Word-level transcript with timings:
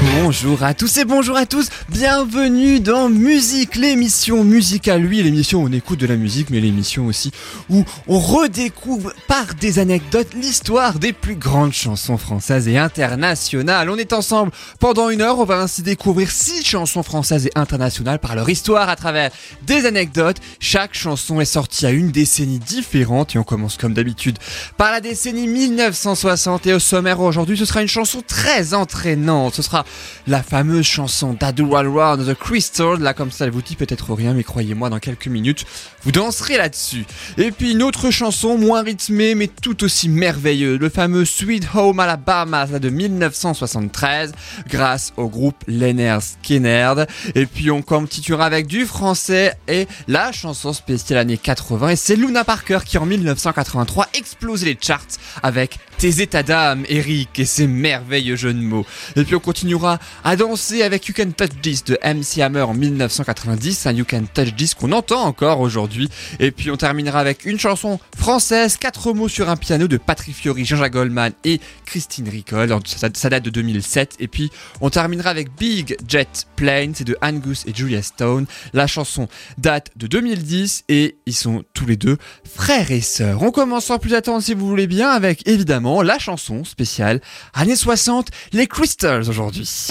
Bonjour 0.00 0.62
à 0.62 0.74
tous 0.74 0.96
et 0.98 1.04
bonjour 1.04 1.36
à 1.36 1.44
tous, 1.44 1.70
bienvenue 1.88 2.78
dans 2.78 3.08
Musique, 3.08 3.74
l'émission 3.74 4.44
musicale, 4.44 5.04
oui 5.04 5.24
l'émission 5.24 5.62
où 5.62 5.66
on 5.66 5.72
écoute 5.72 5.98
de 5.98 6.06
la 6.06 6.14
musique, 6.14 6.50
mais 6.50 6.60
l'émission 6.60 7.06
aussi 7.06 7.32
où 7.68 7.84
on 8.06 8.20
redécouvre 8.20 9.12
par 9.26 9.54
des 9.60 9.80
anecdotes 9.80 10.34
l'histoire 10.34 11.00
des 11.00 11.12
plus 11.12 11.34
grandes 11.34 11.72
chansons 11.72 12.16
françaises 12.16 12.68
et 12.68 12.78
internationales. 12.78 13.90
On 13.90 13.96
est 13.96 14.12
ensemble 14.12 14.52
pendant 14.78 15.10
une 15.10 15.20
heure, 15.20 15.40
on 15.40 15.44
va 15.44 15.58
ainsi 15.58 15.82
découvrir 15.82 16.30
six 16.30 16.64
chansons 16.64 17.02
françaises 17.02 17.46
et 17.46 17.52
internationales 17.56 18.20
par 18.20 18.36
leur 18.36 18.48
histoire 18.48 18.88
à 18.88 18.94
travers 18.94 19.32
des 19.66 19.84
anecdotes. 19.84 20.36
Chaque 20.60 20.94
chanson 20.94 21.40
est 21.40 21.44
sortie 21.44 21.86
à 21.86 21.90
une 21.90 22.12
décennie 22.12 22.60
différente 22.60 23.34
et 23.34 23.38
on 23.38 23.44
commence 23.44 23.76
comme 23.76 23.94
d'habitude 23.94 24.38
par 24.76 24.92
la 24.92 25.00
décennie 25.00 25.48
1960 25.48 26.68
et 26.68 26.74
au 26.74 26.78
sommaire 26.78 27.20
aujourd'hui 27.20 27.58
ce 27.58 27.64
sera 27.64 27.82
une 27.82 27.88
chanson 27.88 28.22
très 28.24 28.74
entraînante, 28.74 29.54
ce 29.54 29.62
sera 29.62 29.84
la 30.26 30.42
fameuse 30.42 30.84
chanson 30.84 31.34
d'Adoualwa 31.34 32.16
The 32.16 32.34
Crystal. 32.34 32.98
Là, 33.00 33.14
comme 33.14 33.30
ça, 33.30 33.44
elle 33.44 33.50
vous 33.50 33.62
dit 33.62 33.76
peut-être 33.76 34.12
rien, 34.14 34.34
mais 34.34 34.44
croyez-moi, 34.44 34.90
dans 34.90 34.98
quelques 34.98 35.28
minutes, 35.28 35.64
vous 36.04 36.12
danserez 36.12 36.56
là-dessus. 36.56 37.04
Et 37.36 37.50
puis 37.50 37.72
une 37.72 37.82
autre 37.82 38.10
chanson 38.10 38.56
moins 38.56 38.82
rythmée, 38.82 39.34
mais 39.34 39.48
tout 39.48 39.84
aussi 39.84 40.08
merveilleuse, 40.08 40.78
le 40.78 40.88
fameux 40.88 41.24
Sweet 41.24 41.66
Home 41.74 42.00
Alabama 42.00 42.66
de 42.66 42.88
1973, 42.88 44.32
grâce 44.68 45.12
au 45.16 45.28
groupe 45.28 45.56
Leonard 45.66 46.22
Skinner. 46.22 46.94
Et 47.34 47.46
puis 47.46 47.70
on 47.70 47.82
continuera 47.82 48.46
avec 48.46 48.66
du 48.66 48.86
français 48.86 49.54
et 49.66 49.88
la 50.06 50.32
chanson 50.32 50.72
spéciale 50.72 51.18
année 51.18 51.38
80. 51.38 51.90
Et 51.90 51.96
c'est 51.96 52.16
Luna 52.16 52.44
Parker 52.44 52.78
qui 52.84 52.98
en 52.98 53.06
1983 53.06 54.08
explosait 54.14 54.66
les 54.66 54.78
charts 54.80 54.98
avec 55.42 55.78
Tes 55.98 56.20
états 56.22 56.44
d'âme, 56.44 56.84
Eric, 56.88 57.40
et 57.40 57.44
ses 57.44 57.66
merveilleux 57.66 58.36
jeux 58.36 58.54
de 58.54 58.60
mots. 58.60 58.86
Et 59.16 59.24
puis 59.24 59.34
on 59.34 59.40
continuera 59.40 59.98
à 60.22 60.36
danser 60.36 60.82
avec 60.82 61.06
You 61.08 61.14
Can 61.16 61.32
Touch 61.36 61.60
This 61.60 61.82
de 61.82 61.98
MC 62.04 62.40
Hammer 62.40 62.62
en 62.62 62.74
1990, 62.74 63.86
un 63.86 63.92
You 63.92 64.04
Can 64.08 64.22
Touch 64.32 64.54
This 64.54 64.74
qu'on 64.74 64.92
entend 64.92 65.22
encore 65.22 65.58
aujourd'hui. 65.60 65.97
Et 66.38 66.50
puis 66.50 66.70
on 66.70 66.76
terminera 66.76 67.20
avec 67.20 67.44
une 67.44 67.58
chanson 67.58 67.98
française, 68.16 68.76
quatre 68.76 69.12
mots 69.12 69.28
sur 69.28 69.48
un 69.48 69.56
piano 69.56 69.88
de 69.88 69.96
Patrick 69.96 70.34
Fiori, 70.34 70.64
Jean-Jacques 70.64 70.92
Goldman 70.92 71.32
et 71.44 71.60
Christine 71.86 72.28
Ricol. 72.28 72.68
Ça, 72.84 73.08
ça 73.12 73.30
date 73.30 73.44
de 73.44 73.50
2007. 73.50 74.16
Et 74.20 74.28
puis 74.28 74.50
on 74.80 74.90
terminera 74.90 75.30
avec 75.30 75.54
Big 75.56 75.96
Jet 76.06 76.46
Plane, 76.56 76.92
c'est 76.94 77.04
de 77.04 77.16
Angus 77.22 77.64
et 77.66 77.74
Julia 77.74 78.02
Stone. 78.02 78.46
La 78.72 78.86
chanson 78.86 79.28
date 79.58 79.90
de 79.96 80.06
2010 80.06 80.84
et 80.88 81.16
ils 81.26 81.34
sont 81.34 81.64
tous 81.74 81.86
les 81.86 81.96
deux 81.96 82.18
frères 82.44 82.90
et 82.90 83.00
sœurs. 83.00 83.42
On 83.42 83.50
commence 83.50 83.86
sans 83.86 83.98
plus 83.98 84.14
attendre 84.14 84.42
si 84.42 84.54
vous 84.54 84.66
voulez 84.66 84.86
bien 84.86 85.10
avec 85.10 85.46
évidemment 85.48 86.02
la 86.02 86.18
chanson 86.18 86.64
spéciale 86.64 87.20
années 87.54 87.76
60, 87.76 88.28
les 88.52 88.66
Crystals 88.66 89.28
aujourd'hui. 89.28 89.88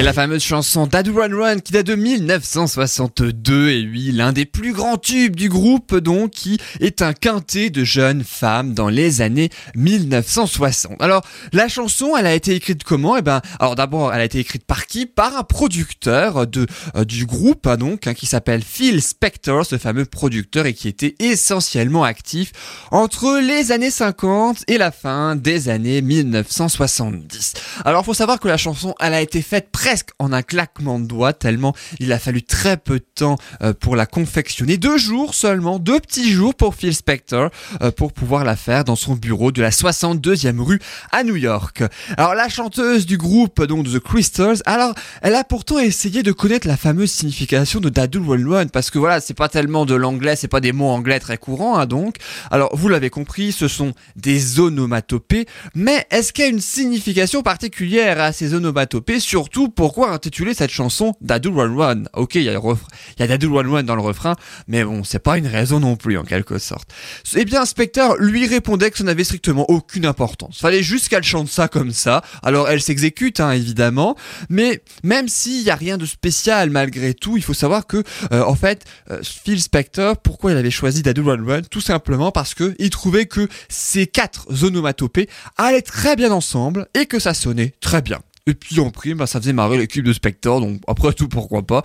Et 0.00 0.02
la 0.02 0.14
fameuse 0.14 0.42
chanson 0.42 0.86
Dad 0.86 1.08
Run 1.08 1.36
Run 1.36 1.58
qui 1.58 1.72
date 1.72 1.84
de 1.84 1.94
1962 1.94 3.68
et 3.68 3.86
oui, 3.86 4.12
l'un 4.12 4.32
des 4.32 4.46
plus 4.46 4.72
grands 4.72 4.96
tubes 4.96 5.36
du 5.36 5.50
groupe 5.50 5.94
donc 5.94 6.30
qui 6.30 6.58
est 6.80 7.02
un 7.02 7.12
quintet 7.12 7.68
de 7.68 7.84
jeunes 7.84 8.24
femmes 8.24 8.72
dans 8.72 8.88
les 8.88 9.20
années 9.20 9.50
1960. 9.74 11.02
Alors 11.02 11.22
la 11.52 11.68
chanson, 11.68 12.16
elle 12.16 12.24
a 12.24 12.32
été 12.32 12.54
écrite 12.54 12.82
comment? 12.82 13.18
Eh 13.18 13.20
ben, 13.20 13.42
alors 13.58 13.74
d'abord, 13.74 14.14
elle 14.14 14.22
a 14.22 14.24
été 14.24 14.38
écrite 14.38 14.64
par 14.64 14.86
qui? 14.86 15.04
Par 15.04 15.36
un 15.36 15.42
producteur 15.42 16.46
de 16.46 16.66
euh, 16.96 17.04
du 17.04 17.26
groupe 17.26 17.66
hein, 17.66 17.76
donc 17.76 18.06
hein, 18.06 18.14
qui 18.14 18.24
s'appelle 18.24 18.62
Phil 18.62 19.02
Spector, 19.02 19.66
ce 19.66 19.76
fameux 19.76 20.06
producteur 20.06 20.64
et 20.64 20.72
qui 20.72 20.88
était 20.88 21.14
essentiellement 21.18 22.04
actif 22.04 22.52
entre 22.90 23.38
les 23.38 23.70
années 23.70 23.90
50 23.90 24.64
et 24.66 24.78
la 24.78 24.92
fin 24.92 25.36
des 25.36 25.68
années 25.68 26.00
1970. 26.00 27.52
Alors 27.84 28.06
faut 28.06 28.14
savoir 28.14 28.40
que 28.40 28.48
la 28.48 28.56
chanson, 28.56 28.94
elle 28.98 29.12
a 29.12 29.20
été 29.20 29.42
faite 29.42 29.68
presque 29.70 29.89
en 30.18 30.32
un 30.32 30.42
claquement 30.42 30.98
de 30.98 31.06
doigts, 31.06 31.32
tellement 31.32 31.74
il 31.98 32.12
a 32.12 32.18
fallu 32.18 32.42
très 32.42 32.76
peu 32.76 32.98
de 32.98 33.04
temps 33.14 33.36
euh, 33.62 33.72
pour 33.72 33.96
la 33.96 34.06
confectionner. 34.06 34.76
Deux 34.76 34.98
jours 34.98 35.34
seulement, 35.34 35.78
deux 35.78 36.00
petits 36.00 36.30
jours 36.30 36.54
pour 36.54 36.74
Phil 36.74 36.94
Spector 36.94 37.50
euh, 37.82 37.90
pour 37.90 38.12
pouvoir 38.12 38.44
la 38.44 38.56
faire 38.56 38.84
dans 38.84 38.96
son 38.96 39.14
bureau 39.14 39.52
de 39.52 39.62
la 39.62 39.70
62e 39.70 40.60
rue 40.60 40.80
à 41.12 41.24
New 41.24 41.36
York. 41.36 41.82
Alors 42.16 42.34
la 42.34 42.48
chanteuse 42.48 43.06
du 43.06 43.16
groupe 43.16 43.64
donc 43.64 43.86
The 43.86 43.98
Crystals, 43.98 44.62
alors 44.66 44.94
elle 45.22 45.34
a 45.34 45.44
pourtant 45.44 45.78
essayé 45.78 46.22
de 46.22 46.32
connaître 46.32 46.66
la 46.66 46.76
fameuse 46.76 47.10
signification 47.10 47.80
de 47.80 47.88
Dadul 47.88 48.28
One 48.28 48.70
parce 48.70 48.90
que 48.90 48.98
voilà, 48.98 49.20
c'est 49.20 49.34
pas 49.34 49.48
tellement 49.48 49.86
de 49.86 49.94
l'anglais, 49.94 50.36
c'est 50.36 50.48
pas 50.48 50.60
des 50.60 50.72
mots 50.72 50.88
anglais 50.88 51.20
très 51.20 51.38
courants 51.38 51.78
hein, 51.78 51.86
donc. 51.86 52.16
Alors 52.50 52.74
vous 52.76 52.88
l'avez 52.88 53.10
compris, 53.10 53.52
ce 53.52 53.68
sont 53.68 53.92
des 54.16 54.60
onomatopées, 54.60 55.46
mais 55.74 56.06
est-ce 56.10 56.32
qu'il 56.32 56.44
y 56.44 56.46
a 56.46 56.50
une 56.50 56.60
signification 56.60 57.42
particulière 57.42 58.20
à 58.20 58.32
ces 58.32 58.54
onomatopées, 58.54 59.20
surtout 59.20 59.68
pourquoi 59.80 60.10
intituler 60.10 60.52
cette 60.52 60.70
chanson 60.70 61.14
Dadul 61.22 61.58
One 61.58 61.80
One 61.80 62.08
Ok, 62.12 62.34
il 62.34 62.42
y 62.42 62.50
a, 62.50 62.52
y 62.52 63.46
One 63.46 63.66
One 63.66 63.86
dans 63.86 63.94
le 63.94 64.02
refrain, 64.02 64.36
mais 64.68 64.84
bon, 64.84 65.04
c'est 65.04 65.20
pas 65.20 65.38
une 65.38 65.46
raison 65.46 65.80
non 65.80 65.96
plus 65.96 66.18
en 66.18 66.22
quelque 66.22 66.58
sorte. 66.58 66.90
Eh 67.34 67.46
bien, 67.46 67.64
Spectre 67.64 68.16
lui 68.18 68.46
répondait 68.46 68.90
que 68.90 68.98
ça 68.98 69.04
n'avait 69.04 69.24
strictement 69.24 69.64
aucune 69.70 70.04
importance. 70.04 70.58
Fallait 70.60 70.82
juste 70.82 71.08
qu'elle 71.08 71.22
chante 71.22 71.48
ça 71.48 71.66
comme 71.66 71.92
ça. 71.92 72.20
Alors 72.42 72.68
elle 72.68 72.82
s'exécute, 72.82 73.40
hein, 73.40 73.52
évidemment, 73.52 74.16
mais 74.50 74.82
même 75.02 75.28
s'il 75.28 75.62
y 75.62 75.70
a 75.70 75.76
rien 75.76 75.96
de 75.96 76.04
spécial 76.04 76.68
malgré 76.68 77.14
tout, 77.14 77.38
il 77.38 77.42
faut 77.42 77.54
savoir 77.54 77.86
que 77.86 78.04
euh, 78.32 78.44
en 78.44 78.56
fait, 78.56 78.84
euh, 79.10 79.20
Phil 79.22 79.62
Spector, 79.62 80.18
pourquoi 80.18 80.52
il 80.52 80.58
avait 80.58 80.70
choisi 80.70 81.00
Dadul 81.00 81.26
One 81.26 81.50
One 81.50 81.64
Tout 81.64 81.80
simplement 81.80 82.32
parce 82.32 82.52
que 82.52 82.74
il 82.78 82.90
trouvait 82.90 83.24
que 83.24 83.48
ces 83.70 84.06
quatre 84.06 84.46
onomatopées 84.62 85.30
allaient 85.56 85.80
très 85.80 86.16
bien 86.16 86.32
ensemble 86.32 86.86
et 86.92 87.06
que 87.06 87.18
ça 87.18 87.32
sonnait 87.32 87.72
très 87.80 88.02
bien. 88.02 88.20
Et 88.46 88.54
puis 88.54 88.80
en 88.80 88.90
prime, 88.90 89.18
bah, 89.18 89.26
ça 89.26 89.40
faisait 89.40 89.52
marrer 89.52 89.76
l'équipe 89.76 90.04
de 90.04 90.12
Spector, 90.12 90.60
donc 90.60 90.80
après 90.86 91.12
tout, 91.12 91.28
pourquoi 91.28 91.62
pas. 91.62 91.82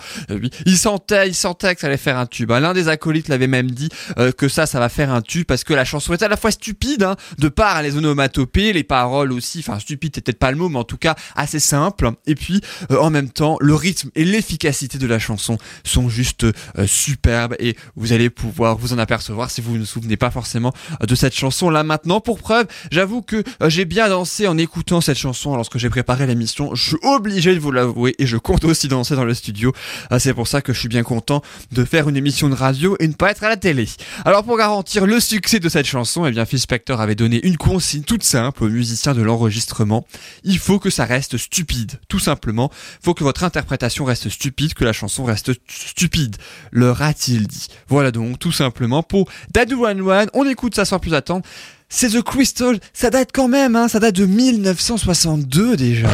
Il 0.66 0.78
sentait, 0.78 1.28
il 1.28 1.36
sentait 1.36 1.76
que 1.76 1.82
ça 1.82 1.88
allait 1.88 1.98
faire 1.98 2.18
un 2.18 2.26
tube. 2.26 2.52
Hein. 2.52 2.60
L'un 2.60 2.74
des 2.74 2.88
acolytes 2.88 3.28
l'avait 3.28 3.48
même 3.48 3.72
dit 3.72 3.90
euh, 4.18 4.32
que 4.32 4.48
ça, 4.48 4.66
ça 4.66 4.80
va 4.80 4.90
faire 4.90 5.12
un 5.12 5.22
tube 5.22 5.46
parce 5.46 5.64
que 5.64 5.74
la 5.74 5.86
chanson 5.86 6.14
est 6.14 6.24
à 6.24 6.28
la 6.28 6.38
fois 6.38 6.52
stupide, 6.52 7.04
hein, 7.04 7.16
de 7.38 7.50
par 7.50 7.82
les 7.82 7.98
onomatopées, 7.98 8.74
les 8.74 8.84
paroles 8.84 9.32
aussi, 9.32 9.60
enfin 9.60 9.80
stupide, 9.80 10.14
c'est 10.16 10.22
peut-être 10.22 10.40
pas 10.40 10.52
le 10.52 10.58
mot, 10.58 10.70
mais 10.70 10.80
en 10.80 10.84
tout 10.84 10.98
cas 10.98 11.16
assez 11.36 11.60
simple. 11.60 12.12
Et 12.26 12.36
puis 12.36 12.62
euh, 12.92 13.00
en 13.00 13.10
même 13.10 13.30
temps, 13.30 13.58
le 13.60 13.76
rythme 13.76 14.10
et 14.16 14.24
l'efficacité 14.24 14.98
de 14.98 15.08
la 15.08 15.20
chanson 15.20 15.58
sont 15.84 16.10
juste 16.10 16.46
euh, 16.46 16.88
superbes 16.88 17.56
et 17.60 17.76
vous 17.96 18.14
allez 18.14 18.30
pouvoir 18.30 18.78
vous 18.78 18.94
en 18.94 18.98
apercevoir 18.98 19.52
si 19.52 19.62
vous 19.62 19.74
ne 19.74 19.80
vous 19.80 19.86
souvenez 19.86 20.18
pas 20.18 20.32
forcément 20.32 20.74
de 21.02 21.16
cette 21.16 21.36
chanson 21.36 21.70
là 21.70 21.84
maintenant. 21.84 22.22
Pour 22.22 22.40
preuve, 22.40 22.66
j'avoue 22.92 23.22
que 23.22 23.44
j'ai 23.68 23.86
bien 23.86 24.10
dansé 24.10 24.48
en 24.48 24.58
écoutant 24.58 25.02
cette 25.02 25.18
chanson 25.18 25.56
lorsque 25.56 25.78
j'ai 25.78 25.90
préparé 25.90 26.26
je 26.46 26.82
suis 26.82 26.98
obligé 27.04 27.54
de 27.54 27.60
vous 27.60 27.72
l'avouer 27.72 28.16
et 28.20 28.26
je 28.26 28.38
compte 28.38 28.66
aussi 28.66 28.88
danser 28.88 29.16
dans 29.16 29.26
le 29.26 29.34
studio. 29.34 29.74
Ah, 30.10 30.20
c'est 30.20 30.34
pour 30.34 30.48
ça 30.48 30.62
que 30.62 30.74
je 30.74 30.80
suis 30.80 30.88
bien 30.88 31.04
content 31.04 31.42
de 31.72 31.84
faire 31.86 32.10
une 32.10 32.18
émission 32.18 32.50
de 32.50 32.56
radio 32.56 32.96
et 33.00 33.08
ne 33.08 33.14
pas 33.14 33.32
être 33.32 33.44
à 33.44 33.50
la 33.50 33.58
télé. 33.58 33.88
Alors 34.24 34.44
pour 34.44 34.58
garantir 34.58 35.06
le 35.06 35.20
succès 35.20 35.60
de 35.60 35.70
cette 35.70 35.86
chanson, 35.86 36.26
eh 36.26 36.32
bien 36.32 36.46
Phil 36.46 36.60
Spector 36.60 37.02
avait 37.02 37.16
donné 37.16 37.46
une 37.46 37.58
consigne 37.58 38.04
toute 38.04 38.24
simple 38.24 38.64
aux 38.64 38.70
musiciens 38.70 39.14
de 39.14 39.22
l'enregistrement. 39.22 40.06
Il 40.44 40.60
faut 40.60 40.80
que 40.80 40.90
ça 40.90 41.06
reste 41.06 41.38
stupide, 41.38 42.00
tout 42.08 42.20
simplement. 42.20 42.72
Il 43.02 43.06
faut 43.06 43.14
que 43.14 43.24
votre 43.24 43.44
interprétation 43.44 44.06
reste 44.06 44.30
stupide, 44.30 44.74
que 44.74 44.84
la 44.84 44.94
chanson 44.94 45.24
reste 45.24 45.52
stupide. 45.68 46.38
Leur 46.72 47.02
a-t-il 47.02 47.48
dit. 47.48 47.68
Voilà 47.88 48.12
donc 48.12 48.40
tout 48.40 48.52
simplement 48.52 49.04
pour 49.04 49.30
Dadou 49.54 49.86
One 49.86 50.02
One. 50.02 50.30
On 50.34 50.48
écoute 50.48 50.76
ça 50.76 50.86
sans 50.86 51.00
plus 51.00 51.14
attendre. 51.14 51.46
C'est 51.90 52.10
The 52.10 52.22
Crystal, 52.22 52.80
ça 52.94 53.10
date 53.10 53.30
quand 53.34 53.48
même, 53.48 53.76
hein, 53.76 53.88
ça 53.88 54.00
date 54.00 54.16
de 54.16 54.26
1962 54.26 55.78
déjà. 55.78 56.10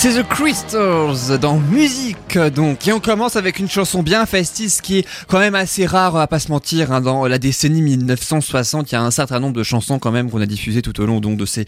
C'est 0.00 0.10
The 0.12 0.28
Crystals 0.28 1.40
dans 1.40 1.58
musique 1.58 2.07
donc. 2.36 2.86
Et 2.86 2.92
on 2.92 3.00
commence 3.00 3.36
avec 3.36 3.58
une 3.58 3.68
chanson 3.68 4.02
bien 4.02 4.26
festive 4.26 4.80
qui 4.82 4.98
est 4.98 5.08
quand 5.28 5.38
même 5.38 5.54
assez 5.54 5.86
rare 5.86 6.16
à 6.16 6.26
pas 6.26 6.38
se 6.38 6.50
mentir 6.50 6.92
hein. 6.92 7.00
dans 7.00 7.26
la 7.26 7.38
décennie 7.38 7.80
1960 7.80 8.90
il 8.90 8.94
y 8.94 8.98
a 8.98 9.02
un 9.02 9.10
certain 9.10 9.40
nombre 9.40 9.56
de 9.56 9.62
chansons 9.62 9.98
quand 9.98 10.10
même 10.10 10.30
qu'on 10.30 10.40
a 10.40 10.46
diffusées 10.46 10.82
tout 10.82 11.00
au 11.00 11.06
long 11.06 11.20
donc 11.20 11.38
de 11.38 11.46
ces 11.46 11.62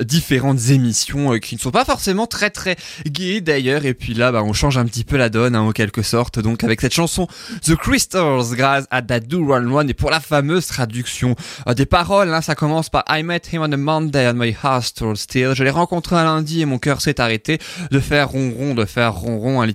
euh, 0.00 0.04
différentes 0.04 0.70
émissions 0.70 1.32
euh, 1.32 1.38
qui 1.38 1.56
ne 1.56 1.60
sont 1.60 1.70
pas 1.70 1.84
forcément 1.84 2.26
très 2.26 2.50
très 2.50 2.76
gaies 3.06 3.40
d'ailleurs. 3.40 3.84
Et 3.86 3.94
puis 3.94 4.14
là 4.14 4.30
bah, 4.30 4.42
on 4.44 4.52
change 4.52 4.78
un 4.78 4.84
petit 4.84 5.04
peu 5.04 5.16
la 5.16 5.30
donne 5.30 5.56
hein, 5.56 5.62
en 5.62 5.72
quelque 5.72 6.02
sorte. 6.02 6.38
Donc 6.38 6.62
avec 6.62 6.80
cette 6.80 6.94
chanson 6.94 7.26
The 7.62 7.74
Crystals 7.74 8.54
grâce 8.54 8.86
à 8.90 9.02
Do 9.02 9.46
Run 9.46 9.70
One 9.70 9.90
et 9.90 9.94
pour 9.94 10.10
la 10.10 10.20
fameuse 10.20 10.66
traduction 10.66 11.34
euh, 11.68 11.74
des 11.74 11.86
paroles 11.86 12.32
hein, 12.32 12.40
ça 12.40 12.54
commence 12.54 12.88
par 12.88 13.04
I 13.08 13.22
met 13.22 13.42
him 13.52 13.62
on 13.62 13.72
a 13.72 13.76
Monday 13.76 14.28
and 14.28 14.34
my 14.34 14.54
heart 14.62 14.84
stood 14.84 15.16
still. 15.16 15.54
Je 15.54 15.64
l'ai 15.64 15.70
rencontré 15.70 16.16
un 16.16 16.24
lundi 16.24 16.60
et 16.60 16.66
mon 16.66 16.78
cœur 16.78 17.00
s'est 17.00 17.20
arrêté 17.20 17.58
de 17.90 17.98
faire 17.98 18.28
ronron, 18.28 18.74
de 18.74 18.84
faire 18.84 19.14
ronron, 19.14 19.60
hein, 19.60 19.66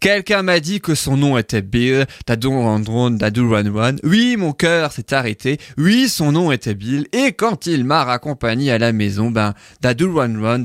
Quelqu'un 0.00 0.42
m'a 0.42 0.60
dit 0.60 0.80
que 0.80 0.94
son 0.94 1.16
nom 1.16 1.38
était 1.38 1.62
Bill, 1.62 2.06
Run. 2.28 3.96
Oui, 4.02 4.36
mon 4.36 4.52
cœur 4.52 4.92
s'est 4.92 5.12
arrêté. 5.12 5.58
Oui, 5.78 6.08
son 6.08 6.32
nom 6.32 6.52
était 6.52 6.74
Bill. 6.74 7.06
Et 7.12 7.32
quand 7.32 7.66
il 7.66 7.84
m'a 7.84 8.04
raccompagné 8.04 8.70
à 8.72 8.78
la 8.78 8.92
maison, 8.92 9.30
ben, 9.30 9.54
Run 9.84 10.40
Run. 10.40 10.64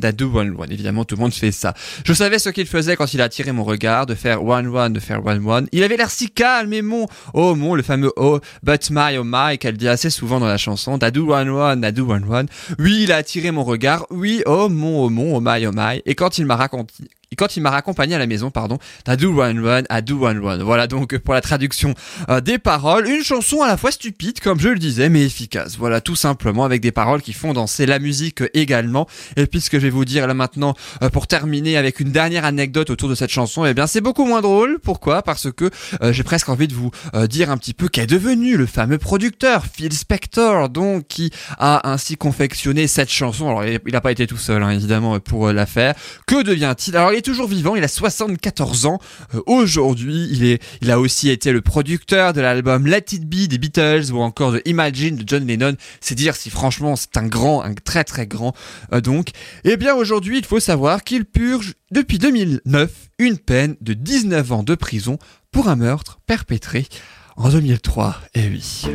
Évidemment, 0.69 1.05
tout 1.05 1.15
le 1.15 1.21
monde 1.21 1.33
fait 1.33 1.51
ça. 1.51 1.73
Je 2.05 2.13
savais 2.13 2.39
ce 2.39 2.49
qu'il 2.49 2.67
faisait 2.67 2.95
quand 2.95 3.13
il 3.13 3.21
a 3.21 3.25
attiré 3.25 3.51
mon 3.51 3.63
regard, 3.63 4.05
de 4.05 4.15
faire 4.15 4.43
One 4.43 4.67
One, 4.67 4.93
de 4.93 4.99
faire 4.99 5.25
One 5.25 5.45
One. 5.47 5.67
Il 5.71 5.83
avait 5.83 5.97
l'air 5.97 6.09
si 6.09 6.29
calme 6.29 6.73
et 6.73 6.81
mon, 6.81 7.07
oh 7.33 7.55
mon, 7.55 7.75
le 7.75 7.83
fameux 7.83 8.11
oh, 8.15 8.39
but 8.63 8.89
my, 8.91 9.17
oh 9.17 9.23
my, 9.25 9.57
qu'elle 9.57 9.77
dit 9.77 9.87
assez 9.87 10.09
souvent 10.09 10.39
dans 10.39 10.47
la 10.47 10.57
chanson. 10.57 10.97
Dadou 10.97 11.27
Run 11.27 11.53
Run, 11.53 11.77
Dadou 11.77 12.07
Run 12.07 12.25
Run. 12.27 12.45
Oui, 12.79 13.03
il 13.03 13.11
a 13.11 13.17
attiré 13.17 13.51
mon 13.51 13.63
regard. 13.63 14.05
Oui, 14.09 14.41
oh 14.45 14.69
mon, 14.69 15.05
oh 15.05 15.09
mon, 15.09 15.37
oh 15.37 15.41
my, 15.41 15.65
oh 15.67 15.71
my. 15.73 16.01
Et 16.05 16.15
quand 16.15 16.37
il 16.37 16.45
m'a 16.45 16.55
raconté 16.55 16.93
quand 17.37 17.55
il 17.55 17.61
m'a 17.61 17.69
raccompagné 17.69 18.13
à 18.15 18.19
la 18.19 18.27
maison, 18.27 18.51
pardon, 18.51 18.77
à 19.07 19.15
Do 19.15 19.33
Run 19.33 19.63
Run, 19.63 19.83
à 19.87 20.01
Do 20.01 20.19
Run 20.19 20.41
Run. 20.41 20.63
Voilà 20.63 20.87
donc 20.87 21.17
pour 21.19 21.33
la 21.33 21.39
traduction 21.39 21.93
euh, 22.29 22.41
des 22.41 22.59
paroles, 22.59 23.07
une 23.07 23.23
chanson 23.23 23.61
à 23.61 23.69
la 23.69 23.77
fois 23.77 23.91
stupide, 23.91 24.41
comme 24.41 24.59
je 24.59 24.67
le 24.67 24.77
disais, 24.77 25.07
mais 25.07 25.23
efficace. 25.23 25.77
Voilà, 25.77 26.01
tout 26.01 26.17
simplement, 26.17 26.65
avec 26.65 26.81
des 26.81 26.91
paroles 26.91 27.21
qui 27.21 27.31
font 27.31 27.53
danser 27.53 27.85
la 27.85 27.99
musique 27.99 28.43
également. 28.53 29.07
Et 29.37 29.45
puis 29.45 29.61
ce 29.61 29.69
que 29.69 29.79
je 29.79 29.83
vais 29.83 29.89
vous 29.89 30.03
dire 30.03 30.27
là 30.27 30.33
maintenant, 30.33 30.75
euh, 31.01 31.09
pour 31.09 31.27
terminer 31.27 31.77
avec 31.77 32.01
une 32.01 32.11
dernière 32.11 32.43
anecdote 32.43 32.89
autour 32.89 33.07
de 33.07 33.15
cette 33.15 33.31
chanson, 33.31 33.65
eh 33.65 33.73
bien 33.73 33.87
c'est 33.87 34.01
beaucoup 34.01 34.25
moins 34.25 34.41
drôle. 34.41 34.79
Pourquoi? 34.83 35.21
Parce 35.21 35.49
que 35.53 35.69
euh, 36.01 36.11
j'ai 36.11 36.23
presque 36.23 36.49
envie 36.49 36.67
de 36.67 36.73
vous 36.73 36.91
dire 37.29 37.49
un 37.49 37.57
petit 37.57 37.73
peu 37.73 37.87
qu'est 37.87 38.07
devenu 38.07 38.57
le 38.57 38.65
fameux 38.65 38.97
producteur 38.97 39.65
Phil 39.65 39.93
Spector, 39.93 40.69
donc 40.69 41.07
qui 41.07 41.31
a 41.57 41.89
ainsi 41.89 42.17
confectionné 42.17 42.87
cette 42.87 43.09
chanson. 43.09 43.49
Alors 43.49 43.63
il 43.63 43.79
n'a 43.91 44.01
pas 44.01 44.11
été 44.11 44.27
tout 44.27 44.37
seul, 44.37 44.63
hein, 44.63 44.71
évidemment, 44.71 45.19
pour 45.19 45.51
la 45.51 45.65
faire. 45.65 45.95
Que 46.27 46.43
devient-il? 46.43 46.97
Toujours 47.21 47.47
vivant, 47.47 47.75
il 47.75 47.83
a 47.83 47.87
74 47.87 48.85
ans. 48.85 48.99
Euh, 49.35 49.41
aujourd'hui, 49.45 50.27
il 50.31 50.43
est, 50.43 50.61
a 50.89 50.99
aussi 50.99 51.29
été 51.29 51.51
le 51.51 51.61
producteur 51.61 52.33
de 52.33 52.41
l'album 52.41 52.87
Let 52.87 53.05
It 53.11 53.25
Be 53.25 53.47
des 53.47 53.57
Beatles 53.57 54.11
ou 54.11 54.19
encore 54.19 54.51
de 54.51 54.61
Imagine 54.65 55.15
de 55.15 55.23
John 55.25 55.45
Lennon. 55.45 55.75
C'est 55.99 56.15
dire 56.15 56.35
si 56.35 56.49
franchement 56.49 56.95
c'est 56.95 57.17
un 57.17 57.27
grand, 57.27 57.61
un 57.61 57.73
très 57.73 58.03
très 58.03 58.27
grand 58.27 58.53
euh, 58.93 59.01
donc. 59.01 59.29
Eh 59.63 59.77
bien 59.77 59.95
aujourd'hui, 59.95 60.37
il 60.37 60.45
faut 60.45 60.59
savoir 60.59 61.03
qu'il 61.03 61.25
purge 61.25 61.73
depuis 61.91 62.17
2009 62.17 62.91
une 63.19 63.37
peine 63.37 63.75
de 63.81 63.93
19 63.93 64.51
ans 64.51 64.63
de 64.63 64.75
prison 64.75 65.17
pour 65.51 65.67
un 65.67 65.75
meurtre 65.75 66.19
perpétré 66.25 66.87
en 67.35 67.49
2003. 67.49 68.15
Et 68.35 68.47
oui. 68.47 68.85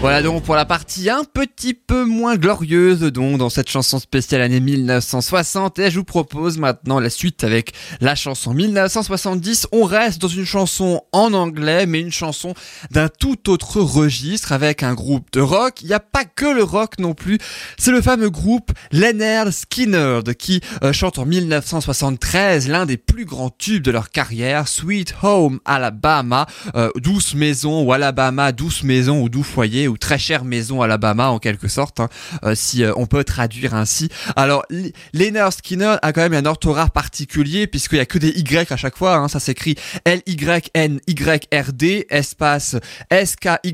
Voilà 0.00 0.22
donc 0.22 0.44
pour 0.44 0.54
la 0.54 0.64
partie 0.64 1.10
un 1.10 1.24
petit 1.24 1.74
peu 1.74 2.04
moins 2.04 2.36
glorieuse 2.36 3.00
donc 3.00 3.36
dans 3.36 3.50
cette 3.50 3.68
chanson 3.68 3.98
spéciale 3.98 4.42
année 4.42 4.60
1960 4.60 5.80
et 5.80 5.90
je 5.90 5.98
vous 5.98 6.04
propose 6.04 6.56
maintenant 6.56 7.00
la 7.00 7.10
suite 7.10 7.42
avec 7.42 7.72
la 8.00 8.14
chanson 8.14 8.54
1970. 8.54 9.66
On 9.72 9.82
reste 9.82 10.22
dans 10.22 10.28
une 10.28 10.44
chanson 10.44 11.02
en 11.10 11.32
anglais 11.34 11.84
mais 11.86 12.00
une 12.00 12.12
chanson 12.12 12.54
d'un 12.92 13.08
tout 13.08 13.50
autre 13.50 13.80
registre 13.80 14.52
avec 14.52 14.84
un 14.84 14.94
groupe 14.94 15.32
de 15.32 15.40
rock. 15.40 15.82
Il 15.82 15.88
n'y 15.88 15.94
a 15.94 16.00
pas 16.00 16.24
que 16.24 16.46
le 16.46 16.62
rock 16.62 17.00
non 17.00 17.14
plus. 17.14 17.38
C'est 17.76 17.90
le 17.90 18.00
fameux 18.00 18.30
groupe 18.30 18.70
Leonard 18.92 19.52
Skinner 19.52 20.20
qui 20.38 20.60
euh, 20.84 20.92
chante 20.92 21.18
en 21.18 21.26
1973 21.26 22.68
l'un 22.68 22.86
des 22.86 22.98
plus 22.98 23.24
grands 23.24 23.50
tubes 23.50 23.82
de 23.82 23.90
leur 23.90 24.10
carrière, 24.10 24.68
Sweet 24.68 25.12
Home 25.24 25.58
Alabama, 25.64 26.46
euh, 26.76 26.88
douce 26.94 27.34
maison 27.34 27.82
ou 27.82 27.92
Alabama, 27.92 28.52
douce 28.52 28.84
maison 28.84 29.20
ou 29.20 29.28
doux 29.28 29.42
foyer 29.42 29.87
ou 29.88 29.96
très 29.96 30.18
chère 30.18 30.44
maison 30.44 30.82
Alabama 30.82 31.30
en 31.30 31.38
quelque 31.38 31.68
sorte, 31.68 32.00
hein, 32.00 32.08
euh, 32.44 32.54
si 32.54 32.84
euh, 32.84 32.92
on 32.96 33.06
peut 33.06 33.24
traduire 33.24 33.74
ainsi. 33.74 34.08
Alors, 34.36 34.64
Leonard 35.12 35.52
Skinner 35.52 35.96
a 36.02 36.12
quand 36.12 36.20
même 36.20 36.34
un 36.34 36.46
orthographe 36.46 36.90
particulier 36.90 37.66
puisqu'il 37.66 37.96
y 37.96 38.00
a 38.00 38.06
que 38.06 38.18
des 38.18 38.30
Y 38.30 38.70
à 38.70 38.76
chaque 38.76 38.96
fois. 38.96 39.16
Hein, 39.16 39.28
ça 39.28 39.40
s'écrit 39.40 39.76
L-Y-N-Y-R-D 40.04 41.78
espace 42.10 42.76
S-K-Y-N-Y-R-D. 43.10 43.68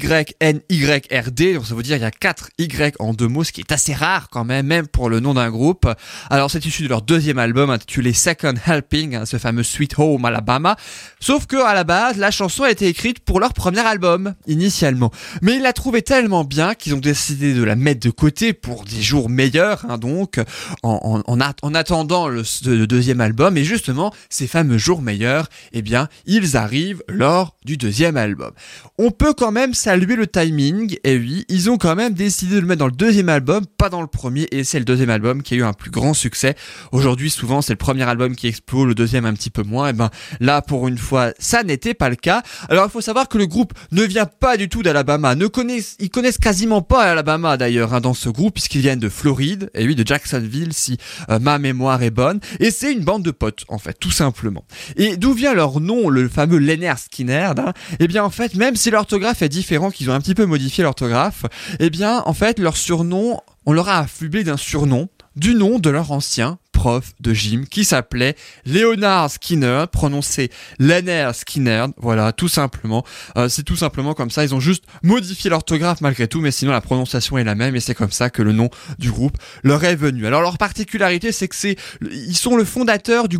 Donc 1.55 1.67
ça 1.67 1.75
veut 1.75 1.83
dire 1.83 1.97
il 1.97 2.03
y 2.03 2.07
a 2.07 2.11
4 2.11 2.51
Y 2.59 2.97
en 2.99 3.15
deux 3.15 3.29
mots, 3.29 3.45
ce 3.45 3.53
qui 3.53 3.61
est 3.61 3.73
assez 3.73 3.95
rare 3.95 4.29
quand 4.31 4.45
même, 4.45 4.67
même 4.67 4.87
pour 4.87 5.09
le 5.11 5.21
nom 5.21 5.35
d'un 5.35 5.51
groupe. 5.51 5.89
Alors 6.31 6.51
c'est 6.51 6.65
issu 6.65 6.83
de 6.85 6.89
leur 6.89 7.03
deuxième 7.03 7.39
album 7.39 7.71
intitulé 7.71 8.13
Second 8.13 8.55
Helping, 8.67 9.17
hein, 9.17 9.27
ce 9.27 9.39
fameux 9.39 9.63
Sweet 9.63 9.99
Home 9.99 10.25
Alabama. 10.25 10.77
Sauf 11.21 11.47
que 11.47 11.57
à 11.57 11.75
la 11.75 11.85
base, 11.85 12.17
la 12.17 12.31
chanson 12.31 12.65
a 12.65 12.71
été 12.71 12.87
écrite 12.87 13.21
pour 13.21 13.41
leur 13.41 13.53
premier 13.53 13.81
album 13.81 14.35
initialement, 14.47 15.11
mais 15.43 15.57
il 15.57 15.63
l'a 15.63 15.73
trouvé 15.73 16.03
tellement 16.05 16.45
bien 16.45 16.75
qu'ils 16.75 16.95
ont 16.95 17.01
décidé 17.01 17.55
de 17.55 17.63
la 17.63 17.77
mettre 17.77 18.07
de 18.07 18.11
côté 18.11 18.53
pour 18.53 18.85
des 18.85 19.03
jours 19.03 19.29
meilleurs, 19.29 19.85
hein, 19.89 19.99
donc 19.99 20.39
en, 20.83 21.23
en, 21.27 21.41
en, 21.63 21.75
attendant 21.75 22.29
le, 22.29 22.87
deuxième 22.87 23.21
album. 23.21 23.57
Et 23.57 23.65
justement, 23.65 24.13
ces 24.29 24.47
fameux 24.47 24.79
jours 24.79 25.03
meilleurs, 25.03 25.49
eh 25.73 25.83
bien, 25.83 26.09
ils 26.27 26.57
arrivent 26.57 27.03
lors 27.09 27.57
du 27.65 27.77
deuxième 27.77 28.17
album. 28.17 28.53
On 28.99 29.11
peut 29.11 29.33
quand 29.33 29.51
même 29.51 29.75
saluer 29.75 30.17
le 30.17 30.27
timing. 30.27 30.97
Et 31.05 31.17
oui, 31.17 31.45
ils 31.49 31.71
ont 31.71 31.79
quand 31.79 31.97
même 31.97 32.15
décidé 32.15 32.57
de 32.57 32.61
le 32.61 32.67
mettre 32.67 32.81
dans 32.81 32.87
le 32.87 32.93
deuxième 32.93 33.29
album, 33.29 33.65
pas 33.67 33.89
dans 33.89 34.03
le 34.03 34.07
premier. 34.07 34.47
Et 34.53 34.65
c'est 34.65 34.79
le 34.79 34.85
deuxième 34.85 35.11
album 35.11 35.43
qui 35.43 35.55
a 35.55 35.57
eu 35.57 35.63
un 35.63 35.73
plus 35.73 35.91
grand 35.91 36.15
succès. 36.15 36.55
Aujourd'hui, 36.93 37.31
souvent, 37.31 37.63
c'est 37.63 37.73
le 37.73 37.79
premier 37.79 38.05
album 38.05 38.37
qui 38.37 38.47
explose, 38.47 38.87
le 38.87 38.95
deuxième 38.95 39.25
un 39.25 39.33
petit 39.33 39.51
peu 39.51 39.63
moins. 39.63 39.89
Et 39.89 39.93
ben 39.93 40.11
là, 40.41 40.63
pour 40.63 40.87
une 40.89 40.99
fois, 40.99 41.33
ça 41.39 41.63
n'était 41.63 41.95
pas 41.95 42.09
le 42.09 42.17
cas. 42.17 42.43
Alors, 42.69 42.87
il 42.87 42.91
faut 42.91 43.01
savoir 43.01 43.29
que 43.29 43.39
le 43.39 43.47
groupe 43.47 43.73
ne 43.93 44.03
vient 44.03 44.27
pas 44.27 44.57
du 44.57 44.69
tout 44.69 44.83
d'Alabama, 44.83 45.35
ne 45.35 45.47
connaît 45.47 45.81
ils 45.99 46.11
connaissent 46.11 46.39
quasiment 46.39 46.83
pas 46.83 47.03
Alabama 47.03 47.57
d'ailleurs 47.57 47.95
hein, 47.95 48.01
dans 48.01 48.15
ce 48.15 48.29
groupe 48.29 48.55
puisqu'ils 48.55 48.81
viennent 48.81 48.99
de 48.99 49.09
Floride 49.09 49.71
et 49.75 49.87
oui 49.87 49.95
de 49.95 50.07
Jacksonville 50.07 50.73
si 50.73 50.99
euh, 51.29 51.39
ma 51.39 51.59
mémoire 51.59 52.03
est 52.03 52.11
bonne 52.11 52.41
et 52.61 52.71
c'est 52.71 52.93
une 52.93 53.05
bande 53.05 53.23
de 53.23 53.31
potes 53.31 53.65
en 53.69 53.79
fait 53.79 53.95
tout 53.99 54.11
simplement. 54.11 54.65
Et 54.97 55.17
d'où 55.17 55.33
vient 55.33 55.55
leur 55.55 55.81
nom 55.81 56.09
le 56.09 56.29
fameux 56.29 56.59
Leonard 56.59 56.99
Skinner 56.99 57.53
hein? 57.57 57.73
Eh 57.99 58.09
bien 58.09 58.25
en 58.25 58.31
fait 58.31 58.55
même 58.55 58.77
si 58.77 58.91
l'orthographe 58.91 59.43
est 59.43 59.49
différent 59.49 59.91
qu'ils 59.91 60.11
ont 60.11 60.15
un 60.15 60.21
petit 60.21 60.35
peu 60.35 60.47
modifié 60.47 60.85
l'orthographe, 60.85 61.45
eh 61.79 61.91
bien 61.91 62.23
en 62.27 62.35
fait 62.35 62.59
leur 62.59 62.77
surnom 62.77 63.41
on 63.67 63.73
leur 63.73 63.89
a 63.89 64.01
affublé 64.01 64.45
d'un 64.45 64.57
surnom 64.57 65.09
du 65.37 65.55
nom 65.55 65.79
de 65.79 65.91
leur 65.91 66.13
ancien 66.13 66.59
prof 66.75 67.13
de 67.21 67.33
gym 67.33 67.67
qui 67.67 67.85
s'appelait 67.85 68.37
Leonard 68.67 69.31
Skinner, 69.31 69.85
prononcé 69.91 70.51
Leonard 70.79 71.35
Skinner, 71.35 71.87
voilà, 71.97 72.33
tout 72.33 72.49
simplement. 72.49 73.05
Euh, 73.39 73.49
c'est 73.49 73.63
tout 73.63 73.77
simplement 73.77 74.13
comme 74.13 74.31
ça, 74.31 74.45
ils 74.45 74.55
ont 74.55 74.61
juste 74.61 74.85
modifié 75.03 75.49
l'orthographe 75.49 76.03
malgré 76.03 76.29
tout, 76.29 76.41
mais 76.41 76.51
sinon 76.51 76.73
la 76.73 76.83
prononciation 76.83 77.39
est 77.39 77.45
la 77.45 77.55
même 77.55 77.75
et 77.77 77.81
c'est 77.81 77.95
comme 77.95 78.11
ça 78.11 78.29
que 78.29 78.43
le 78.43 78.53
nom 78.53 78.69
du 78.99 79.11
groupe 79.11 79.39
leur 79.63 79.83
est 79.85 79.97
venu. 79.97 80.27
Alors 80.27 80.43
leur 80.43 80.59
particularité, 80.59 81.33
c'est 81.33 81.49
que 81.49 81.57
c'est, 81.57 81.77
ils 82.11 82.37
sont 82.37 82.57
le 82.57 82.65
fondateur 82.65 83.29
du, 83.29 83.39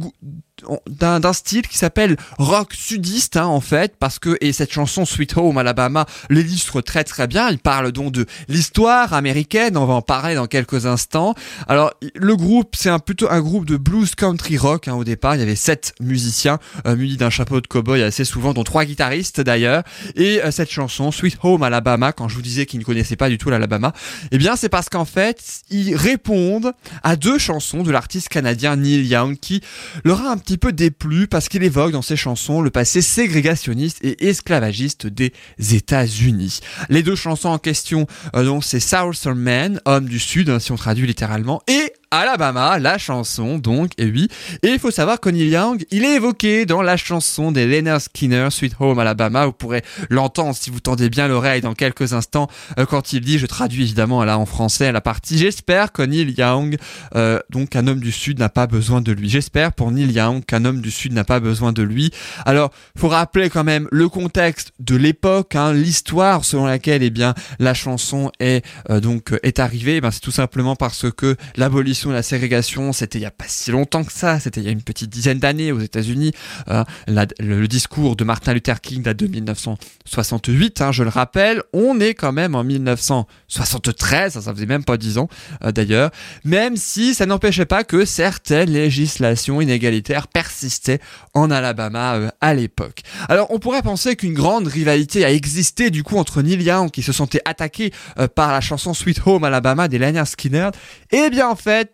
d'un 0.87 1.33
style 1.33 1.67
qui 1.67 1.79
s'appelle 1.79 2.17
rock 2.39 2.75
sudiste 2.75 3.37
hein, 3.37 3.47
en 3.47 3.61
fait 3.61 3.97
parce 3.99 4.19
que 4.19 4.37
et 4.41 4.53
cette 4.53 4.73
chanson 4.73 5.05
Sweet 5.05 5.37
Home 5.37 5.59
Alabama 5.59 6.07
l'illustre 6.31 6.81
très 6.81 7.05
très 7.05 7.27
bien. 7.27 7.51
Il 7.51 7.59
parle 7.59 7.93
donc 7.93 8.13
de 8.13 8.27
l'histoire 8.49 9.13
américaine. 9.13 9.77
On 9.77 9.87
va 9.87 9.95
en 9.95 10.03
parler 10.03 10.35
dans 10.35 10.47
quelques 10.47 10.87
instants. 10.87 11.35
Alors 11.69 11.93
le 12.15 12.37
groupe 12.37 12.77
c'est 12.77 12.91
un 12.91 12.99
plutôt 12.99 13.24
un 13.31 13.41
groupe 13.41 13.67
de 13.67 13.77
blues 13.77 14.15
country 14.15 14.57
rock 14.57 14.89
hein, 14.89 14.95
au 14.95 15.05
départ 15.05 15.35
il 15.35 15.41
y 15.41 15.43
avait 15.43 15.57
sept 15.57 15.95
musiciens 16.01 16.59
euh, 16.87 16.97
munis 16.97 17.17
d'un 17.17 17.31
chapeau 17.31 17.61
de 17.61 17.67
cowboy 17.67 18.03
assez 18.03 18.25
souvent 18.25 18.55
dont 18.55 18.65
trois 18.65 18.85
guitaristes 18.85 19.41
d'ailleurs 19.41 19.83
et 20.17 20.43
euh, 20.43 20.51
cette 20.51 20.71
chanson 20.71 21.11
Sweet 21.11 21.39
Home 21.43 21.63
Alabama 21.63 22.13
quand 22.13 22.29
je 22.29 22.37
vous 22.37 22.43
disais 22.43 22.67
qu'ils 22.67 22.81
ne 22.81 22.85
connaissaient 22.85 23.17
pas 23.17 23.29
du 23.29 23.39
tout 23.39 23.51
l'Alabama 23.51 23.93
eh 24.31 24.39
bien 24.39 24.57
c'est 24.57 24.69
parce 24.69 24.89
qu'en 24.89 25.05
fait 25.05 25.63
ils 25.71 25.95
répondent 25.95 26.73
à 27.03 27.17
deux 27.17 27.39
chansons 27.39 27.83
de 27.83 27.91
l'artiste 27.91 28.29
canadien 28.29 28.77
Neil 28.77 29.07
Young 29.07 29.37
qui 29.39 29.61
leur 30.05 30.21
a 30.23 30.31
un 30.31 30.37
petit 30.37 30.59
peu 30.59 30.73
déplu 30.73 31.27
parce 31.27 31.49
qu'il 31.49 31.63
évoque 31.63 31.93
dans 31.93 32.03
ses 32.03 32.17
chansons 32.17 32.61
le 32.61 32.71
passé 32.71 33.03
ségrégationniste 33.03 33.99
et 34.03 34.29
esclavagiste 34.29 35.07
des 35.07 35.33
États-Unis. 35.59 36.61
Les 36.89 37.03
deux 37.03 37.15
chansons 37.15 37.49
en 37.49 37.59
question, 37.59 38.07
euh, 38.35 38.61
c'est 38.63 38.81
Southern 38.81 39.39
Man, 39.39 39.81
homme 39.85 40.07
du 40.07 40.19
Sud, 40.19 40.51
hein, 40.51 40.59
si 40.59 40.73
on 40.73 40.77
traduit 40.77 41.07
littéralement, 41.07 41.63
et 41.69 41.93
Alabama, 42.19 42.79
la 42.79 42.99
chanson 42.99 43.59
donc, 43.59 43.93
et 43.99 44.07
oui. 44.07 44.29
Et 44.63 44.69
il 44.69 44.79
faut 44.79 44.91
savoir 44.91 45.21
que 45.21 45.29
Neil 45.29 45.49
Young, 45.49 45.85
il 45.91 46.05
est 46.05 46.17
évoqué 46.17 46.65
dans 46.67 46.83
la 46.83 46.97
chanson 46.97 47.53
des 47.53 47.67
Leonard 47.67 48.01
Skinner, 48.01 48.49
Sweet 48.51 48.75
Home 48.81 48.99
Alabama. 48.99 49.47
Vous 49.47 49.53
pourrez 49.53 49.83
l'entendre 50.11 50.55
si 50.55 50.71
vous 50.71 50.81
tendez 50.81 51.11
bien 51.11 51.29
l'oreille 51.29 51.61
dans 51.61 51.75
quelques 51.75 52.13
instants 52.13 52.49
euh, 52.79 52.87
quand 52.87 53.13
il 53.13 53.21
dit, 53.21 53.39
je 53.39 53.47
traduis 53.47 53.83
évidemment 53.83 54.25
là 54.25 54.39
en 54.39 54.47
français 54.47 54.93
la 54.93 55.01
partie, 55.01 55.39
j'espère 55.39 55.93
que 55.93 56.03
Neil 56.03 56.35
Young, 56.37 56.77
euh, 57.15 57.41
donc 57.51 57.77
un 57.77 57.87
homme 57.87 58.01
du 58.01 58.13
Sud, 58.13 58.39
n'a 58.39 58.49
pas 58.49 58.67
besoin 58.67 59.01
de 59.01 59.13
lui. 59.13 59.29
J'espère 59.29 59.73
pour 59.73 59.91
Neil 59.91 60.13
Young 60.13 60.45
qu'un 60.45 60.65
homme 60.65 60.81
du 60.81 60.91
Sud 60.91 61.13
n'a 61.13 61.25
pas 61.25 61.41
besoin 61.41 61.73
de 61.73 61.83
lui. 61.83 62.11
Alors, 62.47 62.71
faut 62.97 63.09
rappeler 63.09 63.51
quand 63.51 63.65
même 63.65 63.89
le 63.91 64.09
contexte 64.09 64.73
de 64.79 64.97
l'époque, 64.97 65.55
hein, 65.57 65.73
l'histoire 65.73 66.45
selon 66.45 66.67
laquelle 66.67 67.03
eh 67.03 67.11
bien 67.11 67.35
la 67.59 67.75
chanson 67.75 68.31
est 68.41 68.65
euh, 68.91 69.01
donc 69.01 69.33
arrivée. 69.59 69.97
Eh 69.97 70.01
ben, 70.01 70.11
c'est 70.11 70.21
tout 70.21 70.31
simplement 70.31 70.77
parce 70.77 71.11
que 71.11 71.37
l'abolition 71.57 72.04
la 72.13 72.23
ségrégation, 72.23 72.93
c'était 72.93 73.19
il 73.19 73.23
n'y 73.23 73.27
a 73.27 73.31
pas 73.31 73.45
si 73.49 73.71
longtemps 73.71 74.05
que 74.05 74.13
ça, 74.13 74.41
c'était 74.41 74.61
il 74.61 74.65
y 74.65 74.69
a 74.69 74.73
une 74.73 74.83
petite 74.83 75.11
dizaine 75.11 75.39
d'années 75.39 75.73
aux 75.73 75.81
États-Unis. 75.81 76.33
Euh, 76.69 76.85
le, 77.09 77.67
discours 77.67 78.17
de 78.17 78.25
Martin 78.25 78.53
Luther 78.53 78.81
King 78.81 79.03
date 79.03 79.17
de 79.17 79.27
1968, 79.27 80.81
hein, 80.81 80.93
je 80.93 81.03
le 81.03 81.09
rappelle. 81.09 81.63
On 81.73 82.01
est 82.01 82.15
quand 82.15 82.33
même 82.33 82.55
en 82.55 82.65
1973, 82.65 84.35
ça, 84.35 84.43
ça 84.43 84.55
faisait 84.55 84.67
même 84.67 84.85
pas 84.85 84.97
dix 84.97 85.19
ans 85.19 85.29
euh, 85.65 85.73
d'ailleurs, 85.73 86.11
même 86.45 86.77
si 86.77 87.15
ça 87.15 87.27
n'empêchait 87.27 87.65
pas 87.65 87.85
que 87.85 88.05
certaines 88.05 88.71
législations 88.71 89.61
inégalitaires 89.61 90.29
persistaient 90.29 91.01
en 91.33 91.51
Alabama 91.51 92.15
euh, 92.17 92.29
à 92.41 92.55
l'époque. 92.55 93.01
Alors 93.29 93.47
on 93.51 93.59
pourrait 93.59 93.83
penser 93.83 94.17
qu'une 94.17 94.35
grande 94.35 94.67
rivalité 94.67 95.25
a 95.25 95.33
existé 95.33 95.91
du 95.91 96.03
coup 96.03 96.19
entre 96.19 96.43
Neil 96.43 96.63
Young 96.63 96.91
qui 96.91 97.03
se 97.03 97.13
sentait 97.13 97.41
attaqué 97.45 97.93
par 98.35 98.53
la 98.53 98.61
chanson 98.61 98.95
Sweet 98.95 99.21
Home 99.27 99.45
Alabama 99.45 99.89
des 99.89 99.99
Lanier 99.99 100.25
Skinner, 100.27 100.71
et 101.11 101.31
bien 101.31 101.49
en 101.49 101.57
fait 101.57 101.94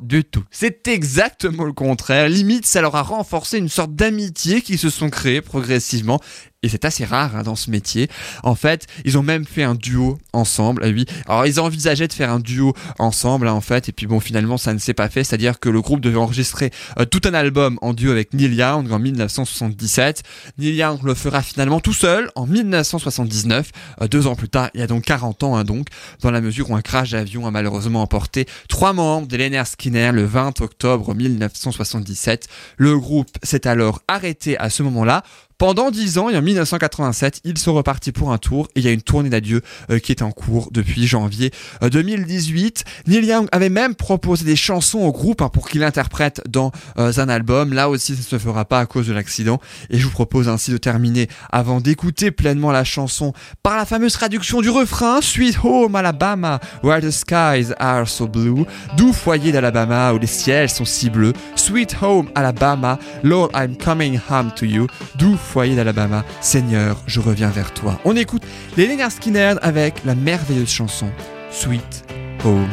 du 0.00 0.24
tout. 0.24 0.44
C'est 0.50 0.88
exactement 0.88 1.64
le 1.64 1.72
contraire. 1.72 2.28
Limite, 2.28 2.66
ça 2.66 2.80
leur 2.80 2.94
a 2.96 3.02
renforcé 3.02 3.58
une 3.58 3.68
sorte 3.68 3.94
d'amitié 3.94 4.62
qui 4.62 4.78
se 4.78 4.90
sont 4.90 5.10
créées 5.10 5.40
progressivement 5.40 6.20
et 6.64 6.68
c'est 6.68 6.86
assez 6.86 7.04
rare 7.04 7.36
hein, 7.36 7.42
dans 7.42 7.56
ce 7.56 7.70
métier. 7.70 8.08
En 8.42 8.54
fait, 8.54 8.86
ils 9.04 9.18
ont 9.18 9.22
même 9.22 9.44
fait 9.44 9.62
un 9.62 9.74
duo 9.74 10.18
ensemble. 10.32 10.82
Ah 10.84 10.88
oui. 10.88 11.04
Alors 11.28 11.46
ils 11.46 11.60
envisageaient 11.60 12.08
de 12.08 12.12
faire 12.12 12.30
un 12.30 12.40
duo 12.40 12.74
ensemble 12.98 13.48
hein, 13.48 13.52
en 13.52 13.60
fait, 13.60 13.90
et 13.90 13.92
puis 13.92 14.06
bon 14.06 14.18
finalement 14.18 14.56
ça 14.56 14.72
ne 14.72 14.78
s'est 14.78 14.94
pas 14.94 15.10
fait. 15.10 15.24
C'est-à-dire 15.24 15.60
que 15.60 15.68
le 15.68 15.82
groupe 15.82 16.00
devait 16.00 16.16
enregistrer 16.16 16.70
euh, 16.98 17.04
tout 17.04 17.20
un 17.24 17.34
album 17.34 17.78
en 17.82 17.92
duo 17.92 18.10
avec 18.10 18.32
Neil 18.32 18.54
Young 18.54 18.90
en 18.90 18.98
1977. 18.98 20.22
Neil 20.56 20.74
Young 20.74 21.02
le 21.04 21.14
fera 21.14 21.42
finalement 21.42 21.80
tout 21.80 21.92
seul 21.92 22.30
en 22.34 22.46
1979, 22.46 23.70
euh, 24.00 24.08
deux 24.08 24.26
ans 24.26 24.34
plus 24.34 24.48
tard. 24.48 24.70
Il 24.72 24.80
y 24.80 24.82
a 24.82 24.86
donc 24.86 25.04
40 25.04 25.42
ans 25.42 25.56
hein, 25.56 25.64
donc, 25.64 25.88
dans 26.22 26.30
la 26.30 26.40
mesure 26.40 26.70
où 26.70 26.76
un 26.76 26.82
crash 26.82 27.10
d'avion 27.10 27.46
a 27.46 27.50
malheureusement 27.50 28.00
emporté 28.00 28.46
trois 28.68 28.94
membres 28.94 29.28
de 29.28 29.36
Leonard 29.36 29.66
Skinner 29.66 30.12
le 30.12 30.24
20 30.24 30.62
octobre 30.62 31.14
1977. 31.14 32.48
Le 32.78 32.98
groupe 32.98 33.28
s'est 33.42 33.66
alors 33.66 34.00
arrêté 34.08 34.56
à 34.58 34.70
ce 34.70 34.82
moment-là 34.82 35.22
pendant 35.58 35.90
10 35.90 36.18
ans 36.18 36.28
et 36.28 36.36
en 36.36 36.42
1987, 36.42 37.40
ils 37.44 37.58
sont 37.58 37.74
repartis 37.74 38.12
pour 38.12 38.32
un 38.32 38.38
tour 38.38 38.68
et 38.74 38.80
il 38.80 38.84
y 38.84 38.88
a 38.88 38.92
une 38.92 39.02
tournée 39.02 39.30
d'adieu 39.30 39.62
euh, 39.90 39.98
qui 39.98 40.12
est 40.12 40.22
en 40.22 40.30
cours 40.30 40.70
depuis 40.72 41.06
janvier 41.06 41.52
2018. 41.82 42.84
Euh, 42.86 43.10
Neil 43.10 43.26
Young 43.26 43.48
avait 43.52 43.68
même 43.68 43.94
proposé 43.94 44.44
des 44.44 44.56
chansons 44.56 45.00
au 45.00 45.12
groupe 45.12 45.42
hein, 45.42 45.48
pour 45.48 45.68
qu'il 45.68 45.84
interprète 45.84 46.42
dans 46.48 46.72
euh, 46.98 47.12
un 47.16 47.28
album. 47.28 47.72
Là 47.72 47.88
aussi, 47.88 48.14
ça 48.14 48.20
ne 48.20 48.24
se 48.24 48.38
fera 48.38 48.64
pas 48.64 48.80
à 48.80 48.86
cause 48.86 49.06
de 49.06 49.12
l'accident 49.12 49.60
et 49.90 49.98
je 49.98 50.04
vous 50.04 50.10
propose 50.10 50.48
ainsi 50.48 50.70
de 50.70 50.76
terminer 50.76 51.28
avant 51.50 51.80
d'écouter 51.80 52.30
pleinement 52.30 52.72
la 52.72 52.84
chanson 52.84 53.32
par 53.62 53.76
la 53.76 53.84
fameuse 53.84 54.12
traduction 54.12 54.60
du 54.60 54.70
refrain 54.70 55.20
Sweet 55.20 55.58
Home 55.62 55.94
Alabama, 55.94 56.60
where 56.82 57.00
the 57.00 57.10
skies 57.10 57.72
are 57.78 58.08
so 58.08 58.26
blue, 58.26 58.64
doux 58.96 59.12
foyer 59.12 59.52
d'Alabama 59.52 60.12
où 60.12 60.18
les 60.18 60.26
ciels 60.26 60.68
sont 60.68 60.84
si 60.84 61.10
bleus. 61.10 61.32
Sweet 61.56 61.96
Home 62.02 62.28
Alabama, 62.34 62.98
Lord 63.22 63.50
I'm 63.54 63.76
coming 63.76 64.18
home 64.30 64.50
to 64.56 64.66
you, 64.66 64.86
doux 65.16 65.38
foyer 65.44 65.76
d'Alabama, 65.76 66.24
Seigneur, 66.40 67.00
je 67.06 67.20
reviens 67.20 67.50
vers 67.50 67.72
toi. 67.72 68.00
On 68.04 68.16
écoute 68.16 68.42
les 68.76 68.86
Leonard 68.86 69.12
Skinner 69.12 69.54
avec 69.62 70.04
la 70.04 70.14
merveilleuse 70.14 70.70
chanson 70.70 71.10
Sweet 71.50 72.04
Home 72.44 72.68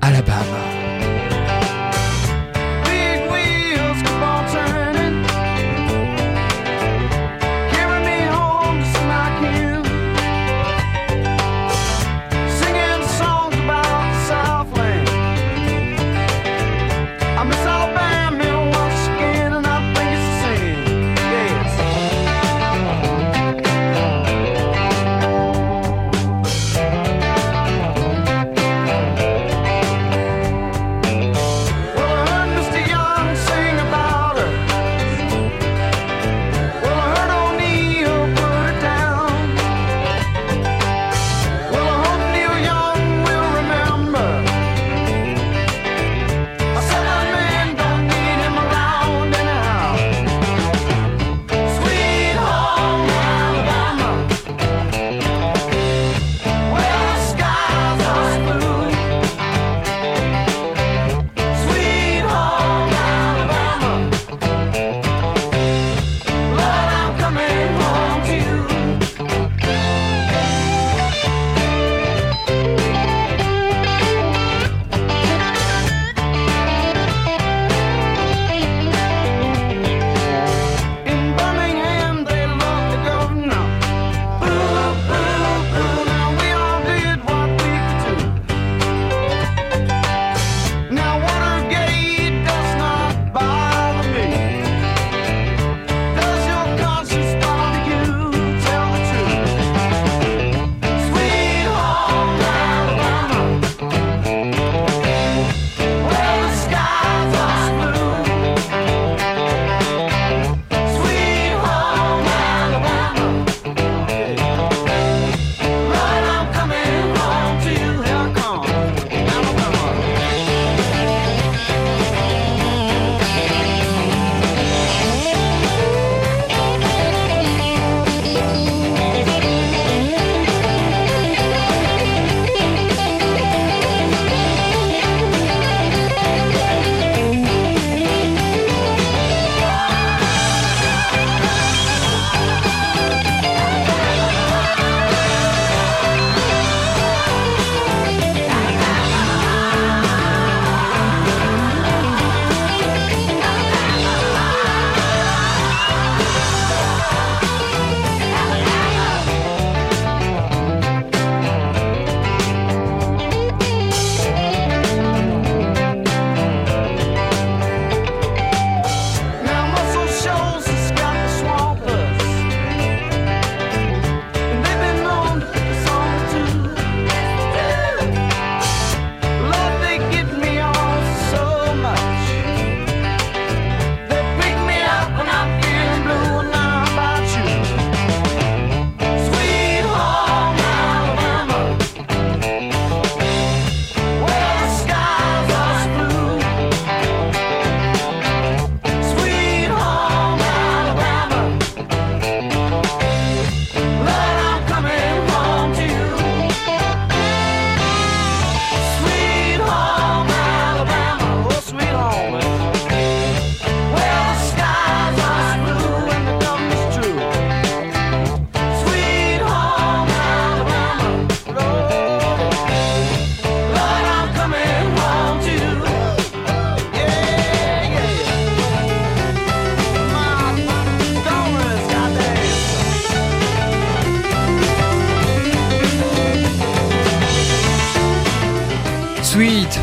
Alabama. 0.00 0.91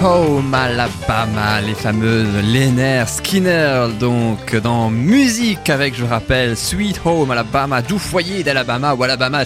Home 0.09 0.53
Alabama, 0.55 1.61
les 1.61 1.75
fameuses 1.75 2.33
Lenner 2.51 3.03
Skinner, 3.05 3.89
donc 3.99 4.55
dans 4.55 4.89
musique 4.89 5.69
avec, 5.69 5.95
je 5.95 6.03
rappelle, 6.03 6.57
Sweet 6.57 7.01
Home 7.05 7.29
Alabama, 7.29 7.83
doux 7.83 7.99
foyer 7.99 8.41
d'Alabama 8.41 8.95
ou 8.95 9.03
Alabama, 9.03 9.43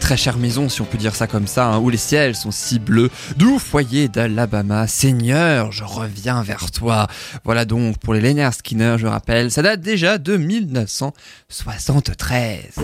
très 0.00 0.18
chère 0.18 0.36
maison 0.36 0.68
si 0.68 0.82
on 0.82 0.84
peut 0.84 0.98
dire 0.98 1.14
ça 1.14 1.26
comme 1.26 1.46
ça, 1.46 1.68
hein, 1.68 1.78
où 1.78 1.88
les 1.88 1.96
ciels 1.96 2.34
sont 2.34 2.50
si 2.50 2.78
bleus, 2.78 3.08
doux 3.38 3.58
foyer 3.58 4.08
d'Alabama, 4.08 4.86
Seigneur, 4.86 5.72
je 5.72 5.84
reviens 5.84 6.42
vers 6.42 6.70
toi. 6.70 7.06
Voilà 7.42 7.64
donc 7.64 7.96
pour 7.96 8.12
les 8.12 8.20
Lenner 8.20 8.50
Skinner, 8.52 8.96
je 8.98 9.06
rappelle, 9.06 9.50
ça 9.50 9.62
date 9.62 9.80
déjà 9.80 10.18
de 10.18 10.36
1973. 10.36 12.74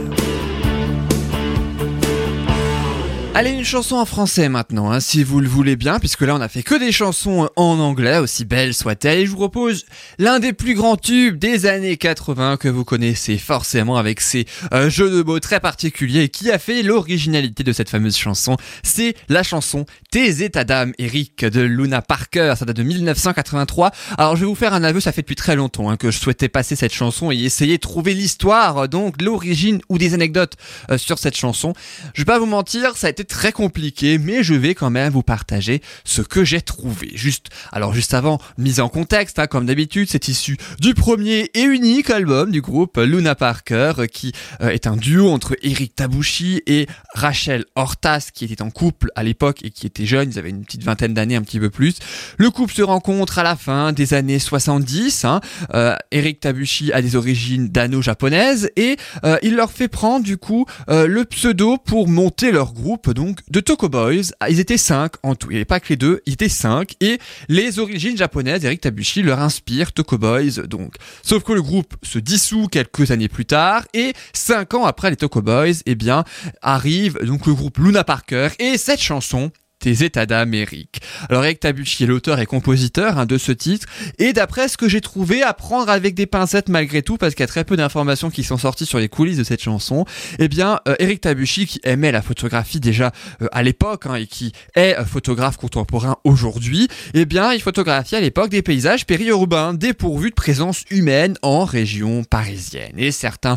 Allez, 3.40 3.52
une 3.52 3.64
chanson 3.64 3.96
en 3.96 4.04
français 4.04 4.50
maintenant, 4.50 4.90
hein, 4.92 5.00
si 5.00 5.24
vous 5.24 5.40
le 5.40 5.48
voulez 5.48 5.74
bien, 5.74 5.98
puisque 5.98 6.20
là 6.20 6.34
on 6.34 6.42
a 6.42 6.48
fait 6.48 6.62
que 6.62 6.74
des 6.74 6.92
chansons 6.92 7.48
en 7.56 7.78
anglais, 7.78 8.18
aussi 8.18 8.44
belles 8.44 8.74
soient-elles, 8.74 9.20
et 9.20 9.24
je 9.24 9.30
vous 9.30 9.38
propose 9.38 9.86
l'un 10.18 10.40
des 10.40 10.52
plus 10.52 10.74
grands 10.74 10.98
tubes 10.98 11.38
des 11.38 11.64
années 11.64 11.96
80 11.96 12.58
que 12.58 12.68
vous 12.68 12.84
connaissez 12.84 13.38
forcément 13.38 13.96
avec 13.96 14.20
ses 14.20 14.44
euh, 14.74 14.90
jeux 14.90 15.08
de 15.08 15.22
mots 15.22 15.40
très 15.40 15.58
particuliers 15.58 16.28
qui 16.28 16.50
a 16.50 16.58
fait 16.58 16.82
l'originalité 16.82 17.64
de 17.64 17.72
cette 17.72 17.88
fameuse 17.88 18.14
chanson. 18.14 18.58
C'est 18.82 19.14
la 19.30 19.42
chanson 19.42 19.86
Tes 20.10 20.42
états 20.42 20.64
d'âme, 20.64 20.92
Eric, 20.98 21.42
de 21.42 21.62
Luna 21.62 22.02
Parker, 22.02 22.52
ça 22.58 22.66
date 22.66 22.76
de 22.76 22.82
1983. 22.82 23.90
Alors 24.18 24.36
je 24.36 24.42
vais 24.42 24.48
vous 24.48 24.54
faire 24.54 24.74
un 24.74 24.84
aveu, 24.84 25.00
ça 25.00 25.12
fait 25.12 25.22
depuis 25.22 25.34
très 25.34 25.56
longtemps 25.56 25.88
hein, 25.88 25.96
que 25.96 26.10
je 26.10 26.18
souhaitais 26.18 26.50
passer 26.50 26.76
cette 26.76 26.92
chanson 26.92 27.30
et 27.30 27.38
essayer 27.38 27.78
de 27.78 27.80
trouver 27.80 28.12
l'histoire, 28.12 28.86
donc 28.86 29.22
l'origine 29.22 29.80
ou 29.88 29.96
des 29.96 30.12
anecdotes 30.12 30.58
euh, 30.90 30.98
sur 30.98 31.18
cette 31.18 31.38
chanson. 31.38 31.72
Je 32.12 32.20
vais 32.20 32.26
pas 32.26 32.38
vous 32.38 32.44
mentir, 32.44 32.98
ça 32.98 33.06
a 33.06 33.10
été 33.10 33.24
très 33.30 33.52
compliqué, 33.52 34.18
mais 34.18 34.42
je 34.42 34.54
vais 34.54 34.74
quand 34.74 34.90
même 34.90 35.12
vous 35.12 35.22
partager 35.22 35.80
ce 36.04 36.20
que 36.20 36.44
j'ai 36.44 36.60
trouvé. 36.60 37.12
Juste, 37.14 37.46
alors 37.72 37.94
juste 37.94 38.12
avant, 38.12 38.40
mise 38.58 38.80
en 38.80 38.88
contexte, 38.88 39.38
hein, 39.38 39.46
comme 39.46 39.66
d'habitude, 39.66 40.08
c'est 40.10 40.28
issu 40.28 40.58
du 40.80 40.94
premier 40.94 41.48
et 41.54 41.62
unique 41.62 42.10
album 42.10 42.50
du 42.50 42.60
groupe 42.60 42.98
Luna 42.98 43.36
Parker, 43.36 43.92
qui 44.12 44.32
euh, 44.60 44.70
est 44.70 44.88
un 44.88 44.96
duo 44.96 45.30
entre 45.30 45.56
Eric 45.62 45.94
Tabushi 45.94 46.62
et 46.66 46.86
Rachel 47.14 47.64
Hortas, 47.76 48.30
qui 48.34 48.46
était 48.46 48.62
en 48.62 48.70
couple 48.70 49.10
à 49.14 49.22
l'époque 49.22 49.64
et 49.64 49.70
qui 49.70 49.86
était 49.86 50.06
jeune, 50.06 50.30
ils 50.32 50.38
avaient 50.38 50.50
une 50.50 50.64
petite 50.64 50.82
vingtaine 50.82 51.14
d'années, 51.14 51.36
un 51.36 51.42
petit 51.42 51.60
peu 51.60 51.70
plus. 51.70 51.98
Le 52.36 52.50
couple 52.50 52.74
se 52.74 52.82
rencontre 52.82 53.38
à 53.38 53.44
la 53.44 53.54
fin 53.54 53.92
des 53.92 54.12
années 54.12 54.40
70. 54.40 55.24
Hein. 55.24 55.40
Euh, 55.72 55.94
Eric 56.10 56.40
Tabushi 56.40 56.92
a 56.92 57.00
des 57.00 57.14
origines 57.14 57.68
dano-japonaises 57.68 58.70
et 58.74 58.96
euh, 59.24 59.38
il 59.42 59.54
leur 59.54 59.70
fait 59.70 59.88
prendre 59.88 60.24
du 60.24 60.36
coup 60.36 60.66
le 60.88 61.24
pseudo 61.24 61.78
pour 61.78 62.08
monter 62.08 62.50
leur 62.50 62.72
groupe 62.72 63.08
donc 63.20 63.40
de 63.50 63.60
Toko 63.60 63.90
Boys. 63.90 64.32
Ah, 64.40 64.48
ils 64.48 64.60
étaient 64.60 64.78
cinq 64.78 65.12
en 65.22 65.34
tout. 65.34 65.48
Il 65.50 65.54
n'y 65.54 65.56
avait 65.56 65.66
pas 65.66 65.78
que 65.78 65.90
les 65.90 65.96
deux, 65.96 66.22
ils 66.24 66.32
étaient 66.32 66.48
cinq. 66.48 66.94
Et 67.00 67.18
les 67.48 67.78
origines 67.78 68.16
japonaises, 68.16 68.64
Eric 68.64 68.80
Tabushi 68.80 69.22
leur 69.22 69.40
inspire 69.40 69.92
Toko 69.92 70.16
Boys. 70.16 70.66
Donc, 70.66 70.94
sauf 71.22 71.42
que 71.42 71.52
le 71.52 71.60
groupe 71.60 71.94
se 72.02 72.18
dissout 72.18 72.68
quelques 72.68 73.10
années 73.10 73.28
plus 73.28 73.44
tard 73.44 73.84
et 73.92 74.14
cinq 74.32 74.72
ans 74.72 74.86
après 74.86 75.10
les 75.10 75.16
Toko 75.16 75.42
Boys, 75.42 75.82
eh 75.84 75.94
bien, 75.96 76.24
arrive 76.62 77.18
donc 77.22 77.46
le 77.46 77.52
groupe 77.52 77.76
Luna 77.76 78.04
Parker 78.04 78.48
et 78.58 78.78
cette 78.78 79.02
chanson 79.02 79.50
tes 79.80 80.04
états 80.04 80.26
d'Amérique. 80.26 81.00
Alors 81.28 81.44
Eric 81.44 81.60
Tabucci 81.60 82.04
est 82.04 82.06
l'auteur 82.06 82.38
et 82.38 82.46
compositeur 82.46 83.18
hein, 83.18 83.26
de 83.26 83.38
ce 83.38 83.50
titre, 83.52 83.86
et 84.18 84.32
d'après 84.32 84.68
ce 84.68 84.76
que 84.76 84.88
j'ai 84.88 85.00
trouvé, 85.00 85.42
à 85.42 85.54
prendre 85.54 85.90
avec 85.90 86.14
des 86.14 86.26
pincettes 86.26 86.68
malgré 86.68 87.02
tout, 87.02 87.16
parce 87.16 87.34
qu'il 87.34 87.42
y 87.42 87.44
a 87.44 87.48
très 87.48 87.64
peu 87.64 87.76
d'informations 87.76 88.30
qui 88.30 88.44
sont 88.44 88.58
sorties 88.58 88.86
sur 88.86 88.98
les 88.98 89.08
coulisses 89.08 89.38
de 89.38 89.44
cette 89.44 89.62
chanson, 89.62 90.04
eh 90.38 90.48
bien 90.48 90.80
euh, 90.86 90.94
Eric 90.98 91.22
Tabucci, 91.22 91.66
qui 91.66 91.80
aimait 91.82 92.12
la 92.12 92.22
photographie 92.22 92.78
déjà 92.78 93.12
euh, 93.42 93.48
à 93.52 93.62
l'époque, 93.62 94.06
hein, 94.06 94.14
et 94.14 94.26
qui 94.26 94.52
est 94.74 94.96
euh, 94.98 95.04
photographe 95.04 95.56
contemporain 95.56 96.16
aujourd'hui, 96.24 96.88
eh 97.14 97.24
bien 97.24 97.52
il 97.52 97.60
photographiait 97.60 98.18
à 98.18 98.20
l'époque 98.20 98.50
des 98.50 98.62
paysages 98.62 99.06
périurbains 99.06 99.74
dépourvus 99.74 100.30
de 100.30 100.34
présence 100.34 100.84
humaine 100.90 101.36
en 101.42 101.64
région 101.64 102.22
parisienne. 102.24 102.92
Et 102.98 103.10
certains 103.10 103.56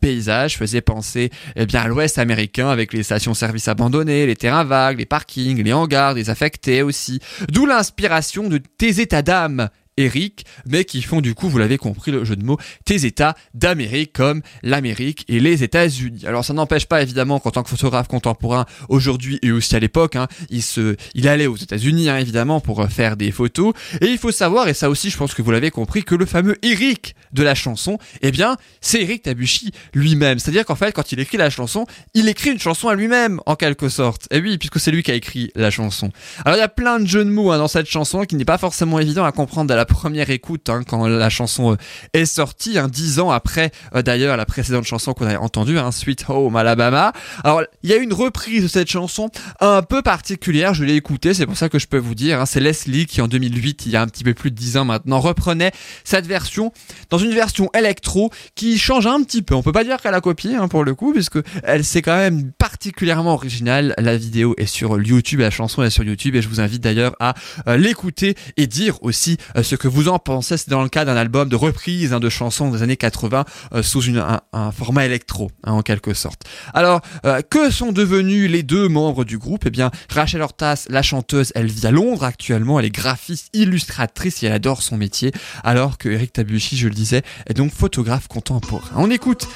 paysages 0.00 0.58
faisaient 0.58 0.80
penser 0.80 1.30
eh 1.56 1.66
bien, 1.66 1.80
à 1.80 1.88
l'ouest 1.88 2.18
américain 2.18 2.68
avec 2.68 2.92
les 2.92 3.02
stations-service 3.02 3.68
abandonnées, 3.68 4.26
les 4.26 4.36
terrains 4.36 4.64
vagues, 4.64 4.98
les 4.98 5.06
parkings, 5.06 5.61
les 5.62 5.72
hangars, 5.72 6.14
des 6.14 6.30
affectés 6.30 6.82
aussi. 6.82 7.20
D'où 7.48 7.66
l'inspiration 7.66 8.48
de 8.48 8.58
tes 8.58 9.00
états 9.00 9.22
d'âme 9.22 9.68
Eric, 9.96 10.46
mais 10.66 10.84
qui 10.84 11.02
font 11.02 11.20
du 11.20 11.34
coup, 11.34 11.48
vous 11.48 11.58
l'avez 11.58 11.78
compris, 11.78 12.10
le 12.10 12.24
jeu 12.24 12.36
de 12.36 12.44
mots, 12.44 12.58
tes 12.84 13.04
États 13.04 13.36
d'Amérique 13.54 14.12
comme 14.12 14.42
l'Amérique 14.62 15.24
et 15.28 15.38
les 15.38 15.62
États-Unis. 15.62 16.24
Alors 16.26 16.44
ça 16.44 16.54
n'empêche 16.54 16.86
pas 16.86 17.02
évidemment 17.02 17.40
qu'en 17.40 17.50
tant 17.50 17.62
que 17.62 17.68
photographe 17.68 18.08
contemporain 18.08 18.64
aujourd'hui 18.88 19.38
et 19.42 19.52
aussi 19.52 19.76
à 19.76 19.80
l'époque, 19.80 20.16
hein, 20.16 20.28
il 20.50 21.28
allait 21.28 21.46
aux 21.46 21.56
États-Unis 21.56 22.08
hein, 22.08 22.18
évidemment 22.18 22.60
pour 22.60 22.80
euh, 22.80 22.86
faire 22.86 23.16
des 23.16 23.30
photos. 23.30 23.74
Et 24.00 24.06
il 24.06 24.18
faut 24.18 24.32
savoir, 24.32 24.68
et 24.68 24.74
ça 24.74 24.88
aussi 24.88 25.10
je 25.10 25.16
pense 25.16 25.34
que 25.34 25.42
vous 25.42 25.50
l'avez 25.50 25.70
compris, 25.70 26.04
que 26.04 26.14
le 26.14 26.26
fameux 26.26 26.56
Eric 26.62 27.14
de 27.32 27.42
la 27.42 27.54
chanson, 27.54 27.98
eh 28.22 28.30
bien 28.30 28.56
c'est 28.80 29.02
Eric 29.02 29.22
Tabuchi 29.22 29.72
lui-même. 29.94 30.38
C'est-à-dire 30.38 30.64
qu'en 30.64 30.76
fait 30.76 30.92
quand 30.92 31.12
il 31.12 31.20
écrit 31.20 31.36
la 31.36 31.50
chanson, 31.50 31.86
il 32.14 32.28
écrit 32.28 32.50
une 32.50 32.58
chanson 32.58 32.88
à 32.88 32.94
lui-même 32.94 33.40
en 33.46 33.56
quelque 33.56 33.88
sorte. 33.88 34.26
Et 34.30 34.40
oui, 34.40 34.56
puisque 34.56 34.80
c'est 34.80 34.90
lui 34.90 35.02
qui 35.02 35.10
a 35.10 35.14
écrit 35.14 35.50
la 35.54 35.70
chanson. 35.70 36.10
Alors 36.44 36.56
il 36.56 36.60
y 36.60 36.64
a 36.64 36.68
plein 36.68 36.98
de 36.98 37.06
jeux 37.06 37.24
de 37.24 37.30
mots 37.30 37.52
hein, 37.52 37.58
dans 37.58 37.68
cette 37.68 37.88
chanson 37.88 38.24
qui 38.24 38.36
n'est 38.36 38.44
pas 38.44 38.58
forcément 38.58 38.98
évident 38.98 39.24
à 39.24 39.32
comprendre 39.32 39.72
à 39.72 39.76
première 39.84 40.30
écoute 40.30 40.68
hein, 40.68 40.82
quand 40.86 41.06
la 41.06 41.30
chanson 41.30 41.72
euh, 41.72 41.76
est 42.12 42.24
sortie, 42.24 42.78
hein, 42.78 42.88
dix 42.88 43.20
ans 43.20 43.30
après 43.30 43.70
euh, 43.94 44.02
d'ailleurs 44.02 44.36
la 44.36 44.46
précédente 44.46 44.84
chanson 44.84 45.12
qu'on 45.14 45.26
a 45.26 45.38
entendue, 45.38 45.78
hein, 45.78 45.92
Sweet 45.92 46.24
Home 46.28 46.56
Alabama. 46.56 47.12
Alors 47.44 47.62
il 47.82 47.90
y 47.90 47.92
a 47.92 47.96
une 47.96 48.12
reprise 48.12 48.62
de 48.62 48.68
cette 48.68 48.90
chanson 48.90 49.30
un 49.60 49.82
peu 49.82 50.02
particulière, 50.02 50.74
je 50.74 50.84
l'ai 50.84 50.96
écoutée, 50.96 51.34
c'est 51.34 51.46
pour 51.46 51.56
ça 51.56 51.68
que 51.68 51.78
je 51.78 51.86
peux 51.86 51.98
vous 51.98 52.14
dire, 52.14 52.40
hein, 52.40 52.46
c'est 52.46 52.60
Leslie 52.60 53.06
qui 53.06 53.20
en 53.20 53.28
2008, 53.28 53.86
il 53.86 53.92
y 53.92 53.96
a 53.96 54.02
un 54.02 54.06
petit 54.06 54.24
peu 54.24 54.34
plus 54.34 54.50
de 54.50 54.56
dix 54.56 54.76
ans 54.76 54.84
maintenant, 54.84 55.20
reprenait 55.20 55.72
cette 56.04 56.26
version 56.26 56.72
dans 57.10 57.18
une 57.18 57.34
version 57.34 57.70
électro 57.74 58.30
qui 58.54 58.78
change 58.78 59.06
un 59.06 59.22
petit 59.22 59.42
peu. 59.42 59.54
On 59.54 59.62
peut 59.62 59.72
pas 59.72 59.84
dire 59.84 60.00
qu'elle 60.00 60.14
a 60.14 60.20
copié 60.20 60.56
hein, 60.56 60.68
pour 60.68 60.84
le 60.84 60.94
coup, 60.94 61.12
puisque 61.12 61.38
elle 61.62 61.84
c'est 61.84 62.02
quand 62.02 62.16
même 62.16 62.52
particulièrement 62.52 63.34
originale. 63.34 63.94
La 63.98 64.16
vidéo 64.16 64.54
est 64.58 64.66
sur 64.66 65.00
YouTube, 65.00 65.40
la 65.40 65.50
chanson 65.50 65.82
est 65.82 65.90
sur 65.90 66.04
YouTube 66.04 66.34
et 66.36 66.42
je 66.42 66.48
vous 66.48 66.60
invite 66.60 66.82
d'ailleurs 66.82 67.14
à 67.20 67.34
euh, 67.68 67.76
l'écouter 67.76 68.34
et 68.56 68.66
dire 68.66 69.02
aussi 69.02 69.36
ce 69.72 69.76
que 69.76 69.88
vous 69.88 70.08
en 70.08 70.18
pensez 70.18 70.58
C'est 70.58 70.68
dans 70.68 70.82
le 70.82 70.90
cas 70.90 71.06
d'un 71.06 71.16
album 71.16 71.48
de 71.48 71.56
reprise 71.56 72.12
hein, 72.12 72.20
de 72.20 72.28
chansons 72.28 72.70
des 72.70 72.82
années 72.82 72.98
80 72.98 73.46
euh, 73.72 73.82
sous 73.82 74.02
un, 74.18 74.70
format 74.70 75.06
électro, 75.06 75.50
hein, 75.64 75.72
en 75.72 75.80
quelque 75.80 76.12
sorte. 76.12 76.42
Alors, 76.74 77.00
euh, 77.24 77.40
que 77.40 77.70
sont 77.70 77.90
devenus 77.90 78.50
les 78.50 78.62
deux 78.62 78.88
membres 78.88 79.24
du 79.24 79.38
groupe? 79.38 79.62
Eh 79.64 79.70
bien, 79.70 79.90
Rachel 80.10 80.42
Hortas, 80.42 80.84
la 80.90 81.00
chanteuse, 81.00 81.52
elle 81.54 81.68
vit 81.68 81.86
à 81.86 81.90
Londres 81.90 82.24
actuellement, 82.24 82.78
elle 82.78 82.84
est 82.84 82.90
graphiste, 82.90 83.48
illustratrice 83.54 84.42
et 84.42 84.46
elle 84.46 84.52
adore 84.52 84.82
son 84.82 84.98
métier, 84.98 85.32
alors 85.64 85.96
que 85.96 86.10
Eric 86.10 86.34
Tabuchi, 86.34 86.76
je 86.76 86.88
le 86.88 86.94
disais, 86.94 87.22
est 87.46 87.54
donc 87.54 87.72
photographe 87.72 88.28
contemporain. 88.28 88.90
On 88.96 89.10
écoute 89.10 89.48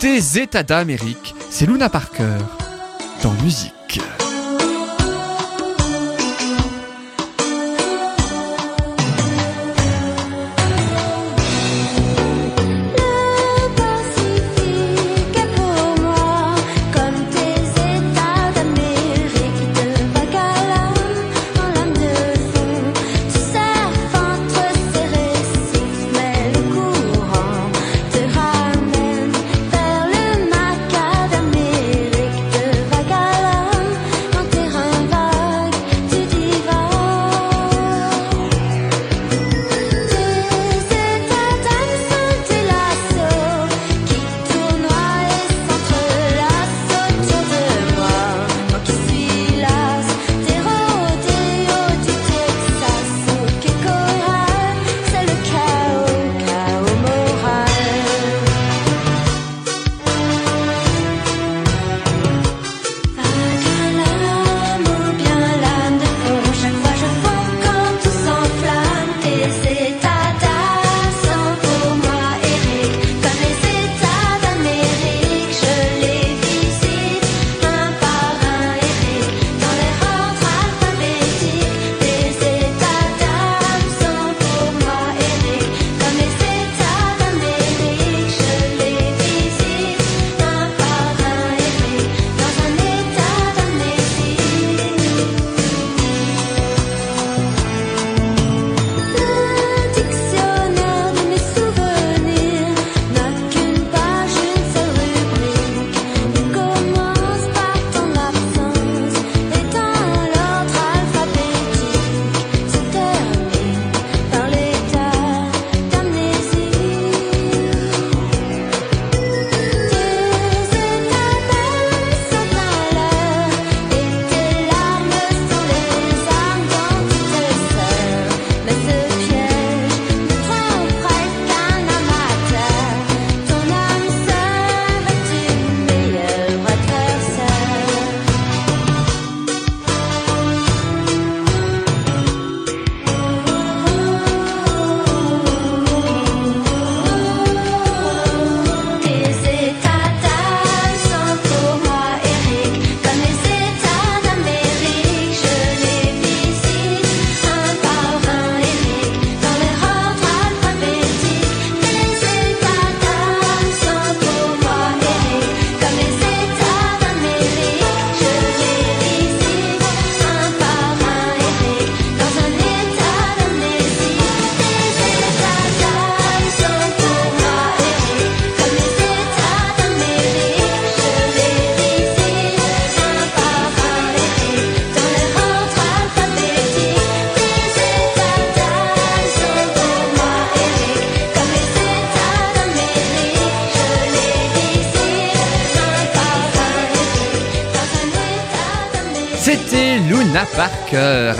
Tes 0.00 0.40
états 0.40 0.64
d'Amérique, 0.64 1.36
c'est 1.48 1.66
Luna 1.66 1.88
Parker 1.88 2.38
dans 3.22 3.34
musique. 3.34 4.00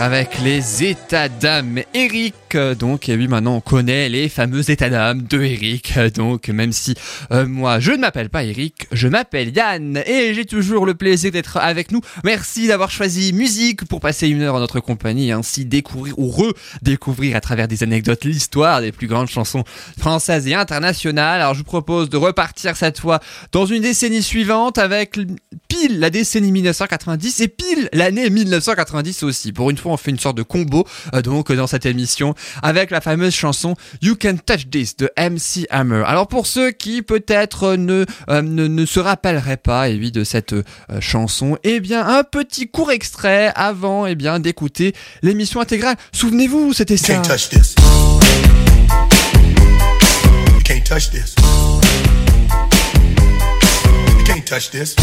Avec 0.01 0.30
les 0.43 0.83
états 0.83 1.29
d'âme 1.29 1.81
Eric. 1.93 2.57
Donc, 2.79 3.09
et 3.09 3.15
oui, 3.15 3.27
maintenant 3.27 3.55
on 3.55 3.61
connaît 3.61 4.09
les 4.09 4.27
fameux 4.27 4.69
états 4.71 4.89
d'âme 4.89 5.21
de 5.21 5.41
Eric. 5.41 5.97
Donc, 6.15 6.47
même 6.49 6.71
si 6.71 6.95
euh, 7.31 7.45
moi 7.45 7.79
je 7.79 7.91
ne 7.91 7.97
m'appelle 7.97 8.29
pas 8.29 8.43
Eric, 8.43 8.87
je 8.91 9.07
m'appelle 9.07 9.55
Yann 9.55 10.01
et 10.05 10.33
j'ai 10.33 10.45
toujours 10.45 10.85
le 10.85 10.95
plaisir 10.95 11.31
d'être 11.31 11.57
avec 11.57 11.91
nous. 11.91 12.01
Merci 12.23 12.67
d'avoir 12.67 12.89
choisi 12.89 13.33
musique 13.33 13.85
pour 13.85 13.99
passer 13.99 14.27
une 14.27 14.41
heure 14.41 14.55
en 14.55 14.59
notre 14.59 14.79
compagnie 14.79 15.29
et 15.29 15.31
ainsi 15.31 15.65
découvrir 15.65 16.17
ou 16.17 16.29
redécouvrir 16.29 17.35
à 17.35 17.41
travers 17.41 17.67
des 17.67 17.83
anecdotes 17.83 18.25
l'histoire 18.25 18.81
des 18.81 18.91
plus 18.91 19.07
grandes 19.07 19.29
chansons 19.29 19.63
françaises 19.99 20.47
et 20.47 20.55
internationales. 20.55 21.41
Alors, 21.41 21.53
je 21.53 21.59
vous 21.59 21.65
propose 21.65 22.09
de 22.09 22.17
repartir 22.17 22.75
cette 22.75 22.99
fois 22.99 23.19
dans 23.51 23.65
une 23.65 23.83
décennie 23.83 24.23
suivante 24.23 24.77
avec 24.77 25.19
pile 25.67 25.99
la 25.99 26.09
décennie 26.09 26.51
1990 26.51 27.41
et 27.41 27.47
pile 27.47 27.89
l'année 27.93 28.29
1990 28.29 29.23
aussi. 29.23 29.53
Pour 29.53 29.69
une 29.69 29.77
fois, 29.77 29.93
on 29.93 29.97
fait 29.97 30.11
une 30.11 30.19
sorte 30.19 30.30
de 30.33 30.43
combo 30.43 30.85
euh, 31.13 31.21
donc 31.21 31.51
dans 31.51 31.67
cette 31.67 31.85
émission 31.85 32.35
avec 32.61 32.91
la 32.91 33.01
fameuse 33.01 33.33
chanson 33.33 33.75
You 34.01 34.15
Can 34.19 34.35
Touch 34.45 34.69
This 34.69 34.97
de 34.97 35.09
MC 35.17 35.67
Hammer. 35.69 36.03
Alors 36.05 36.27
pour 36.27 36.47
ceux 36.47 36.71
qui 36.71 37.01
peut-être 37.01 37.75
ne, 37.75 38.05
euh, 38.29 38.41
ne, 38.41 38.67
ne 38.67 38.85
se 38.85 38.99
rappelleraient 38.99 39.57
pas 39.57 39.89
et 39.89 39.97
oui 39.97 40.11
de 40.11 40.23
cette 40.23 40.53
euh, 40.53 40.63
chanson, 40.99 41.57
eh 41.63 41.79
bien 41.79 42.05
un 42.05 42.23
petit 42.23 42.67
court 42.67 42.91
extrait 42.91 43.51
avant 43.55 44.05
eh 44.05 44.15
bien 44.15 44.39
d'écouter 44.39 44.93
l'émission 45.21 45.61
intégrale. 45.61 45.95
Souvenez-vous, 46.11 46.73
c'était 46.73 46.97
ça. 46.97 47.13
You 47.13 47.21
can't 47.21 47.27
touch 47.27 47.49
this. 47.49 47.75
You 50.53 50.59
can't 50.63 50.83
touch 50.83 51.09
this. 51.11 51.35
You 54.17 54.23
can't 54.25 54.45
touch 54.45 54.71
this. 54.71 54.95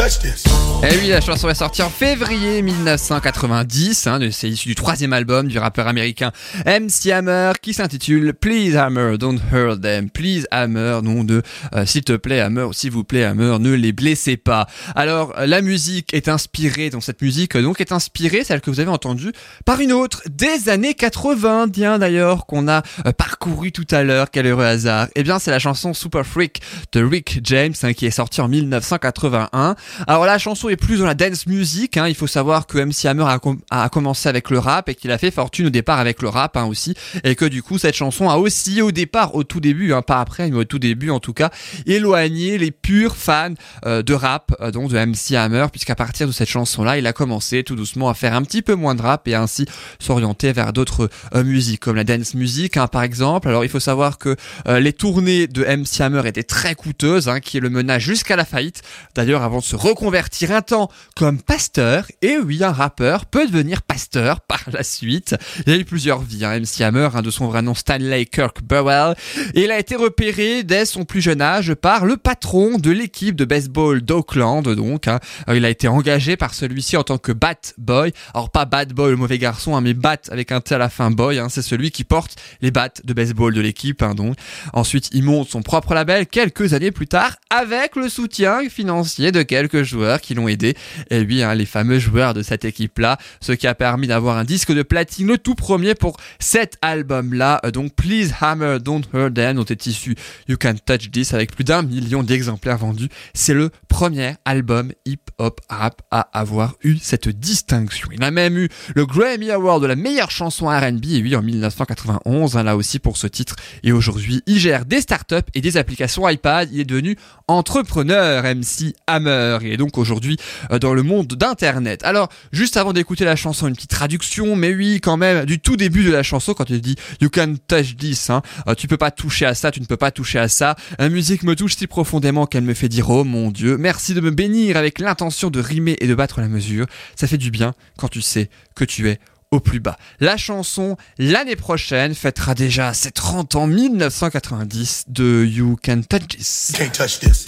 Eh 0.00 0.96
oui, 1.02 1.08
la 1.08 1.20
chanson 1.20 1.48
est 1.48 1.56
sortie 1.56 1.82
en 1.82 1.90
février 1.90 2.62
1990. 2.62 4.06
Hein, 4.06 4.20
c'est 4.30 4.48
issu 4.48 4.68
du 4.68 4.76
troisième 4.76 5.12
album 5.12 5.48
du 5.48 5.58
rappeur 5.58 5.88
américain 5.88 6.30
MC 6.66 7.10
Hammer 7.10 7.54
qui 7.60 7.74
s'intitule 7.74 8.32
Please 8.32 8.76
Hammer, 8.76 9.18
Don't 9.18 9.40
Hurt 9.52 9.80
Them. 9.80 10.08
Please 10.08 10.46
Hammer, 10.52 11.00
nom 11.02 11.24
de 11.24 11.42
euh, 11.74 11.84
S'il 11.84 12.04
te 12.04 12.12
plaît 12.12 12.38
Hammer, 12.38 12.68
s'il 12.72 12.92
vous 12.92 13.02
plaît 13.02 13.24
Hammer, 13.24 13.56
ne 13.58 13.72
les 13.72 13.90
blessez 13.90 14.36
pas. 14.36 14.68
Alors, 14.94 15.34
la 15.36 15.62
musique 15.62 16.14
est 16.14 16.28
inspirée, 16.28 16.90
donc 16.90 17.02
cette 17.02 17.20
musique 17.20 17.56
donc 17.56 17.80
est 17.80 17.90
inspirée, 17.90 18.44
celle 18.44 18.60
que 18.60 18.70
vous 18.70 18.78
avez 18.78 18.90
entendue, 18.90 19.32
par 19.64 19.80
une 19.80 19.92
autre 19.92 20.22
des 20.30 20.68
années 20.68 20.94
80, 20.94 21.66
bien 21.66 21.98
d'ailleurs, 21.98 22.46
qu'on 22.46 22.68
a 22.68 22.84
euh, 23.04 23.10
parcouru 23.10 23.72
tout 23.72 23.86
à 23.90 24.04
l'heure. 24.04 24.30
Quel 24.30 24.46
heureux 24.46 24.64
hasard. 24.64 25.08
Eh 25.16 25.24
bien, 25.24 25.40
c'est 25.40 25.50
la 25.50 25.58
chanson 25.58 25.92
Super 25.92 26.24
Freak 26.24 26.62
de 26.92 27.02
Rick 27.02 27.40
James 27.42 27.74
hein, 27.82 27.94
qui 27.94 28.06
est 28.06 28.12
sortie 28.12 28.40
en 28.40 28.46
1981. 28.48 29.74
Alors 30.06 30.26
la 30.26 30.38
chanson 30.38 30.68
est 30.68 30.76
plus 30.76 30.98
dans 30.98 31.06
la 31.06 31.14
dance 31.14 31.46
music. 31.46 31.96
Hein. 31.96 32.08
Il 32.08 32.14
faut 32.14 32.26
savoir 32.26 32.66
que 32.66 32.78
MC 32.78 33.06
Hammer 33.06 33.26
a, 33.70 33.88
commencé 33.88 34.28
avec 34.28 34.50
le 34.50 34.58
rap 34.58 34.88
et 34.88 34.94
qu'il 34.94 35.10
a 35.10 35.18
fait 35.18 35.30
fortune 35.30 35.66
au 35.66 35.70
départ 35.70 35.98
avec 35.98 36.22
le 36.22 36.28
rap 36.28 36.56
hein, 36.56 36.66
aussi, 36.66 36.94
et 37.24 37.34
que 37.34 37.44
du 37.44 37.62
coup 37.62 37.78
cette 37.78 37.94
chanson 37.94 38.28
a 38.28 38.36
aussi 38.36 38.82
au 38.82 38.92
départ, 38.92 39.34
au 39.34 39.44
tout 39.44 39.60
début, 39.60 39.92
hein, 39.92 40.02
pas 40.02 40.20
après, 40.20 40.50
mais 40.50 40.56
au 40.56 40.64
tout 40.64 40.78
début 40.78 41.10
en 41.10 41.20
tout 41.20 41.32
cas, 41.32 41.50
éloigné 41.86 42.58
les 42.58 42.70
purs 42.70 43.16
fans 43.16 43.54
euh, 43.86 44.02
de 44.02 44.14
rap, 44.14 44.54
euh, 44.60 44.70
donc 44.70 44.90
de 44.90 44.98
MC 44.98 45.36
Hammer, 45.36 45.66
puisqu'à 45.70 45.94
partir 45.94 46.26
de 46.26 46.32
cette 46.32 46.48
chanson-là, 46.48 46.98
il 46.98 47.06
a 47.06 47.12
commencé 47.12 47.62
tout 47.64 47.76
doucement 47.76 48.08
à 48.08 48.14
faire 48.14 48.34
un 48.34 48.42
petit 48.42 48.62
peu 48.62 48.74
moins 48.74 48.94
de 48.94 49.02
rap 49.02 49.26
et 49.28 49.34
ainsi 49.34 49.66
s'orienter 49.98 50.52
vers 50.52 50.72
d'autres 50.72 51.08
euh, 51.34 51.44
musiques 51.44 51.80
comme 51.80 51.96
la 51.96 52.04
dance 52.04 52.34
music, 52.34 52.76
hein, 52.76 52.86
par 52.86 53.02
exemple. 53.02 53.48
Alors 53.48 53.64
il 53.64 53.70
faut 53.70 53.80
savoir 53.80 54.18
que 54.18 54.36
les 54.66 54.92
tournées 54.92 55.46
de 55.46 55.64
MC 55.64 56.00
Hammer 56.00 56.22
étaient 56.26 56.42
très 56.42 56.74
coûteuses, 56.74 57.28
hein, 57.28 57.40
qui 57.40 57.60
le 57.60 57.70
mena 57.70 57.98
jusqu'à 57.98 58.36
la 58.36 58.44
faillite. 58.44 58.82
D'ailleurs, 59.14 59.42
avant 59.42 59.58
de 59.58 59.64
se 59.64 59.76
reconvertir 59.78 60.52
un 60.52 60.62
temps 60.62 60.90
comme 61.16 61.40
pasteur. 61.40 62.06
Et 62.22 62.36
oui, 62.36 62.62
un 62.62 62.72
rappeur 62.72 63.26
peut 63.26 63.46
devenir 63.46 63.82
pasteur 63.82 64.40
par 64.48 64.62
la 64.72 64.82
suite. 64.82 65.36
Il 65.66 65.72
a 65.72 65.76
eu 65.76 65.84
plusieurs 65.84 66.20
vies. 66.20 66.44
Hein. 66.44 66.60
MC 66.60 66.82
Hammer, 66.82 67.08
hein, 67.14 67.22
de 67.22 67.30
son 67.30 67.46
vrai 67.46 67.62
nom 67.62 67.74
Stanley 67.74 68.26
Kirk 68.26 68.62
Burwell. 68.62 69.14
Il 69.54 69.70
a 69.70 69.78
été 69.78 69.96
repéré 69.96 70.62
dès 70.62 70.84
son 70.84 71.04
plus 71.04 71.20
jeune 71.20 71.40
âge 71.40 71.74
par 71.74 72.04
le 72.04 72.16
patron 72.16 72.78
de 72.78 72.90
l'équipe 72.90 73.36
de 73.36 73.44
baseball 73.44 74.02
d'Oakland. 74.02 74.68
Donc, 74.74 75.08
hein. 75.08 75.20
il 75.48 75.64
a 75.64 75.70
été 75.70 75.88
engagé 75.88 76.36
par 76.36 76.54
celui-ci 76.54 76.96
en 76.96 77.04
tant 77.04 77.18
que 77.18 77.32
bat 77.32 77.54
boy. 77.78 78.12
Alors 78.34 78.50
pas 78.50 78.64
bad 78.64 78.92
boy, 78.92 79.10
le 79.10 79.16
mauvais 79.16 79.38
garçon, 79.38 79.76
hein, 79.76 79.80
mais 79.80 79.94
bat 79.94 80.18
avec 80.30 80.52
un 80.52 80.60
T 80.60 80.74
à 80.74 80.78
la 80.78 80.88
fin 80.88 81.10
boy. 81.10 81.40
C'est 81.48 81.62
celui 81.62 81.90
qui 81.90 82.04
porte 82.04 82.36
les 82.60 82.70
bats 82.70 82.90
de 83.02 83.12
baseball 83.12 83.54
de 83.54 83.60
l'équipe. 83.60 84.04
donc. 84.14 84.36
Ensuite, 84.72 85.08
il 85.12 85.22
monte 85.22 85.48
son 85.48 85.62
propre 85.62 85.94
label 85.94 86.26
quelques 86.26 86.74
années 86.74 86.90
plus 86.90 87.06
tard 87.06 87.36
avec 87.50 87.96
le 87.96 88.08
soutien 88.08 88.68
financier 88.68 89.32
de 89.32 89.42
quelques 89.42 89.67
joueurs 89.74 90.20
qui 90.20 90.34
l'ont 90.34 90.48
aidé. 90.48 90.76
Et 91.10 91.20
oui, 91.20 91.42
hein, 91.42 91.54
les 91.54 91.66
fameux 91.66 91.98
joueurs 91.98 92.34
de 92.34 92.42
cette 92.42 92.64
équipe-là, 92.64 93.18
ce 93.40 93.52
qui 93.52 93.66
a 93.66 93.74
permis 93.74 94.06
d'avoir 94.06 94.36
un 94.36 94.44
disque 94.44 94.72
de 94.72 94.82
platine, 94.82 95.28
le 95.28 95.38
tout 95.38 95.54
premier 95.54 95.94
pour 95.94 96.16
cet 96.38 96.76
album-là. 96.82 97.60
Euh, 97.64 97.70
donc 97.70 97.94
Please 97.94 98.32
Hammer 98.40 98.78
Don't 98.80 99.02
Hurt 99.12 99.34
Them, 99.34 99.56
dont 99.56 99.64
est 99.64 99.86
issu 99.86 100.14
You 100.48 100.56
Can 100.60 100.74
Touch 100.84 101.10
This 101.10 101.34
avec 101.34 101.54
plus 101.54 101.64
d'un 101.64 101.82
million 101.82 102.22
d'exemplaires 102.22 102.78
vendus. 102.78 103.08
C'est 103.34 103.54
le 103.54 103.70
premier 103.88 104.34
album 104.44 104.92
hip-hop 105.04 105.60
rap 105.68 106.02
à 106.10 106.20
avoir 106.32 106.74
eu 106.82 106.96
cette 107.00 107.28
distinction. 107.28 108.08
Il 108.12 108.22
a 108.22 108.30
même 108.30 108.56
eu 108.56 108.68
le 108.94 109.06
Grammy 109.06 109.50
Award 109.50 109.82
de 109.82 109.86
la 109.86 109.96
meilleure 109.96 110.30
chanson 110.30 110.66
R&B, 110.66 111.04
et 111.06 111.22
oui, 111.22 111.36
en 111.36 111.42
1991, 111.42 112.56
hein, 112.56 112.62
là 112.62 112.76
aussi 112.76 112.98
pour 112.98 113.16
ce 113.16 113.26
titre. 113.26 113.56
Et 113.82 113.92
aujourd'hui, 113.92 114.42
il 114.46 114.58
gère 114.58 114.84
des 114.84 115.00
startups 115.00 115.36
et 115.54 115.60
des 115.60 115.76
applications 115.76 116.28
iPad. 116.28 116.68
Il 116.72 116.80
est 116.80 116.84
devenu 116.84 117.16
entrepreneur, 117.46 118.42
MC 118.42 118.94
Hammer 119.06 119.57
et 119.64 119.76
donc 119.76 119.98
aujourd'hui 119.98 120.36
euh, 120.70 120.78
dans 120.78 120.94
le 120.94 121.02
monde 121.02 121.28
d'internet. 121.28 122.02
Alors 122.04 122.28
juste 122.52 122.76
avant 122.76 122.92
d'écouter 122.92 123.24
la 123.24 123.36
chanson, 123.36 123.68
une 123.68 123.74
petite 123.74 123.90
traduction, 123.90 124.56
mais 124.56 124.74
oui 124.74 125.00
quand 125.00 125.16
même 125.16 125.44
du 125.44 125.58
tout 125.58 125.76
début 125.76 126.04
de 126.04 126.10
la 126.10 126.22
chanson 126.22 126.54
quand 126.54 126.70
il 126.70 126.80
dit 126.80 126.96
You 127.20 127.30
can 127.30 127.54
touch 127.66 127.96
this, 127.96 128.30
hein, 128.30 128.42
euh, 128.66 128.74
tu 128.74 128.88
peux 128.88 128.96
pas 128.96 129.10
toucher 129.10 129.46
à 129.46 129.54
ça, 129.54 129.70
tu 129.70 129.80
ne 129.80 129.86
peux 129.86 129.96
pas 129.96 130.10
toucher 130.10 130.38
à 130.38 130.48
ça. 130.48 130.76
La 130.98 131.08
musique 131.08 131.42
me 131.42 131.54
touche 131.56 131.76
si 131.76 131.86
profondément 131.86 132.46
qu'elle 132.46 132.64
me 132.64 132.74
fait 132.74 132.88
dire 132.88 133.10
oh 133.10 133.24
mon 133.24 133.50
Dieu, 133.50 133.76
merci 133.76 134.14
de 134.14 134.20
me 134.20 134.30
bénir 134.30 134.76
avec 134.76 134.98
l'intention 134.98 135.50
de 135.50 135.60
rimer 135.60 135.96
et 136.00 136.06
de 136.06 136.14
battre 136.14 136.40
la 136.40 136.48
mesure. 136.48 136.86
Ça 137.16 137.26
fait 137.26 137.38
du 137.38 137.50
bien 137.50 137.74
quand 137.96 138.08
tu 138.08 138.22
sais 138.22 138.50
que 138.74 138.84
tu 138.84 139.08
es 139.08 139.18
au 139.50 139.60
plus 139.60 139.80
bas. 139.80 139.98
La 140.20 140.36
chanson, 140.36 140.96
l'année 141.18 141.56
prochaine, 141.56 142.14
fêtera 142.14 142.54
déjà 142.54 142.92
ses 142.94 143.10
30 143.10 143.54
ans 143.54 143.66
1990 143.66 145.04
de 145.08 145.44
You 145.48 145.76
Can 145.82 146.02
Touch 146.08 146.28
This. 146.28 146.72
can't 146.76 146.92
touch 146.92 147.20
this. 147.20 147.44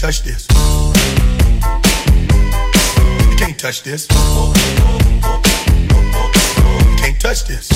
Can't 0.00 0.14
touch 0.14 0.22
this. 0.22 0.46
You 3.28 3.36
can't 3.36 3.58
touch 3.58 3.82
this. 3.82 4.08
You 4.08 4.16
can't 6.96 7.20
touch 7.20 7.44
this. 7.44 7.70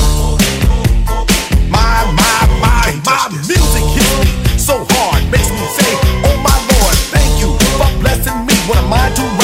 My, 1.68 2.00
my, 2.16 2.48
my, 2.62 2.98
my 3.04 3.28
music 3.30 3.84
hits 3.92 4.16
me 4.24 4.58
so 4.58 4.86
hard, 4.88 5.30
makes 5.30 5.50
me 5.50 5.66
say, 5.76 5.92
Oh 6.24 6.36
my 6.40 6.56
Lord, 6.72 6.96
thank 7.12 7.40
you 7.40 7.58
for 7.76 7.90
blessing 8.00 8.46
me. 8.46 8.54
What 8.68 8.78
am 8.78 8.90
I 8.90 9.10
to 9.10 9.34
to 9.38 9.43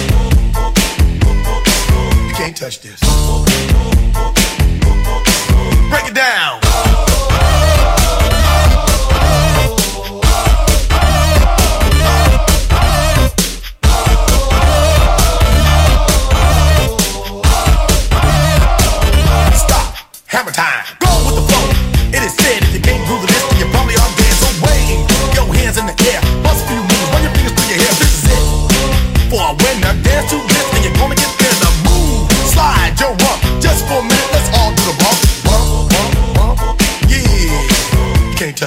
Touch 2.61 2.79
this. 2.79 2.99
Break 5.89 6.11
it 6.11 6.13
down. 6.13 6.70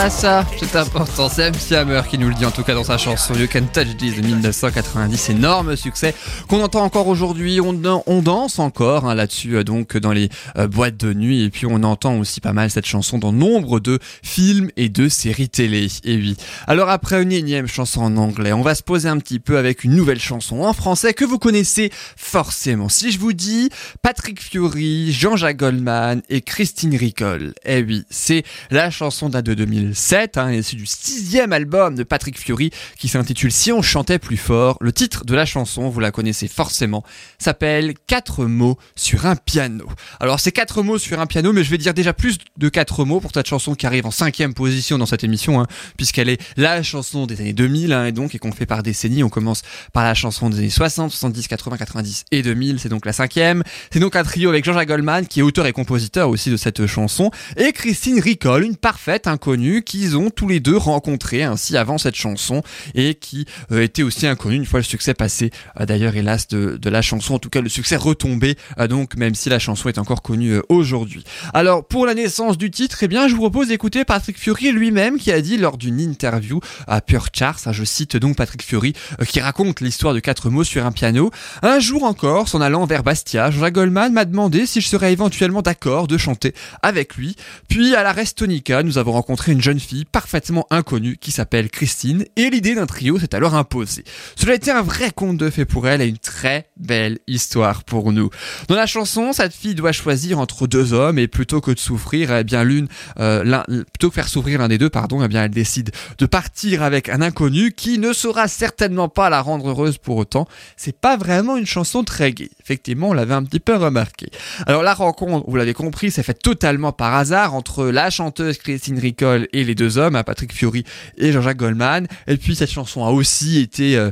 Ça, 0.00 0.44
c'est 0.58 0.76
important. 0.76 1.28
C'est 1.28 1.50
MC 1.50 1.72
Hammer 1.72 2.02
qui 2.10 2.18
nous 2.18 2.28
le 2.28 2.34
dit 2.34 2.44
en 2.44 2.50
tout 2.50 2.64
cas 2.64 2.74
dans 2.74 2.82
sa 2.82 2.98
chanson 2.98 3.32
You 3.34 3.46
Can 3.50 3.66
Touch 3.72 3.96
This 3.96 4.16
de 4.16 4.22
1990. 4.22 5.30
Énorme 5.30 5.76
succès 5.76 6.14
qu'on 6.48 6.62
entend 6.62 6.82
encore 6.82 7.06
aujourd'hui. 7.06 7.60
On, 7.60 7.72
danse 8.20 8.58
encore 8.58 9.06
hein, 9.06 9.14
là-dessus, 9.14 9.56
euh, 9.56 9.64
donc 9.64 9.96
dans 9.96 10.12
les 10.12 10.30
euh, 10.56 10.66
boîtes 10.66 10.96
de 10.96 11.14
nuit. 11.14 11.44
Et 11.44 11.50
puis 11.50 11.66
on 11.66 11.82
entend 11.84 12.18
aussi 12.18 12.40
pas 12.40 12.52
mal 12.52 12.70
cette 12.70 12.86
chanson 12.86 13.18
dans 13.18 13.32
nombre 13.32 13.78
de 13.78 14.00
films 14.22 14.68
et 14.76 14.88
de 14.88 15.08
séries 15.08 15.48
télé. 15.48 15.86
Et 16.02 16.16
oui. 16.16 16.36
Alors 16.66 16.90
après 16.90 17.22
une 17.22 17.32
énième 17.32 17.68
chanson 17.68 18.02
en 18.02 18.16
anglais, 18.16 18.52
on 18.52 18.62
va 18.62 18.74
se 18.74 18.82
poser 18.82 19.08
un 19.08 19.18
petit 19.18 19.38
peu 19.38 19.58
avec 19.58 19.84
une 19.84 19.94
nouvelle 19.94 20.20
chanson 20.20 20.62
en 20.62 20.72
français 20.72 21.14
que 21.14 21.24
vous 21.24 21.38
connaissez 21.38 21.90
forcément. 22.16 22.88
Si 22.88 23.12
je 23.12 23.20
vous 23.20 23.32
dis 23.32 23.70
Patrick 24.02 24.42
Fiori, 24.42 25.12
Jean-Jacques 25.12 25.58
Goldman 25.58 26.20
et 26.28 26.40
Christine 26.40 26.96
Ricol. 26.96 27.54
Eh 27.64 27.82
oui, 27.82 28.04
c'est 28.10 28.42
la 28.70 28.90
chanson 28.90 29.28
date 29.28 29.44
de 29.44 29.64
2007, 29.84 30.38
hein, 30.38 30.60
c'est 30.62 30.76
du 30.76 30.86
sixième 30.86 31.52
album 31.52 31.94
de 31.94 32.02
Patrick 32.04 32.38
Fiori 32.38 32.70
qui 32.98 33.08
s'intitule 33.08 33.52
Si 33.52 33.70
on 33.70 33.82
chantait 33.82 34.18
plus 34.18 34.36
fort. 34.36 34.78
Le 34.80 34.92
titre 34.92 35.24
de 35.24 35.34
la 35.34 35.44
chanson, 35.44 35.88
vous 35.88 36.00
la 36.00 36.10
connaissez 36.10 36.48
forcément, 36.48 37.04
s'appelle 37.38 37.94
Quatre 38.06 38.46
mots 38.46 38.78
sur 38.96 39.26
un 39.26 39.36
piano. 39.36 39.86
Alors 40.20 40.40
c'est 40.40 40.52
quatre 40.52 40.82
mots 40.82 40.98
sur 40.98 41.20
un 41.20 41.26
piano, 41.26 41.52
mais 41.52 41.64
je 41.64 41.70
vais 41.70 41.78
dire 41.78 41.94
déjà 41.94 42.12
plus 42.12 42.38
de 42.56 42.68
quatre 42.68 43.04
mots 43.04 43.20
pour 43.20 43.32
cette 43.34 43.46
chanson 43.46 43.74
qui 43.74 43.86
arrive 43.86 44.06
en 44.06 44.10
cinquième 44.10 44.54
position 44.54 44.98
dans 44.98 45.06
cette 45.06 45.24
émission, 45.24 45.60
hein, 45.60 45.66
puisqu'elle 45.96 46.28
est 46.28 46.40
la 46.56 46.82
chanson 46.82 47.26
des 47.26 47.40
années 47.40 47.52
2000, 47.52 47.92
hein, 47.92 48.06
et 48.06 48.12
donc 48.12 48.34
et 48.34 48.38
qu'on 48.38 48.52
fait 48.52 48.66
par 48.66 48.82
décennie. 48.82 49.22
On 49.22 49.28
commence 49.28 49.62
par 49.92 50.04
la 50.04 50.14
chanson 50.14 50.48
des 50.48 50.58
années 50.58 50.70
60, 50.70 51.10
70, 51.10 51.48
80, 51.48 51.76
90 51.76 52.24
et 52.30 52.42
2000, 52.42 52.80
c'est 52.80 52.88
donc 52.88 53.04
la 53.06 53.12
cinquième. 53.12 53.62
C'est 53.92 54.00
donc 54.00 54.16
un 54.16 54.22
trio 54.22 54.48
avec 54.48 54.64
Jean-Jacques 54.64 54.88
Goldman, 54.88 55.26
qui 55.26 55.40
est 55.40 55.42
auteur 55.42 55.66
et 55.66 55.72
compositeur 55.72 56.28
aussi 56.28 56.50
de 56.50 56.56
cette 56.56 56.86
chanson, 56.86 57.30
et 57.56 57.72
Christine 57.72 58.20
Ricol, 58.20 58.64
une 58.64 58.76
parfaite 58.76 59.26
inconnue 59.26 59.73
qu'ils 59.82 60.16
ont 60.16 60.30
tous 60.30 60.48
les 60.48 60.60
deux 60.60 60.76
rencontré 60.76 61.42
ainsi 61.42 61.76
avant 61.76 61.98
cette 61.98 62.14
chanson 62.14 62.62
et 62.94 63.14
qui 63.14 63.46
euh, 63.72 63.82
était 63.82 64.02
aussi 64.02 64.26
inconnue 64.26 64.56
une 64.56 64.66
fois 64.66 64.80
le 64.80 64.84
succès 64.84 65.14
passé. 65.14 65.50
Euh, 65.80 65.86
d'ailleurs 65.86 66.16
hélas 66.16 66.48
de, 66.48 66.78
la 66.88 67.02
chanson 67.02 67.34
en 67.34 67.38
tout 67.38 67.50
cas 67.50 67.60
le 67.60 67.68
succès 67.68 67.96
retombé 67.96 68.56
euh, 68.78 68.86
donc 68.86 69.16
même 69.16 69.34
si 69.34 69.48
la 69.48 69.58
chanson 69.58 69.88
est 69.88 69.98
encore 69.98 70.22
connue 70.22 70.52
euh, 70.52 70.62
aujourd'hui. 70.68 71.24
Alors 71.52 71.86
pour 71.86 72.06
la 72.06 72.14
naissance 72.14 72.58
du 72.58 72.70
titre 72.70 72.98
eh 73.02 73.08
bien 73.08 73.28
je 73.28 73.34
vous 73.34 73.40
propose 73.40 73.68
d'écouter 73.68 74.04
Patrick 74.04 74.38
Fiori 74.38 74.72
lui-même 74.72 75.18
qui 75.18 75.32
a 75.32 75.40
dit 75.40 75.56
lors 75.56 75.78
d'une 75.78 76.00
interview 76.00 76.60
à 76.86 77.00
Pure 77.00 77.28
Charts 77.32 77.60
hein, 77.66 77.72
je 77.72 77.84
cite 77.84 78.16
donc 78.16 78.36
Patrick 78.36 78.62
Fiori 78.62 78.92
qui 79.26 79.40
raconte 79.40 79.80
l'histoire 79.80 80.14
de 80.14 80.20
quatre 80.20 80.50
mots 80.50 80.64
sur 80.64 80.84
un 80.86 80.92
piano 80.92 81.30
un 81.62 81.78
jour 81.78 82.04
encore 82.04 82.48
s'en 82.48 82.60
allant 82.60 82.86
vers 82.86 83.02
Bastia 83.02 83.50
Jean-Jacques 83.50 83.74
Goldman 83.74 84.12
m'a 84.12 84.24
demandé 84.24 84.66
si 84.66 84.80
je 84.80 84.88
serais 84.88 85.12
éventuellement 85.12 85.62
d'accord 85.62 86.06
de 86.06 86.18
chanter 86.18 86.54
avec 86.82 87.16
lui. 87.16 87.36
Puis 87.68 87.94
à 87.94 88.02
la 88.02 88.12
Restonica 88.12 88.82
nous 88.82 88.98
avons 88.98 89.12
rencontré 89.12 89.52
une 89.52 89.60
jeune 89.64 89.80
fille 89.80 90.04
parfaitement 90.04 90.66
inconnue 90.68 91.16
qui 91.16 91.32
s'appelle 91.32 91.70
Christine 91.70 92.26
et 92.36 92.50
l'idée 92.50 92.74
d'un 92.74 92.84
trio 92.84 93.18
s'est 93.18 93.34
alors 93.34 93.54
imposée. 93.54 94.04
Cela 94.36 94.52
a 94.52 94.56
été 94.56 94.70
un 94.70 94.82
vrai 94.82 95.10
conte 95.10 95.38
de 95.38 95.48
fait 95.48 95.64
pour 95.64 95.88
elle 95.88 96.02
et 96.02 96.06
une 96.06 96.18
très 96.18 96.68
belle 96.76 97.18
histoire 97.26 97.82
pour 97.82 98.12
nous. 98.12 98.28
Dans 98.68 98.74
la 98.74 98.84
chanson, 98.84 99.32
cette 99.32 99.54
fille 99.54 99.74
doit 99.74 99.92
choisir 99.92 100.38
entre 100.38 100.66
deux 100.66 100.92
hommes 100.92 101.18
et 101.18 101.28
plutôt 101.28 101.62
que 101.62 101.70
de 101.70 101.78
souffrir, 101.78 102.30
eh 102.30 102.44
bien 102.44 102.62
l'une, 102.62 102.88
euh, 103.18 103.62
plutôt 103.94 104.10
que 104.10 104.16
faire 104.16 104.28
souffrir 104.28 104.58
l'un 104.58 104.68
des 104.68 104.76
deux, 104.76 104.90
pardon, 104.90 105.26
eh 105.26 105.34
elle 105.34 105.48
décide 105.48 105.92
de 106.18 106.26
partir 106.26 106.82
avec 106.82 107.08
un 107.08 107.22
inconnu 107.22 107.72
qui 107.72 107.98
ne 107.98 108.12
saura 108.12 108.48
certainement 108.48 109.08
pas 109.08 109.30
la 109.30 109.40
rendre 109.40 109.70
heureuse 109.70 109.96
pour 109.96 110.18
autant. 110.18 110.46
C'est 110.76 110.98
pas 111.00 111.16
vraiment 111.16 111.56
une 111.56 111.64
chanson 111.64 112.04
très 112.04 112.32
gaie. 112.32 112.50
Effectivement, 112.62 113.08
on 113.08 113.12
l'avait 113.14 113.32
un 113.32 113.44
petit 113.44 113.60
peu 113.60 113.76
remarqué. 113.76 114.26
Alors 114.66 114.82
la 114.82 114.92
rencontre, 114.92 115.48
vous 115.48 115.56
l'avez 115.56 115.72
compris, 115.72 116.10
s'est 116.10 116.22
faite 116.22 116.42
totalement 116.42 116.92
par 116.92 117.14
hasard 117.14 117.54
entre 117.54 117.86
la 117.86 118.10
chanteuse 118.10 118.58
Christine 118.58 118.98
Ricol 118.98 119.48
et 119.54 119.64
les 119.64 119.74
deux 119.74 119.98
hommes, 119.98 120.16
hein, 120.16 120.22
Patrick 120.22 120.52
Fiori 120.52 120.84
et 121.16 121.32
Jean-Jacques 121.32 121.56
Goldman. 121.56 122.06
Et 122.26 122.36
puis 122.36 122.54
cette 122.54 122.70
chanson 122.70 123.04
a 123.04 123.10
aussi 123.10 123.60
été 123.60 123.96
euh, 123.96 124.10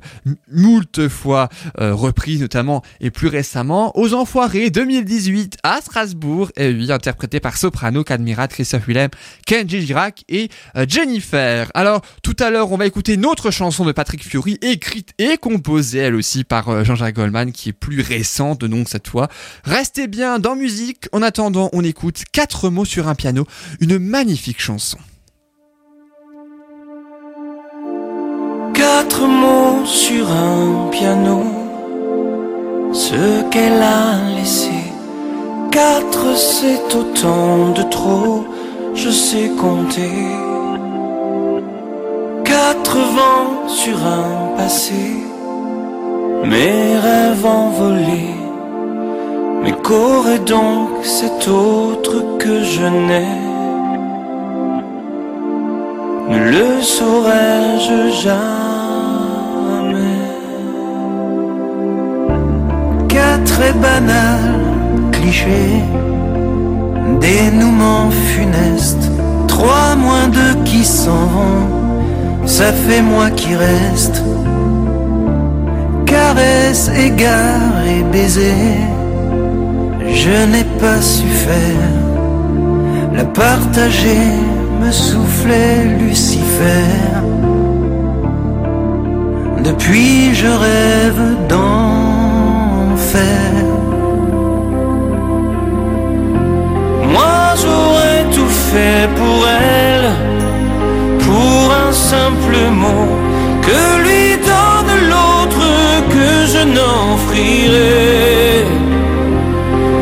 moult 0.51 1.09
fois 1.09 1.49
euh, 1.81 1.95
reprise, 1.95 2.41
notamment 2.41 2.83
et 3.01 3.11
plus 3.11 3.29
récemment 3.29 3.97
aux 3.97 4.15
Enfoirés 4.15 4.71
2018 4.71 5.59
à 5.63 5.81
Strasbourg, 5.81 6.51
et 6.57 6.73
oui, 6.73 6.91
interprétée 6.93 7.41
par 7.41 7.57
Soprano, 7.57 8.05
Cadmirat, 8.05 8.49
Christophe 8.49 8.87
Willem, 8.87 9.11
Kenji 9.47 9.85
Girac 9.87 10.25
et 10.29 10.49
euh, 10.77 10.87
Jennifer. 10.89 11.71
Alors 11.75 12.03
tout 12.23 12.37
à 12.39 12.51
l'heure, 12.51 12.73
on 12.73 12.77
va 12.77 12.87
écouter 12.87 13.15
une 13.15 13.27
autre 13.27 13.51
chanson 13.51 13.85
de 13.85 13.93
Patrick 13.93 14.23
Fiori, 14.23 14.59
écrite 14.63 15.11
et 15.19 15.37
composée 15.37 15.99
elle 15.99 16.15
aussi 16.15 16.45
par 16.45 16.69
euh, 16.69 16.85
Jean-Jacques 16.85 17.17
Goldman, 17.17 17.53
qui 17.53 17.71
est 17.71 17.73
plus 17.73 18.01
récente 18.01 18.65
donc 18.65 18.89
cette 18.89 19.09
fois. 19.09 19.29
Restez 19.65 20.07
bien 20.07 20.39
dans 20.39 20.57
musique. 20.57 21.09
En 21.13 21.23
attendant, 21.23 21.71
on 21.73 21.85
écoute 21.85 22.23
quatre 22.33 22.71
mots 22.71 22.85
sur 22.85 23.09
un 23.09 23.15
piano, 23.15 23.47
une 23.81 23.99
magnifique 23.99 24.61
chanson. 24.61 24.99
Vent 29.27 29.85
sur 29.85 30.27
un 30.31 30.91
piano, 30.91 31.43
ce 32.93 33.43
qu'elle 33.51 33.83
a 33.83 34.37
laissé. 34.37 34.71
Quatre, 35.71 36.37
c'est 36.37 36.95
autant 36.95 37.71
de 37.75 37.83
trop, 37.83 38.45
je 38.95 39.11
sais 39.11 39.51
compter. 39.61 40.19
Quatre 42.45 42.99
vents 43.17 43.69
sur 43.69 43.97
un 43.97 44.57
passé, 44.57 45.05
mes 46.45 46.99
rêves 47.07 47.47
envolés. 47.47 48.37
Mais 49.63 49.73
qu'aurait 49.73 50.41
donc 50.41 50.89
cet 51.05 51.47
autre 51.49 52.39
que 52.39 52.63
je 52.65 52.87
n'ai 53.09 53.53
Ne 56.29 56.39
le 56.51 56.83
saurais-je 56.83 58.11
jamais? 58.23 58.72
Très 63.63 63.73
banal 63.73 64.41
cliché 65.13 65.67
Dénouement 67.21 68.11
funeste 68.11 69.11
Trois 69.47 69.95
moins 69.95 70.29
deux 70.29 70.55
qui 70.65 70.85
s'en 70.85 71.27
vont 71.35 72.47
Ça 72.47 72.73
fait 72.73 73.03
moi 73.03 73.31
qui 73.31 73.55
reste 73.55 74.23
Caresse, 76.07 76.91
égard 76.97 77.77
et 77.87 78.03
baiser 78.13 78.63
je 80.15 80.47
n'ai 80.53 80.65
pas 80.79 81.01
su 81.01 81.27
faire. 81.27 81.91
La 83.15 83.25
partager 83.25 84.29
me 84.79 84.91
soufflait 84.91 85.85
Lucifer. 85.99 86.91
Depuis 89.65 90.35
je 90.35 90.49
rêve 90.49 91.23
Moi 97.15 97.55
j'aurais 97.61 98.25
tout 98.35 98.49
fait 98.49 99.07
pour 99.17 99.47
elle, 99.49 100.11
pour 101.19 101.73
un 101.87 101.93
simple 101.93 102.57
mot 102.71 103.09
que 103.61 103.83
lui 104.03 104.37
donne 104.39 104.95
l'autre 105.11 105.67
que 106.09 106.47
je 106.53 106.63
n'offrirai. 106.75 108.65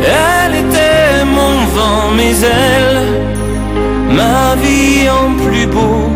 Elle 0.05 0.55
était 0.55 1.25
mon 1.25 1.57
vent, 1.75 2.13
mes 2.17 2.45
ailes, 2.45 3.03
ma 4.13 4.55
vie 4.63 5.09
en 5.11 5.35
plus 5.45 5.67
beau. 5.67 6.11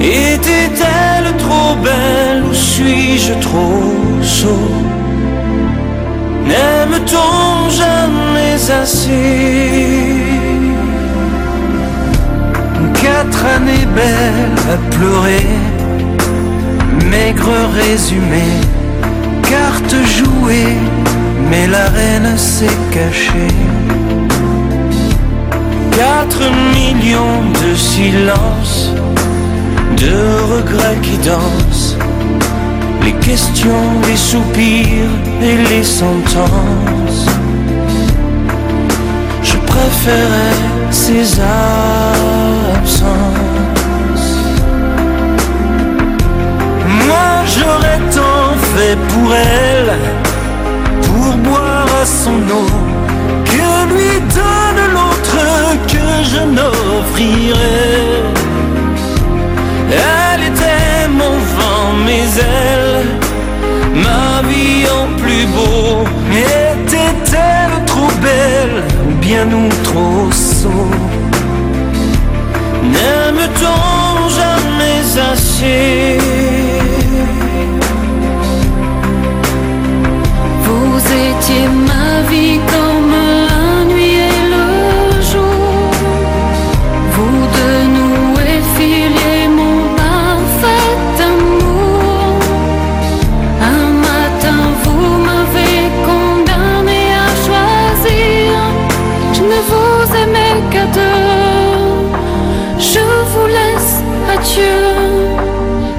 Était-elle 0.00 1.36
trop 1.36 1.74
belle 1.82 2.42
ou 2.50 2.54
suis-je 2.54 3.34
trop 3.34 3.92
sot? 4.22 4.97
N'aime-t-on 6.48 7.70
jamais 7.70 8.60
assez 8.82 10.16
Quatre 13.02 13.44
années 13.56 13.88
belles 13.94 14.60
à 14.74 14.96
pleurer, 14.96 15.46
maigre 17.10 17.54
résumé, 17.74 18.48
carte 19.42 19.94
jouée 20.16 20.76
mais 21.50 21.66
la 21.66 21.88
reine 21.88 22.36
s'est 22.36 22.80
cachée. 22.90 23.54
Quatre 25.92 26.42
millions 26.74 27.42
de 27.62 27.74
silences, 27.74 28.92
de 29.96 30.14
regrets 30.54 30.98
qui 31.02 31.16
dansent, 31.18 31.96
les 33.08 33.14
questions, 33.20 33.86
les 34.06 34.16
soupirs 34.16 35.14
et 35.42 35.56
les 35.70 35.84
sentences. 35.84 37.26
Je 39.42 39.56
préférais 39.72 40.62
ces 40.90 41.26
absences. 42.80 43.08
Moi 47.06 47.30
j'aurais 47.54 48.00
tant 48.18 48.50
fait 48.72 48.98
pour 49.10 49.28
elle 49.34 49.94
pour 51.06 51.28
boire 51.48 51.90
à 52.02 52.04
son 52.04 52.40
eau, 52.60 52.70
que 53.52 53.70
lui 53.92 54.12
donne 54.38 54.82
l'autre 54.94 55.40
que 55.92 56.06
je 56.32 56.42
n'offrirai. 56.56 57.78
Elle 59.90 60.42
était 60.52 61.08
mon 61.20 61.36
mes 62.06 62.28
ailes, 62.38 63.12
ma 63.94 64.48
vie 64.48 64.84
en 65.00 65.06
plus 65.20 65.46
beau. 65.46 66.04
Était-elle 66.32 67.84
trop 67.86 68.12
belle 68.22 68.82
ou 69.06 69.14
bien 69.20 69.44
nous 69.44 69.68
trop 69.84 70.30
sot 70.32 70.68
N'aime-t-on 72.94 74.28
jamais 74.40 75.02
assez? 75.32 76.18
Vous 80.64 80.98
étiez 80.98 81.68
ma 81.90 82.28
vie 82.30 82.58
comme 82.70 82.87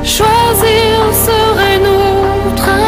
Choisir 0.01 1.13
serait 1.13 1.79
nous 1.79 2.55
trahir. 2.55 2.79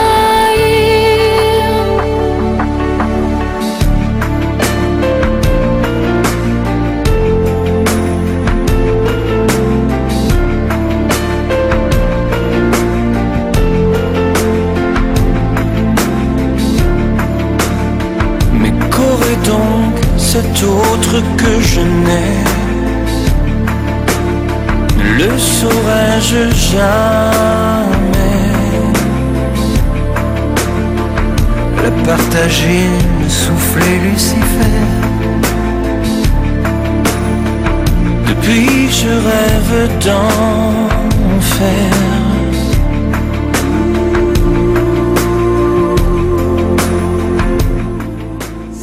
Mais 18.53 18.71
qu'aurait 18.89 19.35
donc 19.45 19.95
cet 20.17 20.63
autre 20.63 21.21
que 21.37 21.59
je 21.59 21.81
n'ai? 21.81 22.60
Le 25.17 25.37
saurais-je 25.37 26.49
jamais. 26.71 28.01
La 31.83 31.91
partager, 32.05 32.87
me 33.19 33.29
souffler 33.29 33.99
Lucifer. 34.05 34.79
Depuis 38.27 38.89
je 38.91 39.09
rêve 39.09 39.89
d'enfer 40.05 41.91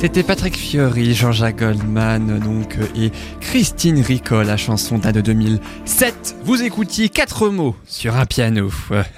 C'était 0.00 0.22
Patrick 0.22 0.56
Fiori, 0.56 1.12
Jean-Jacques 1.12 1.58
Goldman 1.58 2.38
donc 2.38 2.76
et 2.94 3.10
Christine 3.40 4.00
Rico, 4.00 4.44
la 4.44 4.56
chanson 4.56 4.96
date 4.96 5.16
de 5.16 5.20
2007. 5.22 6.36
Vous 6.44 6.62
écoutiez 6.62 7.08
quatre 7.08 7.48
mots 7.48 7.74
sur 7.84 8.14
un 8.14 8.24
piano. 8.24 8.70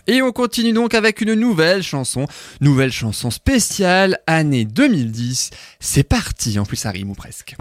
Et 0.06 0.22
on 0.22 0.32
continue 0.32 0.72
donc 0.72 0.94
avec 0.94 1.20
une 1.20 1.34
nouvelle 1.34 1.82
chanson, 1.82 2.26
nouvelle 2.62 2.92
chanson 2.92 3.30
spéciale 3.30 4.20
année 4.26 4.64
2010. 4.64 5.50
C'est 5.80 6.02
parti, 6.02 6.58
en 6.58 6.64
plus 6.64 6.78
ça 6.78 6.90
rime 6.90 7.10
ou 7.10 7.14
presque. 7.14 7.56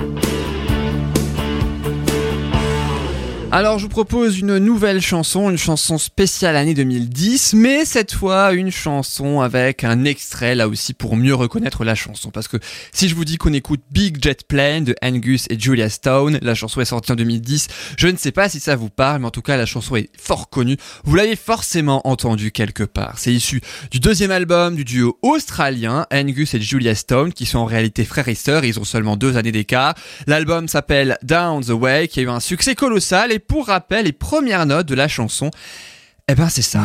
Alors 3.51 3.79
je 3.79 3.85
vous 3.85 3.89
propose 3.89 4.37
une 4.37 4.59
nouvelle 4.59 5.01
chanson, 5.01 5.49
une 5.49 5.57
chanson 5.57 5.97
spéciale 5.97 6.55
année 6.55 6.75
2010, 6.75 7.55
mais 7.55 7.83
cette 7.83 8.13
fois 8.13 8.53
une 8.53 8.69
chanson 8.69 9.41
avec 9.41 9.83
un 9.83 10.05
extrait 10.05 10.53
là 10.53 10.67
aussi 10.67 10.93
pour 10.93 11.15
mieux 11.15 11.33
reconnaître 11.33 11.83
la 11.83 11.95
chanson. 11.95 12.29
Parce 12.29 12.47
que 12.47 12.57
si 12.93 13.09
je 13.09 13.15
vous 13.15 13.25
dis 13.25 13.37
qu'on 13.37 13.51
écoute 13.51 13.81
Big 13.89 14.23
Jet 14.23 14.47
Plane 14.47 14.83
de 14.83 14.95
Angus 15.01 15.47
et 15.49 15.59
Julia 15.59 15.89
Stone, 15.89 16.37
la 16.43 16.53
chanson 16.53 16.79
est 16.79 16.85
sortie 16.85 17.11
en 17.11 17.15
2010, 17.15 17.69
je 17.97 18.07
ne 18.07 18.17
sais 18.17 18.31
pas 18.31 18.49
si 18.49 18.59
ça 18.59 18.75
vous 18.75 18.91
parle, 18.91 19.21
mais 19.21 19.27
en 19.27 19.31
tout 19.31 19.41
cas 19.41 19.57
la 19.57 19.65
chanson 19.65 19.95
est 19.95 20.11
fort 20.15 20.51
connue. 20.51 20.77
Vous 21.03 21.15
l'avez 21.15 21.35
forcément 21.35 22.07
entendue 22.07 22.51
quelque 22.51 22.83
part. 22.83 23.17
C'est 23.17 23.33
issu 23.33 23.61
du 23.89 23.99
deuxième 23.99 24.31
album 24.31 24.75
du 24.75 24.85
duo 24.85 25.17
australien 25.23 26.05
Angus 26.13 26.53
et 26.53 26.61
Julia 26.61 26.93
Stone, 26.93 27.33
qui 27.33 27.47
sont 27.47 27.57
en 27.57 27.65
réalité 27.65 28.05
frères 28.05 28.27
et 28.27 28.35
sœurs, 28.35 28.63
ils 28.63 28.79
ont 28.79 28.85
seulement 28.85 29.17
deux 29.17 29.37
années 29.37 29.51
d'écart. 29.51 29.95
L'album 30.27 30.67
s'appelle 30.67 31.17
Down 31.23 31.65
the 31.65 31.69
Way, 31.69 32.09
qui 32.09 32.19
a 32.19 32.23
eu 32.23 32.29
un 32.29 32.39
succès 32.39 32.75
colossal, 32.75 33.38
et 33.39 33.41
pour 33.41 33.67
rappel, 33.67 34.03
les 34.03 34.11
premières 34.11 34.65
notes 34.65 34.87
de 34.87 34.95
la 34.95 35.07
chanson, 35.07 35.49
eh 36.27 36.35
ben 36.35 36.49
c'est 36.49 36.61
ça. 36.61 36.81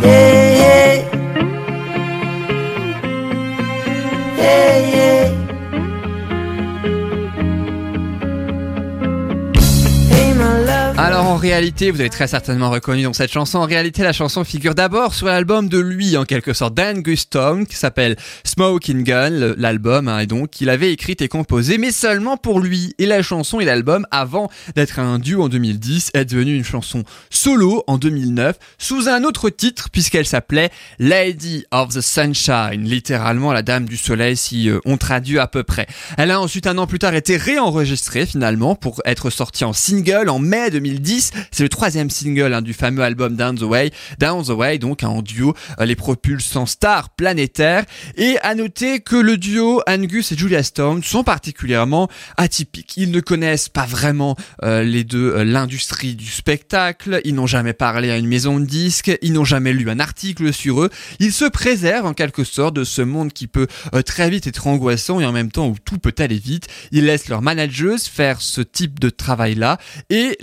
Alors 11.14 11.28
en 11.28 11.36
réalité, 11.36 11.92
vous 11.92 12.00
avez 12.00 12.10
très 12.10 12.26
certainement 12.26 12.70
reconnu 12.70 13.04
dans 13.04 13.12
cette 13.12 13.30
chanson, 13.30 13.58
en 13.58 13.66
réalité 13.66 14.02
la 14.02 14.12
chanson 14.12 14.42
figure 14.42 14.74
d'abord 14.74 15.14
sur 15.14 15.28
l'album 15.28 15.68
de 15.68 15.78
lui 15.78 16.16
en 16.16 16.24
quelque 16.24 16.52
sorte, 16.52 16.74
d'Angus 16.74 17.20
Stone, 17.20 17.68
qui 17.68 17.76
s'appelle 17.76 18.16
Smoking 18.42 19.04
Gun, 19.04 19.54
l'album, 19.56 20.08
hein, 20.08 20.18
et 20.18 20.26
donc 20.26 20.50
qu'il 20.50 20.68
avait 20.68 20.92
écrit 20.92 21.14
et 21.20 21.28
composé, 21.28 21.78
mais 21.78 21.92
seulement 21.92 22.36
pour 22.36 22.58
lui. 22.58 22.96
Et 22.98 23.06
la 23.06 23.22
chanson 23.22 23.60
et 23.60 23.64
l'album, 23.64 24.08
avant 24.10 24.50
d'être 24.74 24.98
un 24.98 25.20
duo 25.20 25.44
en 25.44 25.48
2010, 25.48 26.10
est 26.14 26.24
devenue 26.24 26.56
une 26.56 26.64
chanson 26.64 27.04
solo 27.30 27.84
en 27.86 27.96
2009, 27.96 28.58
sous 28.78 29.08
un 29.08 29.22
autre 29.22 29.50
titre, 29.50 29.90
puisqu'elle 29.92 30.26
s'appelait 30.26 30.70
Lady 30.98 31.64
of 31.70 31.94
the 31.94 32.00
Sunshine, 32.00 32.82
littéralement 32.82 33.52
la 33.52 33.62
dame 33.62 33.84
du 33.84 33.98
soleil 33.98 34.36
si 34.36 34.68
euh, 34.68 34.80
on 34.84 34.96
traduit 34.96 35.38
à 35.38 35.46
peu 35.46 35.62
près. 35.62 35.86
Elle 36.18 36.32
a 36.32 36.40
ensuite 36.40 36.66
un 36.66 36.76
an 36.76 36.88
plus 36.88 36.98
tard 36.98 37.14
été 37.14 37.36
réenregistrée 37.36 38.26
finalement 38.26 38.74
pour 38.74 39.00
être 39.04 39.30
sortie 39.30 39.64
en 39.64 39.72
single 39.72 40.28
en 40.28 40.40
mai 40.40 40.70
2010. 40.70 41.03
C'est 41.50 41.62
le 41.62 41.68
troisième 41.68 42.10
single 42.10 42.54
hein, 42.54 42.62
du 42.62 42.72
fameux 42.72 43.02
album 43.02 43.36
Down 43.36 43.58
the 43.58 43.62
Way. 43.62 43.90
Down 44.18 44.44
the 44.44 44.50
Way, 44.50 44.78
donc 44.78 45.02
en 45.02 45.22
duo, 45.22 45.54
euh, 45.80 45.84
les 45.84 45.96
propulsant 45.96 46.66
stars 46.66 47.10
planétaires. 47.10 47.84
Et 48.16 48.38
à 48.42 48.54
noter 48.54 49.00
que 49.00 49.16
le 49.16 49.36
duo 49.36 49.82
Angus 49.86 50.32
et 50.32 50.36
Julia 50.36 50.62
Stone 50.62 51.02
sont 51.02 51.24
particulièrement 51.24 52.08
atypiques. 52.36 52.96
Ils 52.96 53.10
ne 53.10 53.20
connaissent 53.20 53.68
pas 53.68 53.86
vraiment 53.86 54.36
euh, 54.62 54.82
les 54.82 55.04
deux 55.04 55.34
euh, 55.34 55.44
l'industrie 55.44 56.14
du 56.14 56.26
spectacle. 56.26 57.20
Ils 57.24 57.34
n'ont 57.34 57.46
jamais 57.46 57.72
parlé 57.72 58.10
à 58.10 58.16
une 58.16 58.28
maison 58.28 58.58
de 58.58 58.64
disques. 58.64 59.12
Ils 59.22 59.32
n'ont 59.32 59.44
jamais 59.44 59.72
lu 59.72 59.90
un 59.90 60.00
article 60.00 60.52
sur 60.52 60.82
eux. 60.82 60.90
Ils 61.18 61.32
se 61.32 61.44
préservent 61.44 62.06
en 62.06 62.14
quelque 62.14 62.44
sorte 62.44 62.74
de 62.74 62.84
ce 62.84 63.02
monde 63.02 63.32
qui 63.32 63.46
peut 63.46 63.66
très 64.06 64.30
vite 64.30 64.46
être 64.46 64.66
angoissant 64.66 65.20
et 65.20 65.26
en 65.26 65.32
même 65.32 65.50
temps 65.50 65.68
où 65.68 65.76
tout 65.84 65.98
peut 65.98 66.14
aller 66.18 66.38
vite. 66.38 66.68
Ils 66.92 67.04
laissent 67.04 67.28
leur 67.28 67.42
manageuse 67.42 68.06
faire 68.06 68.40
ce 68.40 68.60
type 68.60 68.98
de 69.00 69.10
travail-là 69.10 69.78
et 70.10 70.38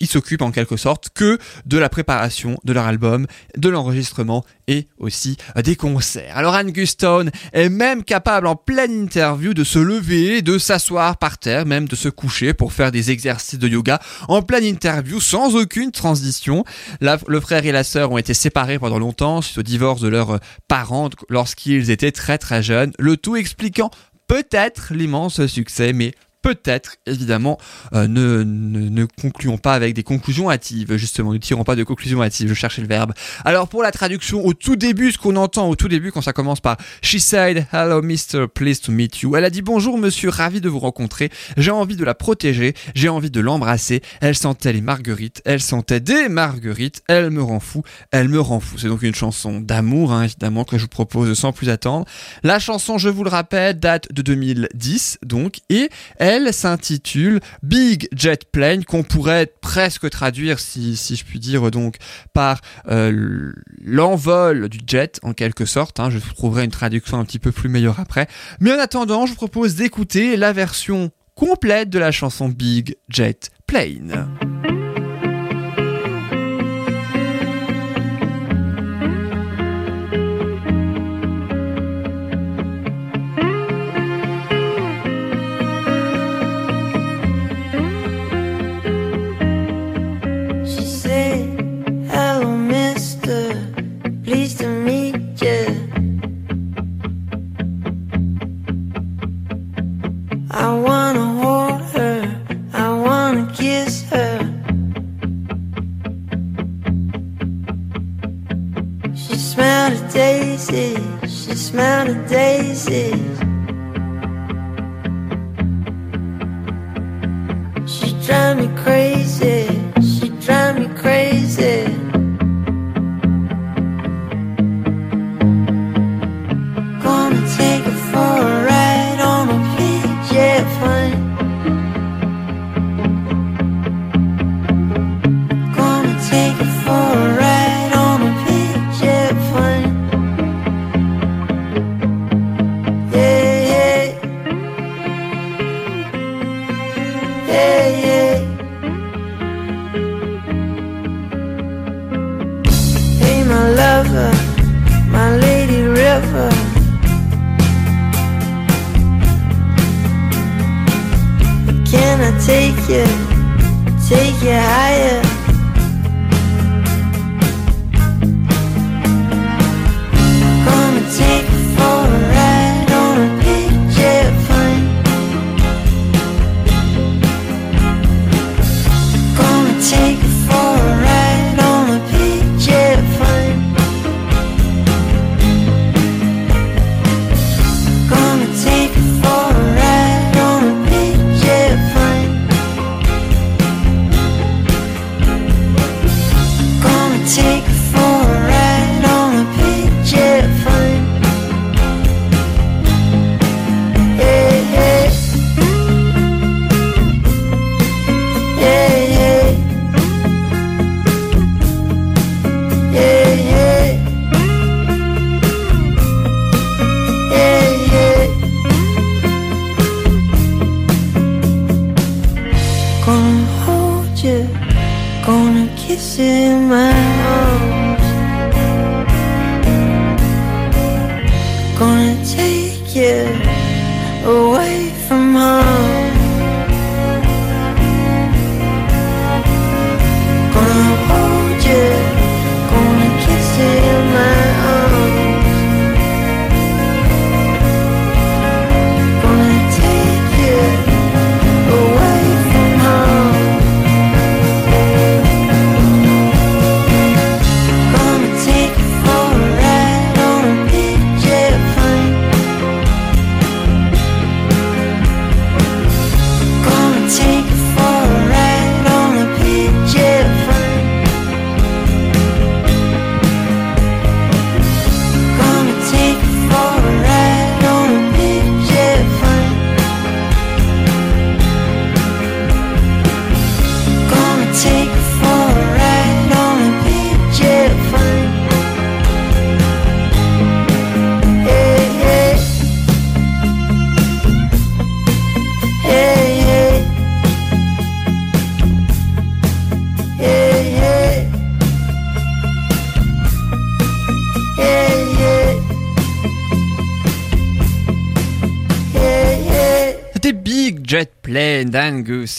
ils 0.00 0.06
s'occupent 0.06 0.42
en 0.42 0.50
quelque 0.50 0.76
sorte 0.76 1.10
que 1.14 1.38
de 1.66 1.78
la 1.78 1.88
préparation 1.88 2.58
de 2.64 2.72
leur 2.72 2.86
album, 2.86 3.26
de 3.56 3.68
l'enregistrement 3.68 4.44
et 4.66 4.88
aussi 4.98 5.36
euh, 5.56 5.62
des 5.62 5.76
concerts. 5.76 6.36
Alors 6.36 6.54
Angus 6.54 6.90
Stone 6.90 7.30
est 7.52 7.68
même 7.68 8.04
capable 8.04 8.46
en 8.46 8.56
pleine 8.56 8.92
interview 8.92 9.54
de 9.54 9.64
se 9.64 9.78
lever, 9.78 10.42
de 10.42 10.58
s'asseoir 10.58 11.16
par 11.16 11.38
terre, 11.38 11.66
même 11.66 11.88
de 11.88 11.96
se 11.96 12.08
coucher 12.08 12.54
pour 12.54 12.72
faire 12.72 12.92
des 12.92 13.10
exercices 13.10 13.58
de 13.58 13.68
yoga 13.68 14.00
en 14.28 14.42
pleine 14.42 14.64
interview 14.64 15.20
sans 15.20 15.56
aucune 15.56 15.92
transition. 15.92 16.64
le 17.00 17.40
frère 17.40 17.64
et 17.64 17.72
la 17.72 17.84
sœur 17.84 18.12
ont 18.12 18.18
été 18.18 18.34
séparés 18.34 18.78
pendant 18.78 18.98
longtemps 18.98 19.42
suite 19.42 19.58
au 19.58 19.62
divorce 19.62 20.00
de 20.00 20.08
leurs 20.08 20.32
euh, 20.32 20.38
parents 20.68 21.10
lorsqu'ils 21.28 21.90
étaient 21.90 22.12
très 22.12 22.38
très 22.38 22.62
jeunes, 22.62 22.92
le 22.98 23.16
tout 23.16 23.36
expliquant 23.36 23.90
peut-être 24.28 24.92
l'immense 24.92 25.46
succès, 25.46 25.92
mais 25.92 26.12
peut-être, 26.42 26.96
évidemment, 27.06 27.58
euh, 27.94 28.06
ne, 28.08 29.04
concluons 29.20 29.58
pas 29.58 29.74
avec 29.74 29.94
des 29.94 30.02
conclusions 30.02 30.50
hâtives, 30.50 30.96
justement, 30.96 31.32
ne 31.32 31.38
tirons 31.38 31.64
pas 31.64 31.76
de 31.76 31.84
conclusions 31.84 32.22
hâtives, 32.22 32.48
je 32.48 32.54
cherchais 32.54 32.82
le 32.82 32.88
verbe. 32.88 33.12
Alors 33.44 33.68
pour 33.68 33.82
la 33.82 33.90
traduction, 33.90 34.44
au 34.44 34.54
tout 34.54 34.76
début, 34.76 35.12
ce 35.12 35.18
qu'on 35.18 35.36
entend 35.36 35.68
au 35.68 35.76
tout 35.76 35.88
début 35.88 36.12
quand 36.12 36.22
ça 36.22 36.32
commence 36.32 36.60
par 36.60 36.76
She 37.02 37.18
said, 37.18 37.66
hello 37.72 38.02
Mr. 38.02 38.46
Pleased 38.52 38.84
to 38.84 38.92
meet 38.92 39.20
you. 39.20 39.36
Elle 39.36 39.44
a 39.44 39.50
dit 39.50 39.62
bonjour 39.62 39.98
monsieur, 39.98 40.28
ravi 40.28 40.60
de 40.60 40.68
vous 40.68 40.78
rencontrer, 40.78 41.30
j'ai 41.56 41.70
envie 41.70 41.96
de 41.96 42.04
la 42.04 42.14
protéger, 42.14 42.74
j'ai 42.94 43.08
envie 43.08 43.30
de 43.30 43.40
l'embrasser, 43.40 44.02
elle 44.20 44.34
sentait 44.34 44.72
les 44.72 44.80
marguerites, 44.80 45.42
elle 45.44 45.60
sentait 45.60 46.00
des 46.00 46.28
marguerites, 46.28 47.02
elle 47.08 47.30
me 47.30 47.42
rend 47.42 47.60
fou, 47.60 47.82
elle 48.10 48.28
me 48.28 48.40
rend 48.40 48.60
fou. 48.60 48.78
C'est 48.78 48.88
donc 48.88 49.02
une 49.02 49.14
chanson 49.14 49.60
d'amour, 49.60 50.12
hein, 50.12 50.24
évidemment, 50.24 50.64
que 50.64 50.78
je 50.78 50.82
vous 50.82 50.88
propose 50.88 51.36
sans 51.38 51.52
plus 51.52 51.68
attendre. 51.68 52.06
La 52.42 52.58
chanson, 52.58 52.98
je 52.98 53.08
vous 53.08 53.24
le 53.24 53.30
rappelle, 53.30 53.78
date 53.78 54.12
de 54.12 54.22
2010, 54.22 55.18
donc, 55.24 55.60
et 55.68 55.90
elle 56.18 56.27
s'intitule 56.52 57.40
Big 57.62 58.08
Jet 58.12 58.50
Plane, 58.50 58.84
qu'on 58.84 59.02
pourrait 59.02 59.52
presque 59.60 60.08
traduire, 60.10 60.58
si, 60.58 60.96
si 60.96 61.16
je 61.16 61.24
puis 61.24 61.38
dire, 61.38 61.70
donc 61.70 61.96
par 62.32 62.60
euh, 62.88 63.52
l'envol 63.82 64.68
du 64.68 64.78
jet, 64.86 65.18
en 65.22 65.32
quelque 65.32 65.64
sorte. 65.64 66.00
Hein. 66.00 66.10
Je 66.10 66.18
trouverai 66.18 66.64
une 66.64 66.70
traduction 66.70 67.18
un 67.18 67.24
petit 67.24 67.38
peu 67.38 67.52
plus 67.52 67.68
meilleure 67.68 68.00
après. 68.00 68.26
Mais 68.60 68.72
en 68.72 68.78
attendant, 68.78 69.26
je 69.26 69.30
vous 69.30 69.36
propose 69.36 69.74
d'écouter 69.74 70.36
la 70.36 70.52
version 70.52 71.10
complète 71.34 71.90
de 71.90 71.98
la 71.98 72.10
chanson 72.10 72.48
Big 72.48 72.96
Jet 73.08 73.50
Plane. 73.66 74.28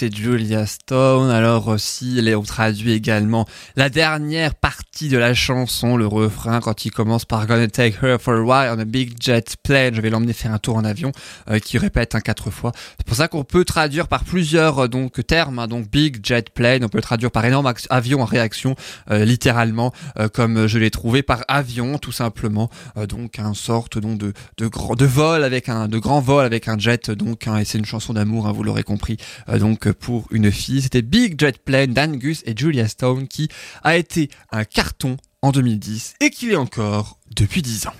Et 0.02 0.12
Julia 0.12 0.66
Stone. 0.66 1.30
Alors 1.32 1.68
aussi, 1.68 2.22
on 2.36 2.44
traduit 2.44 2.94
également 2.94 3.46
la 3.76 3.90
dernière 3.90 4.56
partie 4.56 5.10
de 5.10 5.18
la 5.18 5.34
chanson, 5.34 5.98
le 5.98 6.06
refrain, 6.08 6.60
quand 6.60 6.86
il 6.86 6.92
commence 6.92 7.26
par 7.26 7.48
Gonna 7.48 7.68
take 7.68 7.98
her 8.02 8.18
for 8.20 8.36
a 8.36 8.42
ride 8.42 8.78
on 8.78 8.80
a 8.80 8.86
big 8.86 9.16
jet 9.20 9.56
plane. 9.64 9.96
Je 9.96 10.02
vais 10.02 10.10
l'emmener 10.10 10.34
faire 10.34 10.54
un 10.54 10.60
tour 10.60 10.76
en 10.78 10.84
avion, 10.84 11.12
euh, 11.50 11.60
qui 11.60 11.78
répète 11.78 12.16
un 12.16 12.22
quatre 12.22 12.52
fois. 12.52 12.72
C'est 12.98 13.06
pour 13.06 13.18
ça 13.18 13.28
qu'on 13.28 13.44
peut 13.44 13.66
traduire 13.66 14.08
par 14.08 14.24
plusieurs 14.24 14.86
euh, 14.86 14.88
donc 14.88 15.26
termes. 15.26 15.60
hein. 15.60 15.68
donc 15.68 15.90
Big 15.90 16.26
Jet 16.26 16.50
Plane, 16.52 16.84
on 16.84 16.90
peut 16.90 17.02
traduire 17.02 17.32
par 17.32 17.46
énorme 17.46 17.74
avion 17.90 18.22
en 18.22 18.26
réaction, 18.26 18.76
euh, 19.12 19.26
littéralement, 19.26 19.92
euh, 20.20 20.30
comme 20.30 20.68
je 20.68 20.78
l'ai 20.78 20.92
trouvé 20.92 21.24
par 21.24 21.44
avion, 21.48 21.98
tout 21.98 22.12
simplement. 22.12 22.70
Euh, 22.98 23.08
donc 23.08 23.40
un 23.40 23.54
sorte 23.54 23.98
donc 23.98 24.18
de 24.18 24.34
de 24.58 24.68
grand 24.68 24.96
de 24.96 25.06
vol 25.06 25.44
avec 25.44 25.70
un 25.70 25.88
de 25.88 25.98
grand 25.98 26.20
vol 26.22 26.46
avec 26.46 26.68
un 26.68 26.78
jet 26.78 27.10
donc 27.12 27.48
hein, 27.48 27.58
et 27.58 27.66
c'est 27.66 27.78
une 27.78 27.86
chanson 27.86 28.14
d'amour 28.14 28.48
hein, 28.48 28.52
vous 28.52 28.64
l'aurez 28.64 28.84
compris 28.84 29.18
euh, 29.50 29.58
donc 29.80 29.94
pour 29.94 30.28
une 30.32 30.52
fille 30.52 30.82
c'était 30.82 31.02
Big 31.02 31.40
Jet 31.40 31.58
Plane 31.64 31.94
d'Angus 31.94 32.44
et 32.46 32.54
Julia 32.56 32.88
Stone 32.88 33.28
qui 33.28 33.50
a 33.84 33.98
été 33.98 34.30
un 34.52 34.66
carton 34.66 35.18
en 35.42 35.52
2010 35.52 36.16
et 36.20 36.30
qui 36.30 36.48
l'est 36.48 36.56
encore 36.56 37.20
depuis 37.36 37.62
10 37.62 37.88
ans. 37.88 37.94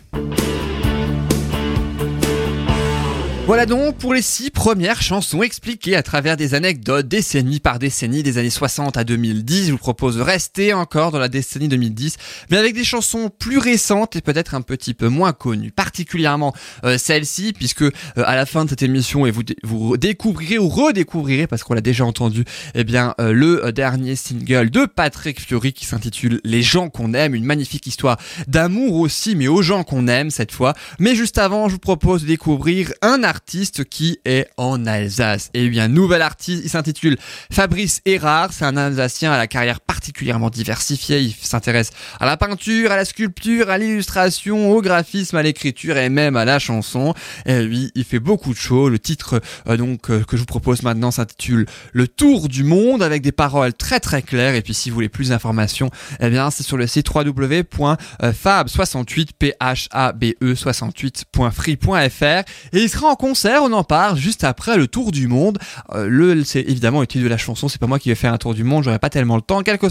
Voilà 3.50 3.66
donc 3.66 3.98
pour 3.98 4.14
les 4.14 4.22
six 4.22 4.52
premières 4.52 5.02
chansons 5.02 5.42
expliquées 5.42 5.96
à 5.96 6.04
travers 6.04 6.38
des 6.38 6.54
anecdotes 6.54 7.08
décennie 7.08 7.60
par 7.60 7.80
décennie 7.80 8.22
des 8.22 8.38
années 8.38 8.52
60 8.52 8.96
à 8.96 9.04
2010. 9.04 9.66
Je 9.66 9.72
vous 9.72 9.80
propose 9.80 10.18
de 10.18 10.22
rester 10.22 10.72
encore 10.72 11.10
dans 11.10 11.18
la 11.18 11.30
décennie 11.30 11.68
2010, 11.68 12.18
mais 12.52 12.58
avec 12.58 12.76
des 12.76 12.84
chansons 12.84 13.32
plus 13.32 13.58
récentes 13.58 14.16
et 14.16 14.22
peut-être 14.22 14.54
un 14.54 14.62
petit 14.62 14.94
peu 14.94 15.08
moins 15.08 15.34
connues, 15.34 15.72
particulièrement 15.72 16.54
euh, 16.84 17.00
celle-ci, 17.00 17.54
puisque 17.54 17.82
euh, 17.82 17.92
à 18.18 18.36
la 18.36 18.46
fin 18.46 18.66
de 18.66 18.70
cette 18.70 18.84
émission 18.84 19.26
et 19.26 19.32
vous 19.32 19.42
vous 19.64 19.98
découvrirez 19.98 20.60
ou 20.60 20.70
redécouvrirez 20.70 21.48
parce 21.48 21.64
qu'on 21.64 21.74
l'a 21.74 21.82
déjà 21.82 22.06
entendu, 22.06 22.46
eh 22.76 22.84
bien 22.84 23.16
euh, 23.20 23.32
le 23.32 23.72
dernier 23.72 24.16
single 24.16 24.70
de 24.70 24.86
Patrick 24.86 25.42
Fiori 25.42 25.74
qui 25.74 25.88
s'intitule 25.88 26.40
Les 26.44 26.62
gens 26.62 26.90
qu'on 26.90 27.16
aime, 27.16 27.34
une 27.34 27.46
magnifique 27.46 27.88
histoire 27.88 28.20
d'amour 28.48 28.98
aussi, 28.98 29.36
mais 29.36 29.48
aux 29.48 29.64
gens 29.64 29.84
qu'on 29.84 30.08
aime 30.08 30.30
cette 30.30 30.52
fois. 30.52 30.76
Mais 31.00 31.16
juste 31.16 31.40
avant, 31.40 31.68
je 31.68 31.74
vous 31.74 31.80
propose 31.80 32.22
de 32.22 32.28
découvrir 32.28 32.94
un 33.02 33.24
artiste 33.24 33.39
qui 33.84 34.20
est 34.26 34.48
en 34.58 34.86
Alsace. 34.86 35.50
Et 35.54 35.70
bien, 35.70 35.88
nouvel 35.88 36.22
artiste, 36.22 36.62
il 36.64 36.70
s'intitule 36.70 37.18
Fabrice 37.52 38.02
Erard. 38.06 38.54
C'est 38.54 38.66
un 38.66 38.78
Alsacien 38.78 39.32
à 39.32 39.38
la 39.38 39.48
carrière 39.48 39.82
particulièrement 40.10 40.50
diversifiée. 40.50 41.22
Il 41.22 41.34
s'intéresse 41.34 41.92
à 42.20 42.26
la 42.26 42.36
peinture, 42.36 42.92
à 42.92 42.96
la 42.96 43.06
sculpture, 43.06 43.70
à 43.70 43.78
l'illustration, 43.78 44.72
au 44.72 44.82
graphisme, 44.82 45.36
à 45.36 45.44
l'écriture 45.44 45.98
et 45.98 46.10
même 46.10 46.36
à 46.36 46.46
la 46.46 46.58
chanson. 46.58 47.14
Et 47.46 47.62
lui, 47.62 47.92
il 47.94 48.04
fait 48.04 48.20
beaucoup 48.20 48.52
de 48.52 48.58
choses. 48.58 48.90
Le 48.90 48.98
titre 48.98 49.40
euh, 49.68 49.78
donc 49.78 50.10
euh, 50.10 50.24
que 50.24 50.36
je 50.36 50.42
vous 50.42 50.48
propose 50.48 50.82
maintenant 50.82 51.12
s'intitule 51.12 51.68
Le 51.94 52.08
Tour 52.08 52.50
du 52.50 52.64
Monde 52.64 53.04
avec 53.04 53.22
des 53.22 53.32
paroles 53.32 53.76
très 53.76 54.00
très 54.00 54.24
claires. 54.24 54.56
Et 54.56 54.64
puis 54.64 54.74
si 54.74 54.90
vous 54.90 54.96
voulez 54.96 55.10
plus 55.10 55.30
d'informations, 55.30 55.92
eh 56.20 56.32
bien 56.32 56.50
c'est 56.50 56.64
sur 56.64 56.78
le 56.78 56.88
site 56.88 57.08
www.fab68 57.14 59.94
phabe 59.94 60.24
68.free.fr 60.42 62.50
et 62.74 62.82
il 62.82 62.90
sera 62.90 63.10
en 63.10 63.16
concert, 63.16 63.62
on 63.64 63.72
en 63.74 63.84
parle 63.84 64.18
juste 64.18 64.44
après 64.44 64.76
le 64.76 64.88
Tour 64.88 65.12
du 65.12 65.28
Monde. 65.28 65.60
Euh, 65.94 66.08
le 66.08 66.44
c'est 66.44 66.62
évidemment 66.62 67.02
le 67.02 67.06
de 67.06 67.28
la 67.28 67.38
chanson, 67.38 67.68
c'est 67.68 67.80
pas 67.80 67.88
moi 67.88 68.00
qui 68.00 68.10
vais 68.10 68.16
faire 68.16 68.34
un 68.34 68.38
tour 68.38 68.54
du 68.54 68.64
monde, 68.64 68.84
j'aurai 68.84 69.00
pas 69.00 69.10
tellement 69.10 69.36
le 69.36 69.42
temps, 69.42 69.62
quelques 69.62 69.90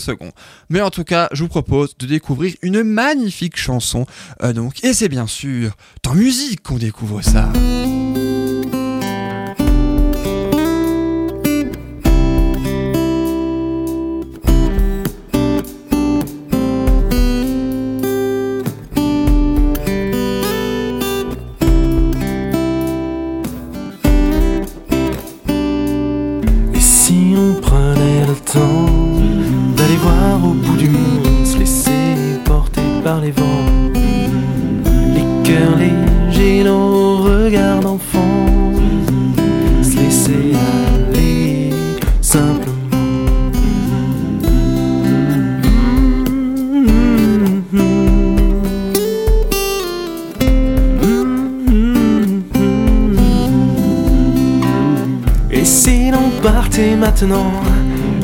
Mais 0.68 0.80
en 0.80 0.90
tout 0.90 1.04
cas, 1.04 1.28
je 1.32 1.42
vous 1.42 1.48
propose 1.48 1.96
de 1.98 2.06
découvrir 2.06 2.54
une 2.62 2.82
magnifique 2.82 3.56
chanson 3.56 4.06
euh, 4.42 4.52
donc 4.52 4.82
et 4.84 4.92
c'est 4.92 5.08
bien 5.08 5.26
sûr 5.26 5.72
dans 6.02 6.14
musique 6.14 6.62
qu'on 6.62 6.78
découvre 6.78 7.22
ça. 7.22 7.50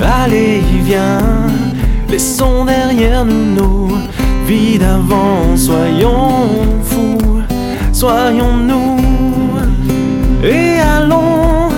Allez, 0.03 0.63
viens, 0.85 1.19
laissons 2.09 2.65
derrière 2.65 3.25
nous 3.25 3.55
nos 3.55 3.89
vies 4.47 4.79
d'avant, 4.79 5.57
soyons 5.57 6.49
fous, 6.83 7.43
soyons-nous, 7.93 9.01
et 10.45 10.79
allons 10.81 11.71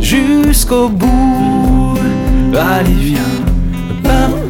jusqu'au 0.00 0.88
bout. 0.88 1.98
Allez, 2.54 2.92
viens, 2.92 3.20
pam. 4.02 4.48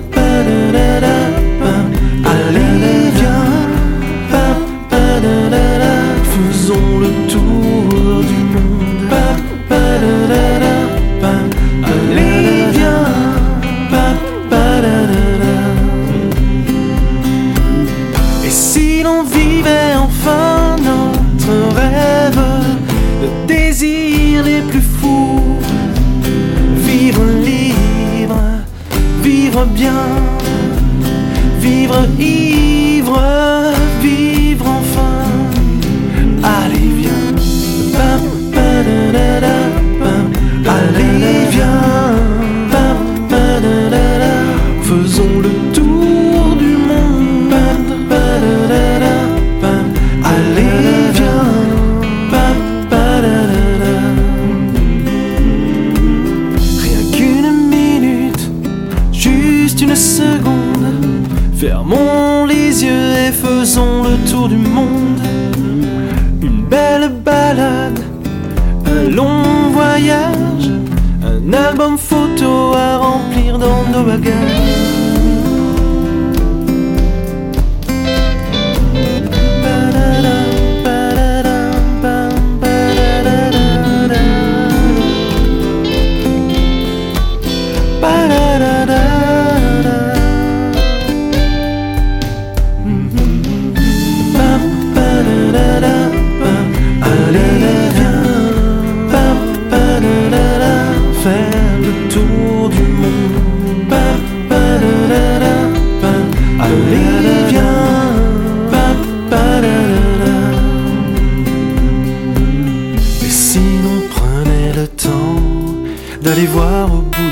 C'est 116.28 117.27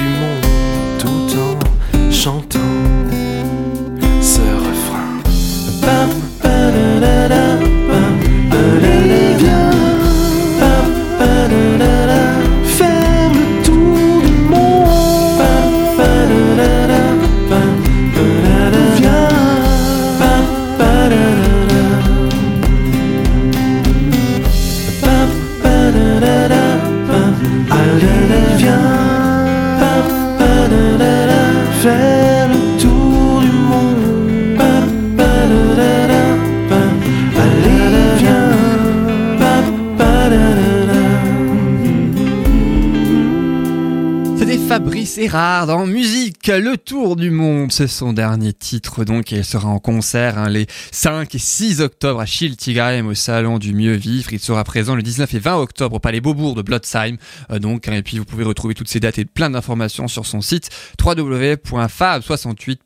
dans 45.66 45.86
musique, 45.86 46.46
le 46.46 46.76
tour 46.76 47.16
du 47.16 47.30
monde, 47.30 47.72
c'est 47.72 47.88
son 47.88 48.12
dernier 48.12 48.52
titre 48.52 49.04
donc 49.04 49.32
et 49.32 49.36
elle 49.36 49.44
sera 49.44 49.68
en 49.68 49.78
concert 49.78 50.38
hein, 50.38 50.48
les 50.48 50.66
5 50.92 51.34
et 51.34 51.38
6 51.38 51.80
octobre 51.80 52.20
à 52.20 52.26
Schiltigheim 52.26 53.06
au 53.06 53.14
salon 53.14 53.58
du 53.58 53.74
mieux 53.74 53.94
vivre. 53.94 54.32
Il 54.32 54.38
sera 54.38 54.62
présent 54.64 54.94
le 54.94 55.02
19 55.02 55.34
et 55.34 55.38
20 55.38 55.56
octobre 55.56 55.96
au 55.96 55.98
Palais 55.98 56.20
Beaubourg 56.20 56.54
de 56.54 56.62
Blotzheim. 56.62 57.16
Euh, 57.50 57.58
donc 57.58 57.88
hein, 57.88 57.94
et 57.94 58.02
puis 58.02 58.18
vous 58.18 58.24
pouvez 58.24 58.44
retrouver 58.44 58.74
toutes 58.74 58.88
ces 58.88 59.00
dates 59.00 59.18
et 59.18 59.24
plein 59.24 59.50
d'informations 59.50 60.08
sur 60.08 60.24
son 60.24 60.40
site 60.40 60.70
www.fab68 61.04 62.78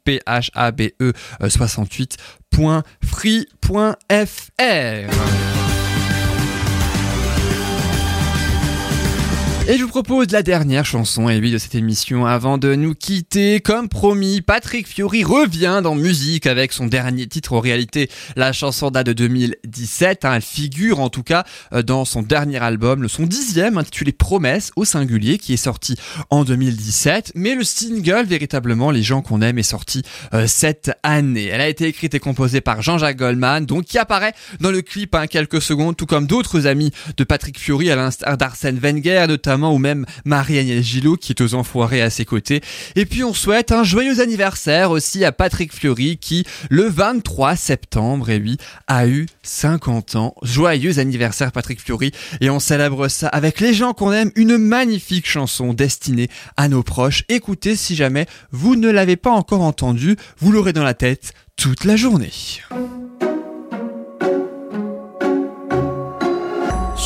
Et 9.71 9.79
je 9.79 9.85
vous 9.85 9.89
propose 9.89 10.33
la 10.33 10.43
dernière 10.43 10.85
chanson 10.85 11.29
et 11.29 11.41
de 11.41 11.57
cette 11.57 11.77
émission 11.77 12.27
avant 12.27 12.59
de 12.59 12.75
nous 12.75 12.93
quitter. 12.93 13.61
Comme 13.61 13.89
promis, 13.89 14.41
Patrick 14.41 14.89
Fiori 14.89 15.23
revient 15.23 15.79
dans 15.81 15.95
musique 15.95 16.49
avec 16.49 16.73
son 16.73 16.89
dernier 16.89 17.29
titre. 17.29 17.53
En 17.53 17.61
réalité, 17.61 18.11
la 18.35 18.53
chanson 18.53 18.91
date 18.91 19.07
de 19.07 19.12
2017. 19.12 20.25
Hein. 20.25 20.35
elle 20.35 20.43
figure 20.43 20.99
en 20.99 21.09
tout 21.09 21.23
cas 21.23 21.45
euh, 21.73 21.83
dans 21.83 22.05
son 22.05 22.23
dernier 22.23 22.59
album, 22.59 23.09
son 23.09 23.27
dixième 23.27 23.79
intitulé 23.79 24.11
Promesse 24.11 24.73
au 24.75 24.85
singulier 24.85 25.39
qui 25.39 25.53
est 25.53 25.57
sorti 25.57 25.95
en 26.31 26.43
2017. 26.43 27.31
Mais 27.37 27.55
le 27.55 27.62
single, 27.62 28.25
véritablement, 28.25 28.91
Les 28.91 29.05
gens 29.05 29.23
qu'on 29.23 29.41
aime, 29.41 29.61
est 29.61 29.62
sorti 29.62 30.03
euh, 30.35 30.49
cette 30.49 30.91
année. 31.05 31.47
Elle 31.47 31.61
a 31.61 31.68
été 31.68 31.87
écrite 31.87 32.16
et 32.16 32.18
composée 32.18 32.61
par 32.61 32.83
Jean-Jacques 32.83 33.18
Goldman, 33.18 33.66
donc 33.66 33.85
qui 33.85 33.99
apparaît 33.99 34.35
dans 34.59 34.73
le 34.73 34.83
clip 34.83 35.14
hein, 35.14 35.29
quelques 35.29 35.62
secondes, 35.62 35.97
tout 35.97 36.07
comme 36.07 36.27
d'autres 36.27 36.66
amis 36.66 36.91
de 37.16 37.23
Patrick 37.23 37.57
Fiori 37.57 37.89
à 37.93 37.95
l'instar 37.95 38.37
d'Arsène 38.37 38.81
Wenger 38.81 39.27
notamment 39.29 39.60
ou 39.69 39.79
même 39.79 40.07
Marie-Agnès 40.25 40.85
Gillot 40.85 41.17
qui 41.17 41.33
est 41.33 41.41
aux 41.41 41.55
enfoirés 41.55 42.03
à 42.03 42.11
ses 42.11 42.25
côtés. 42.25 42.61
Et 42.97 43.07
puis 43.07 43.25
on 43.25 43.35
souhaite 43.35 43.73
un 43.73 43.85
joyeux 43.85 44.21
anniversaire 44.21 44.91
aussi 44.91 45.25
à 45.25 45.33
Patrick 45.33 45.73
Fiori 45.73 46.19
qui, 46.19 46.45
le 46.71 46.85
23 46.85 47.57
septembre, 47.57 48.33
lui, 48.33 48.59
a 48.87 49.07
eu 49.07 49.27
50 49.43 50.17
ans. 50.17 50.35
Joyeux 50.43 50.99
anniversaire 50.99 51.53
Patrick 51.53 51.81
Fiori 51.81 52.13
et 52.41 52.51
on 52.51 52.61
célèbre 52.61 53.09
ça 53.09 53.29
avec 53.29 53.61
les 53.61 53.75
gens 53.75 53.93
qu'on 53.93 54.13
aime, 54.13 54.31
une 54.37 54.57
magnifique 54.59 55.29
chanson 55.29 55.73
destinée 55.73 56.29
à 56.57 56.69
nos 56.69 56.83
proches. 56.83 57.25
Écoutez 57.29 57.77
si 57.77 57.95
jamais 57.97 58.27
vous 58.51 58.77
ne 58.77 58.91
l'avez 58.91 59.17
pas 59.17 59.31
encore 59.31 59.63
entendu, 59.63 60.17
vous 60.39 60.53
l'aurez 60.53 60.73
dans 60.73 60.85
la 60.85 60.95
tête 60.95 61.33
toute 61.57 61.85
la 61.85 61.97
journée. 61.97 62.33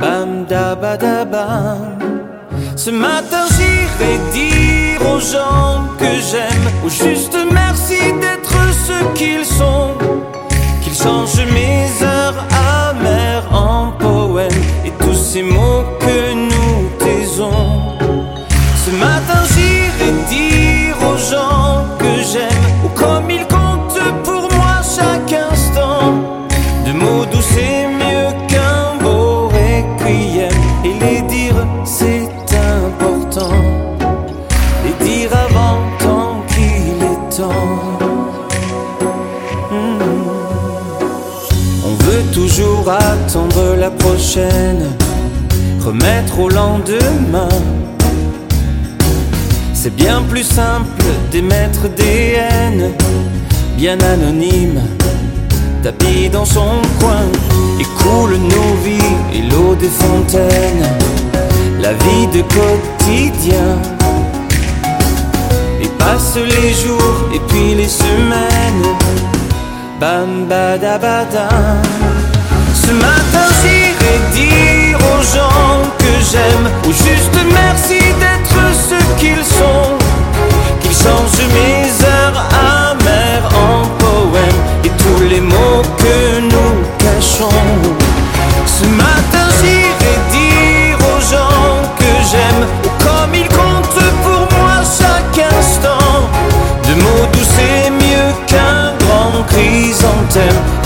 bam 0.00 0.46
da. 0.48 0.76
Ce 2.76 2.90
matin 2.90 3.44
j'irai 3.56 4.14
dire 4.32 5.00
aux 5.12 5.20
gens 5.20 5.84
que 5.98 6.12
j'aime, 6.28 6.66
ou 6.84 6.88
juste 6.88 7.36
merci 7.52 8.00
d'être 8.22 8.58
ce 8.86 8.96
qu'ils 9.18 9.44
sont, 9.44 9.90
qu'ils 10.82 10.94
changent 10.94 11.46
mes 11.58 11.86
heures 12.02 12.42
amères 12.88 13.48
en 13.52 13.92
poèmes 13.98 14.62
et 14.86 14.92
tous 15.02 15.14
ces 15.30 15.42
mots 15.42 15.84
que 16.04 16.18
nous 16.48 16.74
taisons. 16.98 17.96
Ce 18.84 18.90
matin 19.06 19.40
j'irai 19.52 20.10
dire 20.34 20.96
aux 21.08 21.18
gens 21.30 21.69
attendre 42.88 43.76
la 43.78 43.90
prochaine, 43.90 44.84
remettre 45.84 46.38
au 46.38 46.48
lendemain. 46.48 47.48
C'est 49.74 49.94
bien 49.94 50.22
plus 50.22 50.44
simple 50.44 51.04
d'émettre 51.30 51.88
des 51.96 52.36
haines, 52.38 52.92
bien 53.76 53.98
anonymes, 54.00 54.80
tapis 55.82 56.28
dans 56.30 56.44
son 56.44 56.80
coin. 57.00 57.26
Et 57.80 57.84
coule 58.02 58.36
nos 58.36 58.74
vies 58.84 59.16
et 59.32 59.42
l'eau 59.50 59.74
des 59.74 59.88
fontaines, 59.88 60.86
la 61.80 61.92
vie 61.92 62.26
de 62.32 62.42
quotidien. 62.42 63.78
Et 65.82 65.88
Passent 65.98 66.36
les 66.36 66.72
jours 66.72 67.28
et 67.34 67.40
puis 67.48 67.74
les 67.74 67.88
semaines. 67.88 68.96
Bam 70.00 70.46
badabada. 70.48 71.48
Ce 72.90 72.94
matin 72.96 73.46
j'irai 73.62 74.18
dire 74.34 74.98
aux 74.98 75.22
gens 75.22 75.80
que 75.96 76.12
j'aime, 76.28 76.68
ou 76.84 76.92
juste 76.92 77.38
merci 77.52 78.00
d'être 78.18 78.60
ce 78.88 78.98
qu'ils 79.20 79.44
sont. 79.44 79.96
Qu'ils 80.80 80.90
changent 80.90 81.46
mes 81.54 81.86
heures 82.04 82.48
amères 82.90 83.48
en 83.54 83.86
poèmes 84.02 84.62
et 84.82 84.88
tous 84.88 85.22
les 85.22 85.40
mots 85.40 85.82
que 85.98 86.40
nous 86.40 86.74
cachons. 86.98 87.62
Ce 88.66 88.84
matin 88.86 89.46
j'irai 89.60 90.14
dire 90.32 90.98
aux 90.98 91.20
gens 91.20 91.88
que 91.96 92.10
j'aime, 92.28 92.66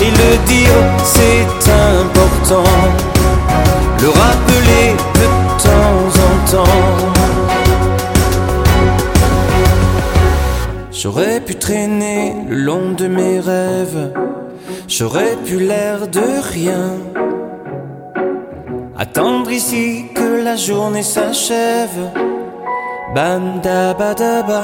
et 0.01 0.11
le 0.21 0.31
dire 0.47 0.81
c'est 1.03 1.71
important. 1.99 2.63
Le 4.01 4.09
rappeler 4.09 4.87
de 5.19 5.27
temps 5.67 6.07
en 6.27 6.33
temps. 6.51 6.81
J'aurais 10.91 11.39
pu 11.39 11.55
traîner 11.55 12.33
le 12.49 12.55
long 12.55 12.91
de 12.97 13.07
mes 13.07 13.39
rêves, 13.39 14.11
j'aurais 14.87 15.35
pu 15.45 15.59
l'air 15.59 16.07
de 16.07 16.27
rien. 16.53 16.93
Attendre 18.97 19.51
ici 19.51 20.05
que 20.15 20.43
la 20.43 20.55
journée 20.55 21.03
s'achève. 21.03 22.11
Bam 23.13 23.61
da 23.61 23.93
ba 23.93 24.13
da 24.13 24.41
ba. 24.41 24.63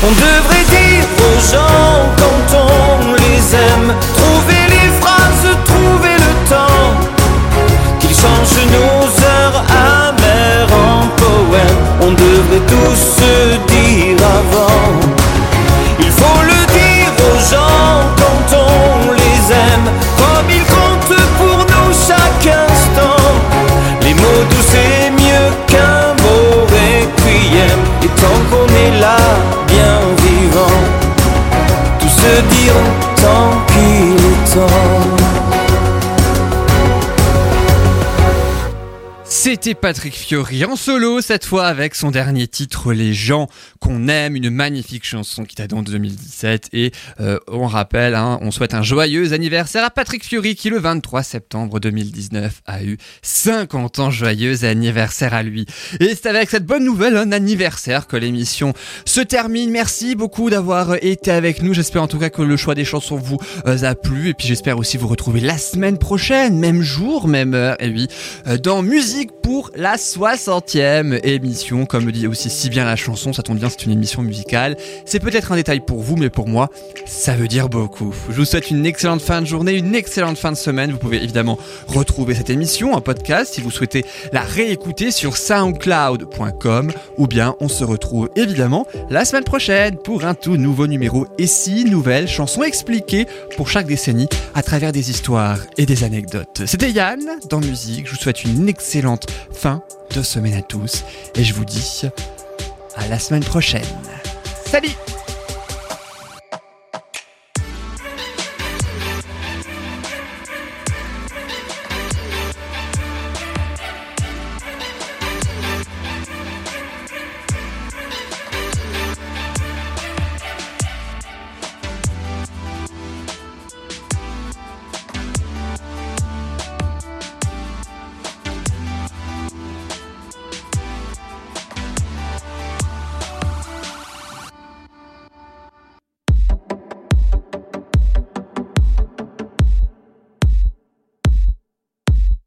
On 0.00 0.12
devrait 0.12 0.64
dire 0.70 1.04
aux 1.18 1.40
gens 1.52 2.06
quand 2.16 2.56
on 2.56 3.14
les 3.14 3.56
aime, 3.56 3.92
trouver 4.14 4.62
les 4.68 4.90
phrases, 5.00 5.56
trouver 5.66 6.14
le 6.14 6.48
temps, 6.48 6.94
qu'ils 7.98 8.14
changent 8.14 8.64
nos 8.70 9.06
heures 9.26 9.64
amères 9.66 10.72
en 10.72 11.06
poèmes. 11.16 11.82
On 12.00 12.12
devrait 12.12 12.64
tous 12.68 12.96
se 12.96 13.56
dire 13.72 14.16
avant. 14.38 14.92
Il 15.98 16.12
faut 16.12 16.42
le 16.44 16.60
dire 16.78 17.12
aux 17.28 17.40
gens 17.50 18.06
quand 18.20 18.56
on 18.56 19.12
les 19.12 19.52
aime, 19.52 19.90
comme 20.16 20.48
ils 20.48 20.64
comptent 20.74 21.22
pour 21.38 21.58
nous 21.58 21.92
chaque 21.92 22.46
instant. 22.46 23.20
Les 24.02 24.14
mots 24.14 24.44
doux 24.48 24.64
c'est 24.70 25.10
mieux 25.10 25.50
qu'un 25.66 26.14
mot 26.22 26.66
requiem. 26.70 28.07
Tant 28.20 28.40
qu'on 28.50 28.66
est 28.84 29.00
là, 29.00 29.16
bien 29.66 29.98
vivant, 30.24 30.78
tout 32.00 32.08
se 32.08 32.40
dire 32.54 32.74
tant 33.16 33.50
qu'il 33.68 34.17
C'était 39.50 39.72
Patrick 39.72 40.12
Fiori 40.14 40.66
en 40.66 40.76
solo, 40.76 41.22
cette 41.22 41.46
fois 41.46 41.68
avec 41.68 41.94
son 41.94 42.10
dernier 42.10 42.46
titre 42.46 42.92
Les 42.92 43.14
gens 43.14 43.48
qu'on 43.80 44.06
aime, 44.06 44.36
une 44.36 44.50
magnifique 44.50 45.06
chanson 45.06 45.44
qui 45.44 45.56
date 45.56 45.72
en 45.72 45.80
2017 45.80 46.68
et 46.74 46.92
euh, 47.20 47.38
on 47.50 47.66
rappelle, 47.66 48.14
hein, 48.14 48.38
on 48.42 48.50
souhaite 48.50 48.74
un 48.74 48.82
joyeux 48.82 49.32
anniversaire 49.32 49.84
à 49.84 49.88
Patrick 49.88 50.22
Fiori 50.22 50.54
qui 50.54 50.68
le 50.68 50.78
23 50.78 51.22
septembre 51.22 51.80
2019 51.80 52.60
a 52.66 52.82
eu 52.82 52.98
50 53.22 54.00
ans, 54.00 54.10
joyeux 54.10 54.64
anniversaire 54.64 55.32
à 55.32 55.42
lui. 55.42 55.64
Et 55.98 56.14
c'est 56.14 56.26
avec 56.26 56.50
cette 56.50 56.66
bonne 56.66 56.84
nouvelle, 56.84 57.16
un 57.16 57.32
anniversaire, 57.32 58.06
que 58.06 58.18
l'émission 58.18 58.74
se 59.06 59.22
termine. 59.22 59.70
Merci 59.70 60.14
beaucoup 60.14 60.50
d'avoir 60.50 61.02
été 61.02 61.30
avec 61.30 61.62
nous, 61.62 61.72
j'espère 61.72 62.02
en 62.02 62.08
tout 62.08 62.18
cas 62.18 62.28
que 62.28 62.42
le 62.42 62.58
choix 62.58 62.74
des 62.74 62.84
chansons 62.84 63.16
vous 63.16 63.38
euh, 63.66 63.82
a 63.82 63.94
plu 63.94 64.28
et 64.28 64.34
puis 64.34 64.46
j'espère 64.46 64.76
aussi 64.76 64.98
vous 64.98 65.08
retrouver 65.08 65.40
la 65.40 65.56
semaine 65.56 65.96
prochaine, 65.96 66.58
même 66.58 66.82
jour, 66.82 67.28
même 67.28 67.54
heure, 67.54 67.76
et 67.80 67.88
oui, 67.88 68.08
euh, 68.46 68.58
dans 68.58 68.82
Musique 68.82 69.30
pour 69.48 69.70
la 69.74 69.96
60e 69.96 71.24
émission. 71.24 71.86
Comme 71.86 72.04
le 72.04 72.12
dit 72.12 72.26
aussi 72.26 72.50
si 72.50 72.68
bien 72.68 72.84
la 72.84 72.96
chanson, 72.96 73.32
ça 73.32 73.42
tombe 73.42 73.56
bien, 73.56 73.70
c'est 73.70 73.86
une 73.86 73.92
émission 73.92 74.20
musicale. 74.20 74.76
C'est 75.06 75.20
peut-être 75.20 75.52
un 75.52 75.56
détail 75.56 75.80
pour 75.80 76.02
vous, 76.02 76.16
mais 76.16 76.28
pour 76.28 76.46
moi, 76.46 76.68
ça 77.06 77.34
veut 77.34 77.48
dire 77.48 77.70
beaucoup. 77.70 78.14
Je 78.28 78.34
vous 78.34 78.44
souhaite 78.44 78.70
une 78.70 78.84
excellente 78.84 79.22
fin 79.22 79.40
de 79.40 79.46
journée, 79.46 79.72
une 79.72 79.94
excellente 79.94 80.36
fin 80.36 80.52
de 80.52 80.56
semaine. 80.58 80.90
Vous 80.90 80.98
pouvez 80.98 81.22
évidemment 81.22 81.58
retrouver 81.86 82.34
cette 82.34 82.50
émission 82.50 82.92
en 82.92 83.00
podcast 83.00 83.54
si 83.54 83.62
vous 83.62 83.70
souhaitez 83.70 84.04
la 84.34 84.42
réécouter 84.42 85.10
sur 85.10 85.38
soundcloud.com 85.38 86.92
ou 87.16 87.26
bien 87.26 87.56
on 87.60 87.68
se 87.68 87.84
retrouve 87.84 88.28
évidemment 88.36 88.86
la 89.08 89.24
semaine 89.24 89.44
prochaine 89.44 89.96
pour 89.96 90.26
un 90.26 90.34
tout 90.34 90.58
nouveau 90.58 90.86
numéro 90.86 91.26
et 91.38 91.46
six 91.46 91.86
nouvelles 91.86 92.28
chansons 92.28 92.64
expliquées 92.64 93.26
pour 93.56 93.70
chaque 93.70 93.86
décennie 93.86 94.28
à 94.54 94.62
travers 94.62 94.92
des 94.92 95.08
histoires 95.08 95.60
et 95.78 95.86
des 95.86 96.04
anecdotes. 96.04 96.64
C'était 96.66 96.90
Yann 96.90 97.22
dans 97.48 97.60
Musique, 97.60 98.06
je 98.06 98.10
vous 98.10 98.18
souhaite 98.18 98.44
une 98.44 98.68
excellente 98.68 99.26
fin 99.52 99.82
de 100.14 100.22
semaine 100.22 100.54
à 100.54 100.62
tous 100.62 101.04
et 101.34 101.44
je 101.44 101.54
vous 101.54 101.64
dis 101.64 102.02
à 102.96 103.06
la 103.08 103.18
semaine 103.18 103.44
prochaine. 103.44 103.82
Salut 104.66 104.96